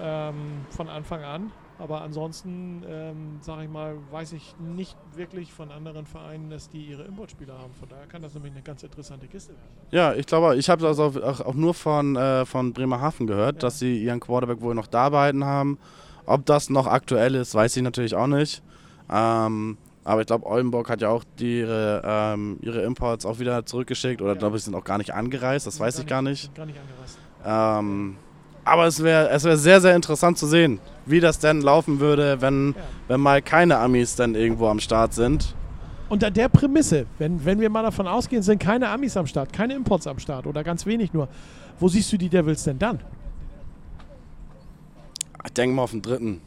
ähm, 0.02 0.34
von 0.70 0.90
Anfang 0.90 1.24
an. 1.24 1.52
Aber 1.78 2.02
ansonsten, 2.02 2.84
ähm, 2.88 3.42
sage 3.42 3.64
ich 3.64 3.70
mal, 3.70 3.98
weiß 4.10 4.32
ich 4.32 4.56
nicht 4.58 4.98
wirklich 5.14 5.52
von 5.54 5.72
anderen 5.72 6.06
Vereinen, 6.06 6.50
dass 6.50 6.70
die 6.70 6.86
ihre 6.86 7.04
Importspieler 7.04 7.58
haben. 7.58 7.74
Von 7.74 7.90
daher 7.90 8.08
kann 8.08 8.22
das 8.22 8.34
nämlich 8.34 8.54
eine 8.54 8.62
ganz 8.62 8.82
interessante 8.84 9.28
Kiste 9.28 9.52
werden. 9.54 9.88
ja, 9.92 10.14
ich 10.14 10.26
glaube, 10.26 10.56
ich 10.56 10.70
habe 10.70 10.82
das 10.82 11.00
auch, 11.00 11.16
auch, 11.18 11.42
auch 11.42 11.54
nur 11.54 11.74
von, 11.74 12.16
äh, 12.16 12.46
von 12.46 12.72
Bremerhaven 12.72 13.28
gehört, 13.28 13.56
Ja. 13.56 13.60
dass 13.62 13.80
sie 13.80 14.02
ihren 14.02 14.22
Quarterback 14.22 14.62
wohl 14.62 14.74
noch 14.74 14.88
da 14.88 15.10
behalten 15.10 15.44
haben. 15.44 15.78
Ob 16.26 16.46
das 16.46 16.70
noch 16.70 16.88
aktuell 16.88 17.36
ist, 17.36 17.54
weiß 17.54 17.76
ich 17.76 17.84
natürlich 17.84 18.16
auch 18.16 18.28
nicht. 18.28 18.64
Ähm, 19.12 19.78
aber 20.06 20.22
ich 20.22 20.28
glaube, 20.28 20.46
Oldenburg 20.46 20.90
hat 20.90 21.02
ja 21.02 21.10
auch 21.10 21.24
die, 21.40 21.60
ihre, 21.60 22.02
ähm, 22.06 22.58
ihre 22.62 22.82
Imports 22.84 23.26
auch 23.26 23.40
wieder 23.40 23.66
zurückgeschickt 23.66 24.22
oder 24.22 24.32
Ja. 24.34 24.38
glaube 24.40 24.56
ich, 24.58 24.64
sind 24.64 24.76
auch 24.76 24.84
gar 24.84 24.98
nicht 24.98 25.14
angereist, 25.14 25.68
das 25.68 25.80
weiß 25.80 26.00
ich 26.00 26.08
gar 26.08 26.22
nicht. 26.22 26.44
sind 26.44 26.56
Gar 26.56 26.66
nicht 26.68 26.80
angereist. 26.80 27.20
Ähm, 27.46 28.16
aber 28.66 28.88
es 28.88 29.02
wäre 29.02 29.30
es 29.30 29.44
wär 29.46 29.58
sehr, 29.58 29.80
sehr 29.80 29.96
interessant 29.96 30.38
zu 30.38 30.48
sehen, 30.48 30.80
wie 31.06 31.20
das 31.20 31.40
denn 31.40 31.62
laufen 31.62 32.00
würde, 32.00 32.42
wenn, 32.42 32.74
Ja. 32.76 32.82
wenn 33.08 33.22
mal 33.22 33.42
keine 33.42 33.78
Amis 33.78 34.16
dann 34.16 34.36
irgendwo 34.36 34.68
am 34.68 34.80
Start 34.80 35.14
sind. 35.14 35.56
Unter 36.10 36.30
der 36.30 36.50
Prämisse, 36.50 37.06
wenn, 37.18 37.44
wenn 37.46 37.60
wir 37.60 37.70
mal 37.70 37.84
davon 37.84 38.08
ausgehen, 38.08 38.44
sind 38.44 38.60
keine 38.60 38.90
Amis 38.90 39.16
am 39.18 39.26
Start, 39.28 39.54
keine 39.54 39.74
Imports 39.76 40.08
am 40.08 40.20
Start 40.20 40.46
oder 40.46 40.64
ganz 40.64 40.86
wenig 40.86 41.14
nur, 41.14 41.28
wo 41.80 41.88
siehst 41.88 42.12
du 42.12 42.18
die 42.18 42.30
Devils 42.30 42.64
denn 42.64 42.78
dann? 42.78 43.00
Ich 45.46 45.54
denke 45.54 45.76
mal 45.76 45.84
auf 45.84 45.92
den 45.92 46.02
dritten. 46.02 46.42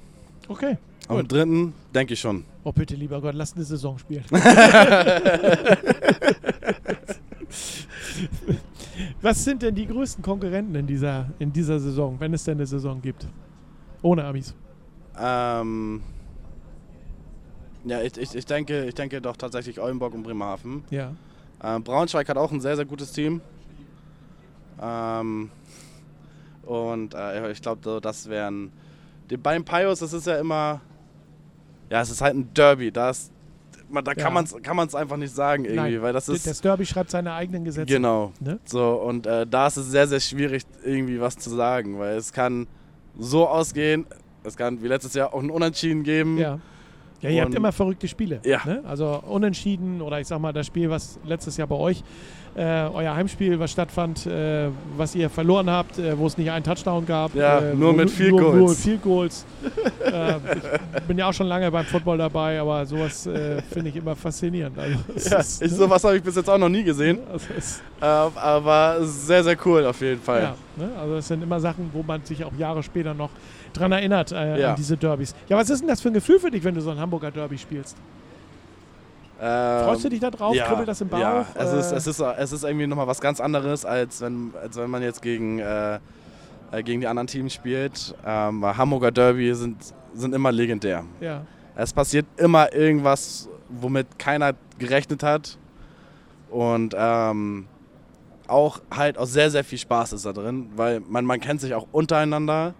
Okay. 0.49 0.77
Auf 1.09 1.19
den 1.19 1.29
dritten 1.29 1.73
denke 1.95 2.15
ich 2.15 2.21
schon. 2.21 2.45
Oh 2.65 2.73
bitte, 2.73 2.95
lieber 2.95 3.21
Gott, 3.21 3.35
lass 3.35 3.55
eine 3.55 3.65
Saison 3.65 3.99
spielen. 3.99 4.25
Was 9.21 9.45
sind 9.45 9.63
denn 9.63 9.75
die 9.75 9.87
größten 9.87 10.23
Konkurrenten 10.23 10.75
in 10.75 10.87
dieser, 10.87 11.31
in 11.39 11.53
dieser 11.53 11.79
Saison, 11.79 12.19
wenn 12.19 12.33
es 12.35 12.45
denn 12.45 12.59
eine 12.59 12.67
Saison 12.67 13.01
gibt? 13.01 13.27
Ohne 14.03 14.25
Amis. 14.25 14.55
Ähm, 15.21 16.03
ja, 17.85 18.03
ich, 18.03 18.17
ich, 18.17 18.35
ich, 18.35 18.47
denke, 18.47 18.85
ich 18.85 18.95
denke 18.95 19.21
doch 19.21 19.37
tatsächlich 19.37 19.81
Oldenburg 19.81 20.15
und 20.15 20.23
Bremerhaven. 20.23 20.85
Ja. 20.91 21.13
Ähm, 21.63 21.83
Braunschweig 21.83 22.29
hat 22.29 22.37
auch 22.37 22.53
ein 22.53 22.61
sehr, 22.61 22.77
sehr 22.77 22.85
gutes 22.85 23.13
Team. 23.13 23.41
Ähm, 24.81 25.51
und 26.65 27.15
äh, 27.15 27.51
ich 27.51 27.63
glaube, 27.63 27.81
so, 27.83 28.01
das 28.01 28.29
wären. 28.29 28.73
Die, 29.31 29.37
beim 29.37 29.65
Pios, 29.65 30.01
das 30.01 30.13
ist 30.13 30.27
ja 30.27 30.39
immer. 30.39 30.81
Ja, 31.91 32.03
es 32.03 32.11
ist 32.11 32.21
halt 32.21 32.37
ein 32.37 32.53
Derby. 32.55 32.93
Das, 32.93 33.31
man, 33.91 34.05
da 34.05 34.13
Ja. 34.13 34.23
kann 34.25 34.33
man 34.35 34.45
es 34.45 34.55
kann 34.63 34.77
man's 34.77 34.95
einfach 34.95 35.17
nicht 35.17 35.35
sagen 35.35 35.65
irgendwie, 35.65 35.93
Nein, 35.95 36.03
weil 36.03 36.13
das 36.13 36.29
ist. 36.29 36.47
das 36.47 36.61
Derby 36.61 36.85
schreibt 36.87 37.11
seine 37.11 37.33
eigenen 37.33 37.65
Gesetze. 37.65 37.87
Genau. 37.93 38.33
Ne? 38.41 38.59
So, 38.65 38.93
und 38.95 39.27
äh, 39.27 39.47
da 39.47 39.67
ist 39.67 39.77
es 39.77 39.87
sehr, 39.91 40.07
sehr 40.07 40.21
schwierig, 40.21 40.63
irgendwie 40.85 41.21
was 41.21 41.37
zu 41.37 41.51
sagen, 41.51 41.99
weil 41.99 42.17
es 42.17 42.33
kann 42.33 42.67
so 43.19 43.49
ausgehen, 43.49 44.07
es 44.45 44.57
kann 44.57 44.83
wie 44.83 44.89
letztes 44.89 45.15
Jahr 45.15 45.35
auch 45.35 45.43
ein 45.43 45.51
Unentschieden 45.51 46.03
geben. 46.05 46.39
Ja. 46.39 46.59
Ja, 47.21 47.31
ihr 47.31 47.41
habt 47.41 47.51
Und- 47.51 47.57
immer 47.57 47.73
verrückte 47.73 48.07
Spiele. 48.07 48.41
Ja. 48.45 48.61
Ne? 48.65 48.83
Also 48.87 49.21
unentschieden 49.27 50.01
oder 50.01 50.21
ich 50.21 50.29
sag 50.29 50.39
mal 50.41 50.53
das 50.53 50.67
Spiel, 50.67 50.89
was 50.89 51.19
letztes 51.25 51.57
Jahr 51.57 51.67
bei 51.67 51.75
euch, 51.75 52.03
äh, 52.55 52.63
euer 52.93 53.15
Heimspiel, 53.15 53.59
was 53.59 53.71
stattfand, 53.73 54.27
äh, 54.27 54.69
was 54.97 55.15
ihr 55.15 55.29
verloren 55.29 55.69
habt, 55.69 55.99
äh, 55.99 56.17
wo 56.19 56.27
es 56.27 56.39
nicht 56.39 56.51
einen 56.51 56.65
Touchdown 56.65 57.05
gab. 57.07 57.35
Ja, 57.35 57.59
äh, 57.59 57.75
nur 57.75 57.93
mit 57.93 58.17
nur, 58.19 58.41
Goals. 58.41 58.55
Nur 58.57 58.69
mit 58.69 58.79
Field 58.79 59.03
Goals. 59.03 59.47
äh, 60.05 60.35
ich 60.97 61.03
bin 61.05 61.19
ja 61.19 61.29
auch 61.29 61.33
schon 61.33 61.47
lange 61.49 61.71
beim 61.71 61.85
Football 61.85 62.19
dabei, 62.19 62.61
aber 62.61 62.87
sowas 62.87 63.27
äh, 63.27 63.63
finde 63.63 63.91
ich 63.91 63.97
immer 63.97 64.15
faszinierend. 64.17 64.79
Also, 64.79 64.97
Ja, 65.31 65.39
ist, 65.39 65.63
ich, 65.63 65.71
ne? 65.73 65.77
sowas 65.77 66.03
habe 66.05 66.17
ich 66.17 66.23
bis 66.23 66.37
jetzt 66.37 66.49
auch 66.49 66.59
noch 66.59 66.69
nie 66.69 66.83
gesehen, 66.85 67.19
Also 67.33 67.47
es- 67.57 67.83
äh, 68.01 68.05
aber 68.05 68.99
sehr, 69.03 69.43
sehr 69.45 69.57
cool 69.65 69.85
auf 69.87 70.01
jeden 70.01 70.21
Fall. 70.21 70.43
Ja, 70.43 70.55
ne? 70.85 70.91
also 71.01 71.15
das 71.17 71.29
sind 71.29 71.43
immer 71.43 71.59
Sachen, 71.61 71.91
wo 71.93 72.03
man 72.03 72.25
sich 72.25 72.45
auch 72.45 72.53
Jahre 72.57 72.83
später 72.83 73.13
noch 73.15 73.31
dran 73.73 73.93
erinnert, 73.93 74.33
äh, 74.33 74.61
Ja. 74.61 74.71
an 74.71 74.77
diese 74.77 74.97
Derbys. 74.97 75.35
Ja, 75.49 75.57
was 75.57 75.71
ist 75.71 75.81
denn 75.81 75.89
das 75.89 76.01
für 76.01 76.09
ein 76.09 76.15
Gefühl 76.15 76.39
für 76.41 76.51
dich, 76.51 76.65
wenn 76.65 76.75
du 76.75 76.81
so 76.81 76.91
ein 76.91 76.99
Hamburger 76.99 77.31
Derby 77.31 77.59
spielst? 77.59 77.97
Ähm, 79.41 79.85
Freust 79.85 80.05
du 80.05 80.09
dich 80.09 80.21
da 80.21 80.31
drauf? 80.31 80.57
Kribbelt 80.57 80.89
das 80.89 81.01
im 81.01 81.09
Bauch? 81.09 81.19
Ja, 81.21 81.47
es, 81.55 81.73
ist, 81.73 81.93
es, 81.93 82.07
ist, 82.09 82.21
es 82.21 82.53
ist 82.53 82.65
irgendwie 82.65 82.87
nochmal 82.89 83.07
was 83.07 83.21
ganz 83.21 83.41
anderes, 83.41 83.85
als 83.85 84.21
wenn, 84.21 84.53
als 84.61 84.77
wenn 84.77 84.91
man 84.91 85.03
jetzt 85.03 85.23
gegen, 85.23 85.61
äh, 85.61 86.01
äh, 86.73 86.83
gegen 86.83 87.01
die 87.01 87.07
anderen 87.07 87.29
Teams 87.29 87.55
spielt. 87.55 88.15
Ähm, 88.27 88.61
weil 88.63 88.77
Hamburger 88.77 89.13
Derby 89.13 89.55
sind, 89.55 89.77
sind 90.15 90.35
immer 90.35 90.53
legendär. 90.53 91.05
ja. 91.21 91.43
Es 91.81 91.93
passiert 91.93 92.27
immer 92.39 92.73
irgendwas, 92.75 93.49
womit 93.69 94.19
keiner 94.19 94.55
gerechnet 94.81 95.23
hat. 95.23 95.57
Und 96.51 96.93
ähm, 96.99 97.69
auch 98.49 98.81
halt 98.91 99.17
auch 99.17 99.27
sehr, 99.27 99.49
sehr 99.53 99.63
viel 99.63 99.79
Spaß 99.79 100.13
ist 100.15 100.27
da 100.27 100.33
drin, 100.33 100.71
weil 100.75 100.99
man, 101.09 101.25
man 101.25 101.39
kennt 101.39 101.61
sich 101.61 101.75
auch 101.75 101.87
untereinander. 101.93 102.75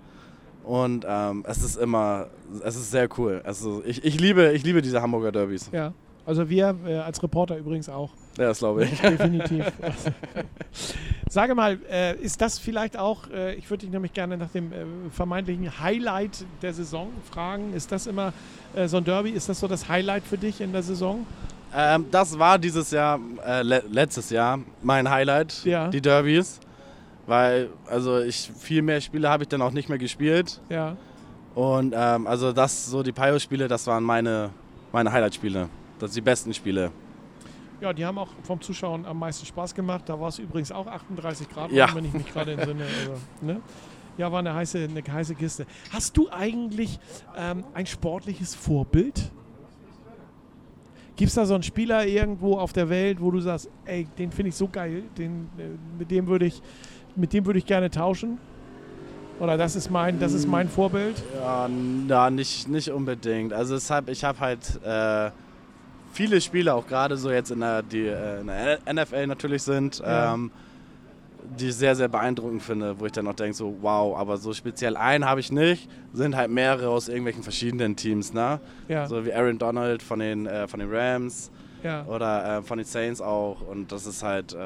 Und 0.69 1.07
ähm, 1.09 1.45
es 1.49 1.63
ist 1.63 1.77
immer, 1.77 2.27
es 2.63 2.77
ist 2.77 2.91
sehr 2.91 3.09
cool. 3.17 3.41
Also 3.43 3.83
ich, 3.87 4.05
ich, 4.05 4.21
liebe, 4.21 4.53
ich 4.53 4.65
liebe 4.65 4.83
diese 4.83 5.01
Hamburger 5.01 5.33
Derbys. 5.33 5.71
Ja, 5.73 5.95
also 6.27 6.51
wir 6.51 6.77
äh, 6.87 6.97
als 6.99 7.23
Reporter 7.23 7.57
übrigens 7.57 7.89
auch. 7.89 8.11
Ja, 8.37 8.49
das 8.49 8.59
glaube 8.59 8.85
ich. 8.85 9.01
Definitiv. 9.01 9.65
Sage 11.31 11.55
mal, 11.55 11.79
äh, 11.91 12.17
ist 12.19 12.43
das 12.43 12.59
vielleicht 12.59 12.99
auch, 12.99 13.31
äh, 13.31 13.55
ich 13.55 13.71
würde 13.71 13.87
dich 13.87 13.91
nämlich 13.91 14.13
gerne 14.13 14.37
nach 14.37 14.51
dem 14.51 14.71
äh, 14.73 14.77
vermeintlichen 15.11 15.81
Highlight 15.81 16.45
der 16.61 16.75
Saison 16.75 17.09
fragen. 17.31 17.73
Ist 17.73 17.91
das 17.91 18.07
immer 18.07 18.35
äh, 18.75 18.89
so 18.89 18.99
ein 18.99 19.05
Derby, 19.05 19.31
ist 19.31 19.49
das 19.49 19.61
so 19.61 19.69
das 19.69 19.89
Highlight 19.89 20.25
für 20.25 20.37
dich 20.37 20.61
in 20.61 20.73
der 20.73 20.83
Saison? 20.83 21.27
Ähm, 21.75 22.05
das 22.11 22.39
war 22.39 22.59
dieses 22.59 22.91
Jahr, 22.91 23.19
äh, 23.47 23.63
le 23.63 23.83
letztes 23.91 24.29
Jahr, 24.29 24.59
mein 24.83 25.09
Highlight, 25.09 25.65
Ja. 25.65 25.89
die 25.89 26.03
Derbys. 26.03 26.61
Weil, 27.29 27.69
also 27.87 28.21
ich, 28.21 28.51
viel 28.59 28.81
mehr 28.83 29.01
Spiele 29.03 29.29
habe 29.29 29.43
ich 29.45 29.49
dann 29.49 29.61
auch 29.63 29.71
nicht 29.71 29.89
mehr 29.91 29.99
gespielt. 29.99 30.61
Ja. 30.71 30.97
Und 31.55 31.95
ähm, 31.97 32.27
also 32.27 32.53
das, 32.53 32.87
so 32.87 33.03
die 33.03 33.13
Pio-Spiele, 33.13 33.69
das 33.69 33.87
waren 33.87 34.03
meine, 34.03 34.49
meine 34.93 35.13
Highlight-Spiele. 35.13 35.69
Das 35.99 36.13
sind 36.13 36.25
die 36.25 36.25
besten 36.31 36.55
Spiele. 36.55 36.91
Ja, 37.83 37.93
die 37.93 38.05
haben 38.05 38.17
auch 38.19 38.29
vom 38.45 38.61
Zuschauen 38.61 39.05
am 39.05 39.19
meisten 39.19 39.45
Spaß 39.45 39.75
gemacht. 39.75 40.05
Da 40.07 40.19
war 40.19 40.29
es 40.29 40.39
übrigens 40.39 40.73
auch 40.73 40.87
38 40.87 41.49
Grad, 41.51 41.71
Ja. 41.71 41.95
wenn 41.95 42.07
ich 42.07 42.13
mich 42.15 42.33
gerade 42.33 42.53
entsinne. 42.53 42.85
Also, 42.85 43.13
ne? 43.43 43.61
Ja, 44.17 44.33
war 44.33 44.39
eine 44.41 44.55
heiße, 44.55 44.89
eine 44.91 45.03
heiße 45.13 45.35
Kiste. 45.35 45.67
Hast 45.93 46.17
du 46.17 46.29
eigentlich 46.31 46.99
ähm, 47.37 47.63
ein 47.75 47.87
sportliches 47.87 48.55
Vorbild? 48.55 49.31
Gibt 51.15 51.29
es 51.29 51.35
da 51.35 51.45
so 51.45 51.55
einen 51.55 51.63
Spieler 51.63 52.07
irgendwo 52.07 52.57
auf 52.59 52.73
der 52.73 52.89
Welt, 52.89 53.21
wo 53.21 53.31
du 53.31 53.41
sagst, 53.41 53.69
ey, 53.85 54.07
den 54.19 54.31
finde 54.33 54.49
ich 54.51 54.55
so 54.57 54.69
geil, 54.69 55.03
den, 55.19 55.49
äh, 55.59 55.63
mit 55.99 56.11
dem 56.11 56.27
würde 56.29 56.47
ich, 56.47 56.63
mit 57.19 57.33
dem 57.33 57.45
würde 57.47 57.59
ich 57.59 57.67
gerne 57.67 57.91
tauschen? 57.91 58.39
Oder 59.41 59.57
das 59.57 59.77
ist 59.77 59.91
mein, 59.91 60.19
das 60.19 60.33
ist 60.33 60.49
mein 60.49 60.69
Vorbild? 60.69 61.23
Ja, 61.41 61.69
na, 61.69 62.29
nicht, 62.31 62.69
nicht 62.69 62.91
unbedingt. 62.91 63.53
Also 63.53 63.77
hab, 63.95 64.09
ich 64.09 64.25
habe 64.25 64.41
halt 64.41 64.81
äh, 64.85 65.31
viele 66.13 66.41
Spiele, 66.41 66.75
auch 66.75 66.87
gerade 66.87 67.17
so 67.17 67.31
jetzt 67.31 67.51
in 67.53 67.61
der, 67.61 67.83
die 67.83 68.07
äh, 68.07 68.41
in 68.41 68.47
der 68.49 68.79
NFL 68.93 69.27
natürlich 69.29 69.63
sind, 69.63 69.99
Ja. 70.01 70.35
ähm, 70.35 70.51
die 71.59 71.69
ich 71.69 71.77
sehr, 71.77 71.95
sehr 71.95 72.09
beeindruckend 72.09 72.63
finde, 72.63 72.99
wo 72.99 73.07
ich 73.07 73.13
dann 73.13 73.27
auch 73.29 73.35
denke, 73.35 73.55
so 73.55 73.75
wow, 73.81 74.19
aber 74.19 74.37
so 74.37 74.53
speziell 74.53 74.97
einen 74.97 75.25
habe 75.25 75.39
ich 75.41 75.51
nicht, 75.53 75.89
sind 76.13 76.37
halt 76.37 76.51
mehrere 76.51 76.89
aus 76.91 77.09
irgendwelchen 77.09 77.43
verschiedenen 77.45 77.95
Teams, 77.97 78.35
ne? 78.35 78.61
Ja, 78.89 79.07
So 79.07 79.25
wie 79.25 79.33
Aaron 79.33 79.57
Donald 79.59 80.03
von 80.03 80.19
den, 80.19 80.47
äh, 80.47 80.67
von 80.67 80.81
den 80.81 80.93
Rams 80.93 81.51
ja. 81.85 82.05
oder 82.07 82.59
äh, 82.59 82.63
von 82.63 82.77
den 82.79 82.85
Saints 82.87 83.21
auch 83.21 83.61
und 83.67 83.93
das 83.93 84.05
ist 84.07 84.23
halt... 84.25 84.57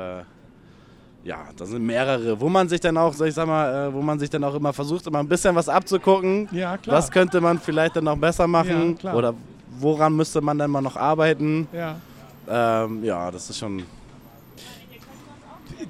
Ja, 1.24 1.46
das 1.56 1.68
sind 1.68 1.86
mehrere, 1.86 2.40
wo 2.40 2.48
man 2.48 2.68
sich 2.68 2.80
dann 2.80 2.96
auch, 2.96 3.18
ich 3.20 3.34
sag 3.34 3.46
mal, 3.46 3.88
äh, 3.88 3.94
wo 3.94 4.02
man 4.02 4.18
sich 4.18 4.28
dann 4.28 4.42
auch 4.42 4.54
immer 4.54 4.72
versucht, 4.72 5.06
immer 5.06 5.20
ein 5.20 5.28
bisschen 5.28 5.54
was 5.54 5.68
abzugucken. 5.68 6.48
Ja, 6.50 6.76
klar. 6.76 6.96
Was 6.96 7.10
könnte 7.10 7.40
man 7.40 7.60
vielleicht 7.60 7.96
dann 7.96 8.04
noch 8.04 8.16
besser 8.16 8.48
machen? 8.48 8.90
Ja, 8.90 8.98
klar. 8.98 9.16
Oder 9.16 9.34
woran 9.78 10.16
müsste 10.16 10.40
man 10.40 10.58
dann 10.58 10.70
mal 10.70 10.80
noch 10.80 10.96
arbeiten? 10.96 11.68
ja. 11.72 11.96
Ähm, 12.48 13.04
ja, 13.04 13.30
das 13.30 13.48
ist 13.50 13.58
schon. 13.58 13.84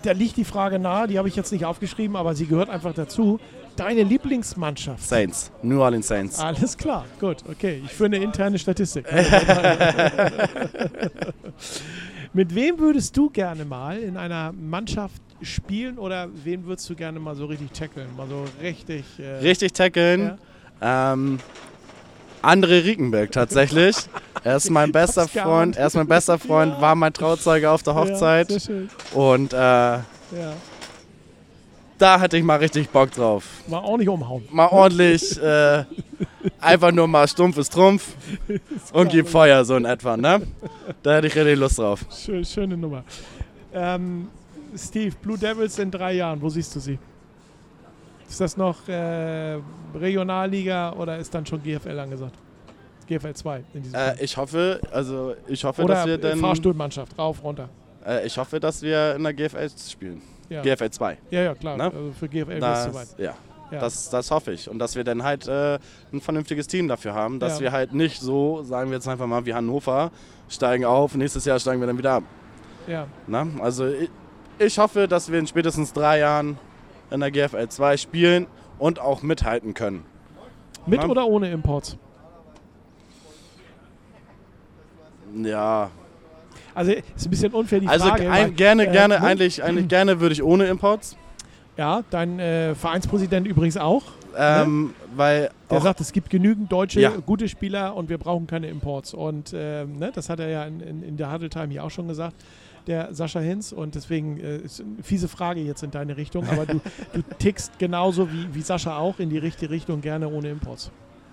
da 0.03 0.13
liegt 0.13 0.37
die 0.37 0.45
Frage 0.45 0.79
nahe, 0.79 1.09
die 1.09 1.17
habe 1.17 1.27
ich 1.27 1.35
jetzt 1.35 1.51
nicht 1.51 1.65
aufgeschrieben, 1.65 2.15
aber 2.15 2.35
sie 2.35 2.47
gehört 2.47 2.69
einfach 2.69 2.93
dazu. 2.93 3.41
Deine 3.75 4.03
Lieblingsmannschaft? 4.03 5.03
Saints, 5.03 5.51
New 5.63 5.81
Orleans 5.81 6.07
Saints. 6.07 6.39
Alles 6.39 6.77
klar, 6.77 7.07
gut, 7.19 7.39
okay. 7.51 7.81
Ich 7.87 7.93
führe 7.93 8.15
eine 8.15 8.19
interne 8.19 8.59
Statistik. 8.59 9.07
Mit 12.35 12.55
wem 12.55 12.79
würdest 12.79 13.17
du 13.17 13.29
gerne 13.31 13.65
mal 13.65 13.99
in 13.99 14.17
einer 14.17 14.53
Mannschaft 14.53 15.21
spielen 15.43 15.99
oder 15.99 16.29
wen 16.45 16.65
würdest 16.65 16.89
du 16.89 16.95
gerne 16.95 17.21
mal 17.21 17.35
so 17.35 17.45
richtig 17.47 17.73
tackeln? 17.73 18.09
Mal 18.17 18.27
so 18.29 18.45
richtig. 18.63 19.05
Äh, 19.19 19.39
Richtig 19.41 19.73
tackeln. 19.75 20.39
Ähm, 20.81 21.39
André 22.43 22.85
Riekenberg 22.85 23.31
tatsächlich. 23.33 23.97
er 24.45 24.57
ist 24.57 24.71
mein 24.71 24.93
bester 24.93 25.29
Freund. 25.29 25.77
Er 25.77 25.87
ist 25.89 25.95
mein 25.95 26.09
bester 26.09 26.39
Freund, 26.39 26.73
Ja. 26.75 26.81
war 26.81 26.95
mein 26.95 27.13
Trauzeuge 27.13 27.71
auf 27.71 27.83
der 27.83 27.93
Ja, 27.95 28.01
Hochzeit. 28.01 28.49
sehr 28.49 28.61
schön. 28.61 28.89
Und 29.13 29.53
äh, 29.53 29.57
Ja. 29.57 30.03
da 31.99 32.19
hatte 32.19 32.39
ich 32.39 32.45
mal 32.45 32.57
richtig 32.57 32.89
Bock 32.89 33.11
drauf. 33.13 33.45
Mal 33.69 33.97
nicht 33.99 34.09
umhauen. 34.09 34.49
Mal 34.51 34.69
ordentlich, 34.69 35.39
äh, 35.41 35.85
einfach 36.61 36.93
nur 36.93 37.07
mal 37.09 37.27
stumpfes 37.29 37.69
Trumpf 37.69 38.15
und 38.93 39.11
gib 39.11 39.29
Feuer, 39.29 39.65
so 39.65 39.77
in 39.77 39.85
etwa, 39.85 40.17
ne? 40.17 40.43
Da 41.03 41.15
hätte 41.17 41.27
ich 41.27 41.37
richtig 41.37 41.59
Lust 41.59 41.79
drauf. 41.79 42.05
Schön, 42.11 42.45
schöne 42.45 42.77
Nummer. 42.77 43.05
Ähm, 43.73 44.29
Steve, 44.77 45.15
Blue 45.23 45.39
Devils 45.39 45.79
in 45.79 45.91
drei 45.91 46.15
Jahren, 46.15 46.41
wo 46.41 46.49
siehst 46.49 46.75
du 46.77 46.81
sie? 46.81 46.99
Ist 48.29 48.41
das 48.41 48.57
noch 48.57 48.89
äh, 48.89 49.59
Regionalliga 49.95 50.93
oder 50.95 51.19
ist 51.19 51.35
dann 51.35 51.45
schon 51.45 51.63
GFL 51.63 51.99
angesagt? 51.99 52.35
GFL 53.07 53.35
2 53.35 53.65
in 53.75 53.83
diesem. 53.83 53.99
Äh, 53.99 54.23
ich 54.23 54.37
hoffe, 54.37 54.81
also 54.91 55.35
ich 55.47 55.63
hoffe, 55.65 55.83
Oder 55.83 55.95
dass 55.95 56.07
wir 56.07 56.19
dann, 56.19 56.39
Fahrstuhlmannschaft, 56.39 57.19
rauf, 57.19 57.43
runter. 57.43 57.69
äh, 58.07 58.27
ich 58.27 58.39
hoffe, 58.39 58.59
dass 58.59 58.81
wir 58.81 59.17
in 59.17 59.23
der 59.23 59.35
GFL 59.35 59.69
spielen. 59.91 60.23
Ja, 60.49 60.63
GFL 60.63 60.91
2. 60.91 61.19
ja, 61.31 61.43
ja 61.43 61.55
klar. 61.55 61.77
Ne? 61.77 61.85
Also 61.85 62.13
für 62.19 62.29
GFL 62.29 62.61
wäre 62.61 62.73
es 62.73 62.85
zu 62.85 62.95
weit. 62.95 63.03
Das, 63.03 63.15
ja, 63.19 63.35
Ja. 63.73 63.81
das, 63.81 64.11
das 64.11 64.31
hoffe 64.31 64.53
ich. 64.53 64.69
Und 64.69 64.79
dass 64.79 64.95
wir 64.97 65.05
dann 65.05 65.23
halt 65.25 65.49
äh, 65.49 65.79
ein 66.13 66.21
vernünftiges 66.21 66.67
Team 66.67 66.89
dafür 66.89 67.15
haben, 67.15 67.41
dass 67.41 67.55
Ja. 67.59 67.61
wir 67.65 67.73
halt 67.73 67.95
nicht 67.95 68.21
so, 68.21 68.63
sagen 68.63 68.91
wir 68.91 68.97
jetzt 68.97 69.09
einfach 69.09 69.27
mal 69.27 69.47
wie 69.47 69.55
Hannover, 69.55 70.11
steigen 70.49 70.85
auf, 70.85 71.15
nächstes 71.15 71.45
Jahr 71.45 71.59
steigen 71.59 71.81
wir 71.81 71.87
dann 71.87 71.99
wieder 71.99 72.13
ab. 72.13 72.25
ja. 72.87 73.07
Na? 73.27 73.47
Also 73.61 73.87
ich, 73.89 74.11
ich 74.59 74.79
hoffe, 74.79 75.09
dass 75.09 75.33
wir 75.33 75.39
in 75.39 75.47
spätestens 75.47 75.93
drei 75.93 76.19
Jahren 76.19 76.59
in 77.11 77.21
der 77.21 77.31
GFL 77.31 77.69
2 77.69 77.97
spielen 77.97 78.47
und 78.79 78.99
auch 79.01 79.23
mithalten 79.23 79.75
können. 79.75 80.05
Mit 80.87 81.03
Ja. 81.03 81.09
oder 81.09 81.27
ohne 81.27 81.51
Imports? 81.51 81.97
Ja, 85.35 85.91
Also 86.75 86.93
ist 86.93 87.27
ein 87.27 87.31
bisschen 87.31 87.53
unfair 87.53 87.81
die 87.81 87.89
also 87.89 88.07
Frage. 88.09 88.25
ein, 88.31 88.31
weil, 88.49 88.51
gerne, 88.53 88.87
äh, 88.87 88.93
gerne, 88.93 89.19
ne? 89.19 89.23
eigentlich, 89.27 89.63
eigentlich 89.63 89.89
gerne 89.89 90.21
würde 90.21 90.33
ich 90.35 90.43
ohne 90.43 90.67
Imports. 90.67 91.17
Ja, 91.77 92.03
dein 92.11 92.39
äh, 92.39 92.75
Vereinspräsident 92.75 93.47
übrigens 93.47 93.77
auch. 93.77 94.03
Ähm, 94.37 94.95
Weil 95.15 95.51
Der 95.71 95.81
sagt, 95.81 96.01
es 96.01 96.13
gibt 96.13 96.31
genügend 96.31 96.71
deutsche 96.73 97.01
Ja. 97.01 97.11
gute 97.25 97.49
Spieler 97.49 97.95
und 97.97 98.09
wir 98.09 98.19
brauchen 98.19 98.47
keine 98.47 98.69
Imports. 98.69 99.15
Und 99.15 99.53
ähm, 99.55 99.97
ne, 99.99 100.11
das 100.15 100.29
hat 100.29 100.41
er 100.41 100.49
ja 100.49 100.65
in, 100.65 100.81
in, 100.81 101.03
in 101.03 101.17
der 101.17 101.33
Huddle 101.33 101.51
Time 101.51 101.69
hier 101.69 101.85
auch 101.85 101.91
schon 101.91 102.09
gesagt, 102.09 102.35
der 102.87 103.15
Sascha 103.15 103.41
Hinz. 103.41 103.73
Und 103.73 103.95
deswegen 103.95 104.39
äh, 104.41 104.59
ist 104.59 104.81
eine 104.81 105.03
fiese 105.03 105.29
Frage 105.29 105.61
jetzt 105.61 105.83
in 105.83 105.91
deine 105.91 106.17
Richtung. 106.17 106.47
Aber 106.49 106.67
du, 106.67 106.81
du 107.13 107.23
tickst 107.39 107.79
genauso 107.79 108.31
wie, 108.33 108.55
wie 108.55 108.63
Sascha 108.63 108.97
auch 108.99 109.19
in 109.19 109.29
die 109.31 109.39
richtige 109.39 109.71
Richtung, 109.71 110.01
gerne 110.01 110.29
ohne 110.29 110.51
Imports. 110.51 110.91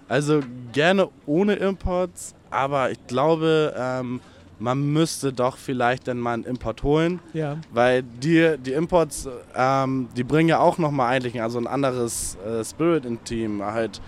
also 0.08 0.42
gerne 0.74 1.08
ohne 1.26 1.54
Imports, 1.54 2.34
aber 2.50 2.92
ich 2.92 3.08
glaube, 3.08 3.74
ähm, 3.78 4.20
man 4.60 4.92
müsste 4.92 5.32
doch 5.34 5.58
vielleicht 5.58 6.08
dann 6.08 6.20
mal 6.20 6.34
einen 6.34 6.44
Import 6.44 6.84
holen. 6.84 7.20
Ja, 7.34 7.58
Weil 7.72 8.04
die, 8.04 8.56
die 8.58 8.74
Imports, 8.74 9.28
ähm, 9.56 10.10
die 10.16 10.24
bringen 10.24 10.50
ja 10.50 10.60
auch 10.60 10.78
nochmal 10.78 11.14
eigentlich 11.14 11.42
also 11.42 11.58
ein 11.58 11.68
anderes 11.68 12.38
äh, 12.46 12.64
Spirit 12.64 13.06
im 13.06 13.24
Team 13.24 13.64
halt. 13.64 14.02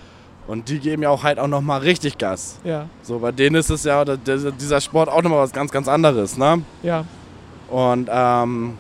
Und 0.47 0.67
die 0.69 0.79
geben 0.79 1.03
ja 1.03 1.09
auch 1.09 1.23
halt 1.23 1.39
auch 1.39 1.47
nochmal 1.47 1.79
richtig 1.81 2.17
Gas. 2.17 2.59
ja, 2.63 2.87
So, 3.03 3.19
bei 3.19 3.31
denen 3.31 3.55
ist 3.55 3.69
es 3.69 3.83
ja, 3.83 4.03
dieser 4.03 4.81
Sport 4.81 5.07
auch 5.07 5.21
nochmal 5.21 5.39
was 5.39 5.53
ganz, 5.53 5.71
ganz 5.71 5.87
anderes, 5.87 6.37
ne? 6.37 6.61
ja. 6.83 7.05
Und 7.69 8.09
ähm, 8.11 8.73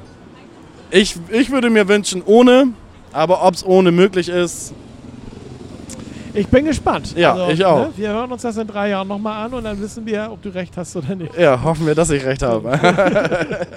ich, 0.89 1.15
ich 1.29 1.49
würde 1.49 1.69
mir 1.69 1.87
wünschen 1.87 2.21
ohne, 2.25 2.73
aber 3.13 3.45
ob 3.45 3.53
es 3.53 3.65
ohne 3.65 3.91
möglich 3.91 4.27
ist, 4.27 4.73
Ich 6.33 6.47
bin 6.47 6.65
gespannt. 6.65 7.07
Also, 7.15 7.19
Ja, 7.19 7.49
ich 7.49 7.63
auch. 7.65 7.87
Ne, 7.87 7.93
wir 7.95 8.09
hören 8.09 8.31
uns 8.31 8.41
das 8.41 8.57
in 8.57 8.67
drei 8.67 8.89
Jahren 8.89 9.07
nochmal 9.07 9.45
an 9.45 9.53
und 9.53 9.63
dann 9.63 9.79
wissen 9.81 10.05
wir, 10.05 10.29
ob 10.31 10.41
du 10.41 10.49
recht 10.49 10.75
hast 10.77 10.95
oder 10.95 11.15
nicht. 11.15 11.35
ja, 11.37 11.61
hoffen 11.61 11.85
wir, 11.85 11.95
dass 11.95 12.09
ich 12.09 12.23
recht 12.25 12.41
habe. 12.41 12.79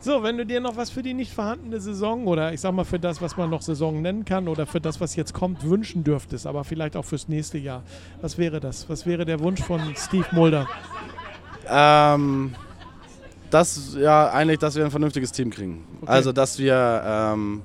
So, 0.00 0.22
wenn 0.22 0.38
du 0.38 0.46
dir 0.46 0.60
noch 0.60 0.76
was 0.76 0.90
für 0.90 1.02
die 1.02 1.12
nicht 1.12 1.32
vorhandene 1.32 1.80
Saison 1.80 2.28
oder 2.28 2.52
ich 2.52 2.60
sag 2.60 2.72
mal 2.72 2.84
für 2.84 3.00
das, 3.00 3.20
was 3.20 3.36
man 3.36 3.50
noch 3.50 3.62
Saison 3.62 4.00
nennen 4.00 4.24
kann 4.24 4.46
oder 4.46 4.64
für 4.64 4.80
das, 4.80 5.00
was 5.00 5.16
jetzt 5.16 5.34
kommt, 5.34 5.68
wünschen 5.68 6.04
dürftest, 6.04 6.46
aber 6.46 6.62
vielleicht 6.62 6.96
auch 6.96 7.04
fürs 7.04 7.26
nächste 7.26 7.58
Jahr, 7.58 7.82
was 8.20 8.38
wäre 8.38 8.60
das? 8.60 8.88
Was 8.88 9.06
wäre 9.06 9.24
der 9.24 9.40
Wunsch 9.40 9.60
von 9.60 9.80
Steve 9.96 10.24
Mulder? 10.30 10.68
ähm, 11.68 12.54
das, 13.50 13.96
ja, 13.98 14.30
eigentlich, 14.30 14.60
dass 14.60 14.76
wir 14.76 14.84
ein 14.84 14.90
vernünftiges 14.92 15.32
Team 15.32 15.50
kriegen. 15.50 15.84
Okay. 16.02 16.10
Also, 16.12 16.30
dass 16.32 16.60
wir, 16.60 17.02
ähm, 17.04 17.62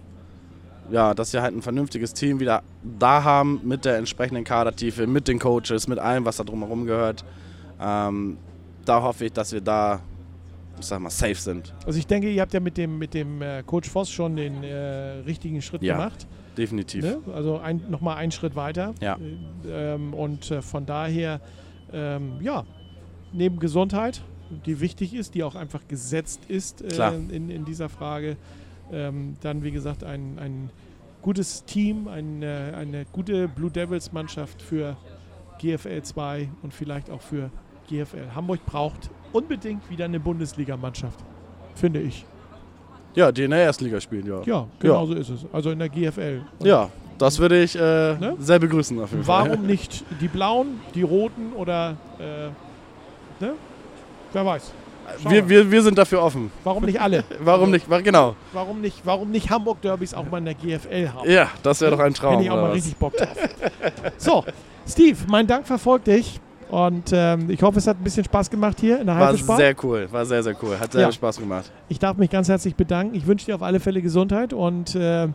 ja, 0.91 1.13
dass 1.13 1.33
wir 1.33 1.41
halt 1.41 1.55
ein 1.55 1.61
vernünftiges 1.61 2.13
Team 2.13 2.39
wieder 2.39 2.61
da 2.99 3.23
haben 3.23 3.61
mit 3.63 3.85
der 3.85 3.97
entsprechenden 3.97 4.43
Kadertiefe, 4.43 5.07
mit 5.07 5.27
den 5.27 5.39
Coaches, 5.39 5.87
mit 5.87 5.99
allem, 5.99 6.25
was 6.25 6.37
da 6.37 6.43
drumherum 6.43 6.85
gehört. 6.85 7.23
Ähm, 7.81 8.37
da 8.85 9.01
hoffe 9.01 9.25
ich, 9.25 9.33
dass 9.33 9.51
wir 9.53 9.61
da, 9.61 10.01
ich 10.79 10.85
sag 10.85 10.99
mal, 10.99 11.09
safe 11.09 11.35
sind. 11.35 11.73
Also 11.85 11.97
ich 11.99 12.07
denke, 12.07 12.29
ihr 12.29 12.41
habt 12.41 12.53
ja 12.53 12.59
mit 12.59 12.77
dem, 12.77 12.97
mit 12.97 13.13
dem 13.13 13.41
äh, 13.41 13.63
Coach 13.63 13.89
Voss 13.89 14.09
schon 14.11 14.35
den 14.35 14.63
äh, 14.63 15.19
richtigen 15.25 15.61
Schritt 15.61 15.81
Ja. 15.83 15.95
gemacht. 15.95 16.27
Definitiv. 16.57 17.03
Ne? 17.03 17.17
Also 17.33 17.57
ein, 17.57 17.81
nochmal 17.89 18.17
einen 18.17 18.31
Schritt 18.31 18.55
weiter. 18.55 18.93
Ja. 19.01 19.15
Äh, 19.65 19.93
Ähm, 19.95 20.13
und 20.13 20.51
äh, 20.51 20.61
von 20.61 20.85
daher, 20.85 21.39
ähm, 21.91 22.33
ja, 22.41 22.63
neben 23.31 23.57
Gesundheit, 23.59 24.21
die 24.65 24.79
wichtig 24.79 25.15
ist, 25.15 25.33
die 25.33 25.43
auch 25.43 25.55
einfach 25.55 25.87
gesetzt 25.87 26.41
ist 26.47 26.81
äh, 26.83 27.15
in, 27.15 27.49
in 27.49 27.65
dieser 27.65 27.89
Frage, 27.89 28.37
ähm, 28.91 29.35
dann 29.41 29.63
wie 29.63 29.71
gesagt 29.71 30.03
ein, 30.03 30.37
ein 30.39 30.69
gutes 31.21 31.63
Team, 31.65 32.07
ein, 32.07 32.41
äh, 32.43 32.73
eine 32.75 33.05
gute 33.11 33.47
Blue 33.47 33.71
Devils 33.71 34.11
Mannschaft 34.11 34.61
für 34.61 34.97
GFL 35.59 36.01
2 36.01 36.49
und 36.61 36.73
vielleicht 36.73 37.09
auch 37.09 37.21
für 37.21 37.49
GFL. 37.89 38.35
Hamburg 38.35 38.65
braucht 38.65 39.09
unbedingt 39.31 39.89
wieder 39.89 40.05
eine 40.05 40.19
Bundesligamannschaft, 40.19 41.19
finde 41.75 42.01
ich. 42.01 42.25
Ja, 43.15 43.31
die 43.31 43.43
in 43.43 43.51
der 43.51 43.59
Erstliga 43.59 44.01
spielen, 44.01 44.25
ja. 44.25 44.41
Ja, 44.43 44.67
genau 44.79 45.05
so 45.05 45.13
ist 45.13 45.29
es. 45.29 45.45
Also 45.53 45.69
in 45.71 45.79
der 45.79 45.89
GFL. 45.89 46.41
Und 46.59 46.65
Ja, 46.65 46.89
das 47.17 47.37
würde 47.39 47.61
ich 47.61 47.75
äh, 47.75 47.79
Ne? 47.79 48.35
sehr 48.39 48.57
begrüßen 48.59 48.99
auf 48.99 49.11
jeden 49.11 49.23
Fall. 49.23 49.49
Warum 49.49 49.65
nicht 49.67 50.03
die 50.19 50.27
Blauen, 50.27 50.79
die 50.95 51.03
Roten 51.03 51.53
oder 51.53 51.95
äh, 52.19 53.43
ne? 53.43 53.53
Wer 54.33 54.45
weiß. 54.45 54.73
Wir, 55.27 55.47
wir, 55.47 55.71
wir 55.71 55.81
sind 55.81 55.97
dafür 55.97 56.21
offen. 56.21 56.51
Warum 56.63 56.85
nicht 56.85 56.99
alle? 56.99 57.23
Warum 57.39 57.71
nicht? 57.71 57.87
Genau. 58.03 58.35
Warum 58.51 58.81
nicht, 58.81 59.01
warum 59.03 59.31
nicht 59.31 59.49
Hamburg 59.49 59.81
Derbys 59.81 60.13
auch 60.13 60.29
mal 60.29 60.39
in 60.39 60.45
der 60.45 60.53
GFL 60.55 61.09
haben? 61.13 61.29
Ja, 61.29 61.49
das 61.61 61.81
wäre 61.81 61.91
doch 61.91 61.99
ein 61.99 62.13
Traum. 62.13 62.33
Hätte 62.33 62.43
ich 62.45 62.51
auch 62.51 62.55
mal 62.55 62.69
was? 62.69 62.75
richtig 62.75 62.95
Bock 62.97 63.15
drauf. 63.15 63.29
so, 64.17 64.43
Steve, 64.87 65.17
mein 65.27 65.47
Dank 65.47 65.67
verfolgt 65.67 66.07
dich. 66.07 66.39
Und 66.69 67.11
ähm, 67.13 67.51
ich 67.51 67.61
hoffe, 67.61 67.77
es 67.77 67.85
hat 67.85 67.99
ein 67.99 68.03
bisschen 68.03 68.23
Spaß 68.23 68.49
gemacht 68.49 68.79
hier 68.79 68.99
in 68.99 69.05
der 69.05 69.15
War 69.15 69.27
Haifischbar. 69.27 69.57
sehr 69.57 69.75
cool. 69.83 70.07
War 70.11 70.25
sehr, 70.25 70.41
sehr 70.41 70.55
cool. 70.63 70.79
Hat 70.79 70.91
sehr 70.91 71.01
Ja. 71.01 71.07
viel 71.07 71.13
Spaß 71.15 71.37
gemacht. 71.37 71.71
Ich 71.87 71.99
darf 71.99 72.17
mich 72.17 72.31
ganz 72.31 72.49
herzlich 72.49 72.75
bedanken. 72.75 73.13
Ich 73.15 73.27
wünsche 73.27 73.45
dir 73.45 73.53
auf 73.55 73.61
alle 73.61 73.79
Fälle 73.79 74.01
Gesundheit 74.01 74.53
und 74.53 74.95
äh, 74.95 75.27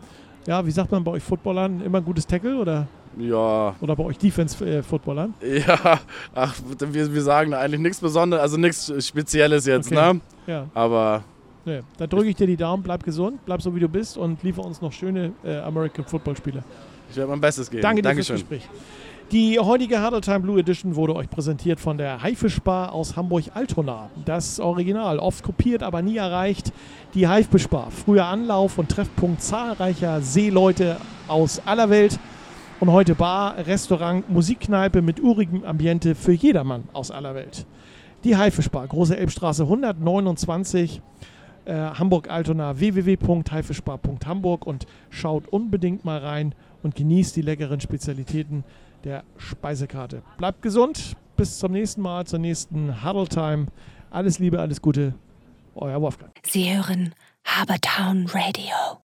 ja, 0.46 0.66
wie 0.66 0.70
sagt 0.72 0.90
man 0.90 1.04
bei 1.04 1.12
euch 1.12 1.22
Footballern? 1.22 1.80
Immer 1.82 1.98
ein 1.98 2.04
gutes 2.04 2.26
Tackle 2.26 2.56
oder, 2.56 2.88
Ja, 3.18 3.74
oder 3.80 3.96
bei 3.96 4.04
euch 4.04 4.18
Defense-Footballern? 4.18 5.34
ja. 5.42 6.00
Ach, 6.34 6.54
wir, 6.78 7.14
wir 7.14 7.22
sagen 7.22 7.52
da 7.52 7.60
eigentlich 7.60 7.80
nichts 7.80 8.00
Besonderes, 8.00 8.42
also 8.42 8.56
nichts 8.56 8.92
Spezielles 9.06 9.66
jetzt, 9.66 9.90
Okay. 9.92 10.14
ne? 10.14 10.20
Ja, 10.46 10.66
Aber 10.74 11.22
nee. 11.64 11.80
da 11.96 12.06
drücke 12.06 12.28
ich 12.28 12.36
dir 12.36 12.46
die 12.46 12.56
Daumen, 12.56 12.82
bleib 12.82 13.02
gesund, 13.04 13.40
bleib 13.46 13.62
so 13.62 13.74
wie 13.74 13.80
du 13.80 13.88
bist 13.88 14.16
und 14.16 14.42
liefer 14.42 14.64
uns 14.64 14.80
noch 14.80 14.92
schöne 14.92 15.32
äh, 15.44 15.58
American 15.58 16.04
Football 16.04 16.36
Spiele. 16.36 16.62
ich 17.10 17.16
werde 17.16 17.30
mein 17.30 17.40
Bestes 17.40 17.70
geben. 17.70 17.82
Danke 17.82 18.02
dir 18.02 18.08
Dankeschön. 18.08 18.36
fürs 18.38 18.48
Gespräch. 18.48 18.68
Die 19.30 19.58
heutige 19.58 20.02
Huddle 20.02 20.22
Time 20.22 20.40
Blue 20.40 20.58
Edition 20.58 20.96
wurde 20.96 21.14
euch 21.14 21.28
präsentiert 21.28 21.80
von 21.80 21.98
der 21.98 22.22
Haifischbar 22.22 22.92
aus 22.94 23.14
Hamburg-Altona. 23.14 24.08
Das 24.24 24.58
Original, 24.58 25.18
oft 25.18 25.42
kopiert, 25.42 25.82
aber 25.82 26.00
nie 26.00 26.16
erreicht. 26.16 26.72
Die 27.12 27.28
Haifischbar, 27.28 27.88
früher 27.90 28.24
Anlauf 28.24 28.78
und 28.78 28.88
Treffpunkt 28.90 29.42
zahlreicher 29.42 30.22
Seeleute 30.22 30.96
aus 31.26 31.60
aller 31.66 31.90
Welt. 31.90 32.18
Und 32.80 32.92
heute 32.92 33.16
Bar, 33.16 33.66
Restaurant, 33.66 34.30
Musikkneipe 34.30 35.02
mit 35.02 35.20
urigem 35.20 35.64
Ambiente 35.64 36.14
für 36.14 36.32
jedermann 36.32 36.84
aus 36.92 37.10
aller 37.10 37.34
Welt. 37.34 37.66
Die 38.22 38.36
Haifischbar, 38.36 38.86
Große 38.86 39.16
Elbstraße 39.16 39.64
129, 39.64 41.02
äh, 41.64 41.74
Hamburg-Altona, 41.74 42.78
www.haifischbar.hamburg 42.78 44.64
und 44.64 44.86
schaut 45.10 45.48
unbedingt 45.48 46.04
mal 46.04 46.18
rein 46.18 46.54
und 46.84 46.94
genießt 46.94 47.34
die 47.34 47.42
leckeren 47.42 47.80
Spezialitäten 47.80 48.62
der 49.02 49.24
Speisekarte. 49.38 50.22
Bleibt 50.36 50.62
gesund, 50.62 51.16
bis 51.36 51.58
zum 51.58 51.72
nächsten 51.72 52.00
Mal, 52.00 52.26
zur 52.26 52.38
nächsten 52.38 53.04
Huddle 53.04 53.26
Time. 53.26 53.66
Alles 54.10 54.38
Liebe, 54.38 54.60
alles 54.60 54.80
Gute, 54.80 55.14
euer 55.74 56.00
Wolfgang. 56.00 56.30
Sie 56.44 56.72
hören 56.76 57.12
Habertown 57.44 58.26
Radio. 58.26 58.96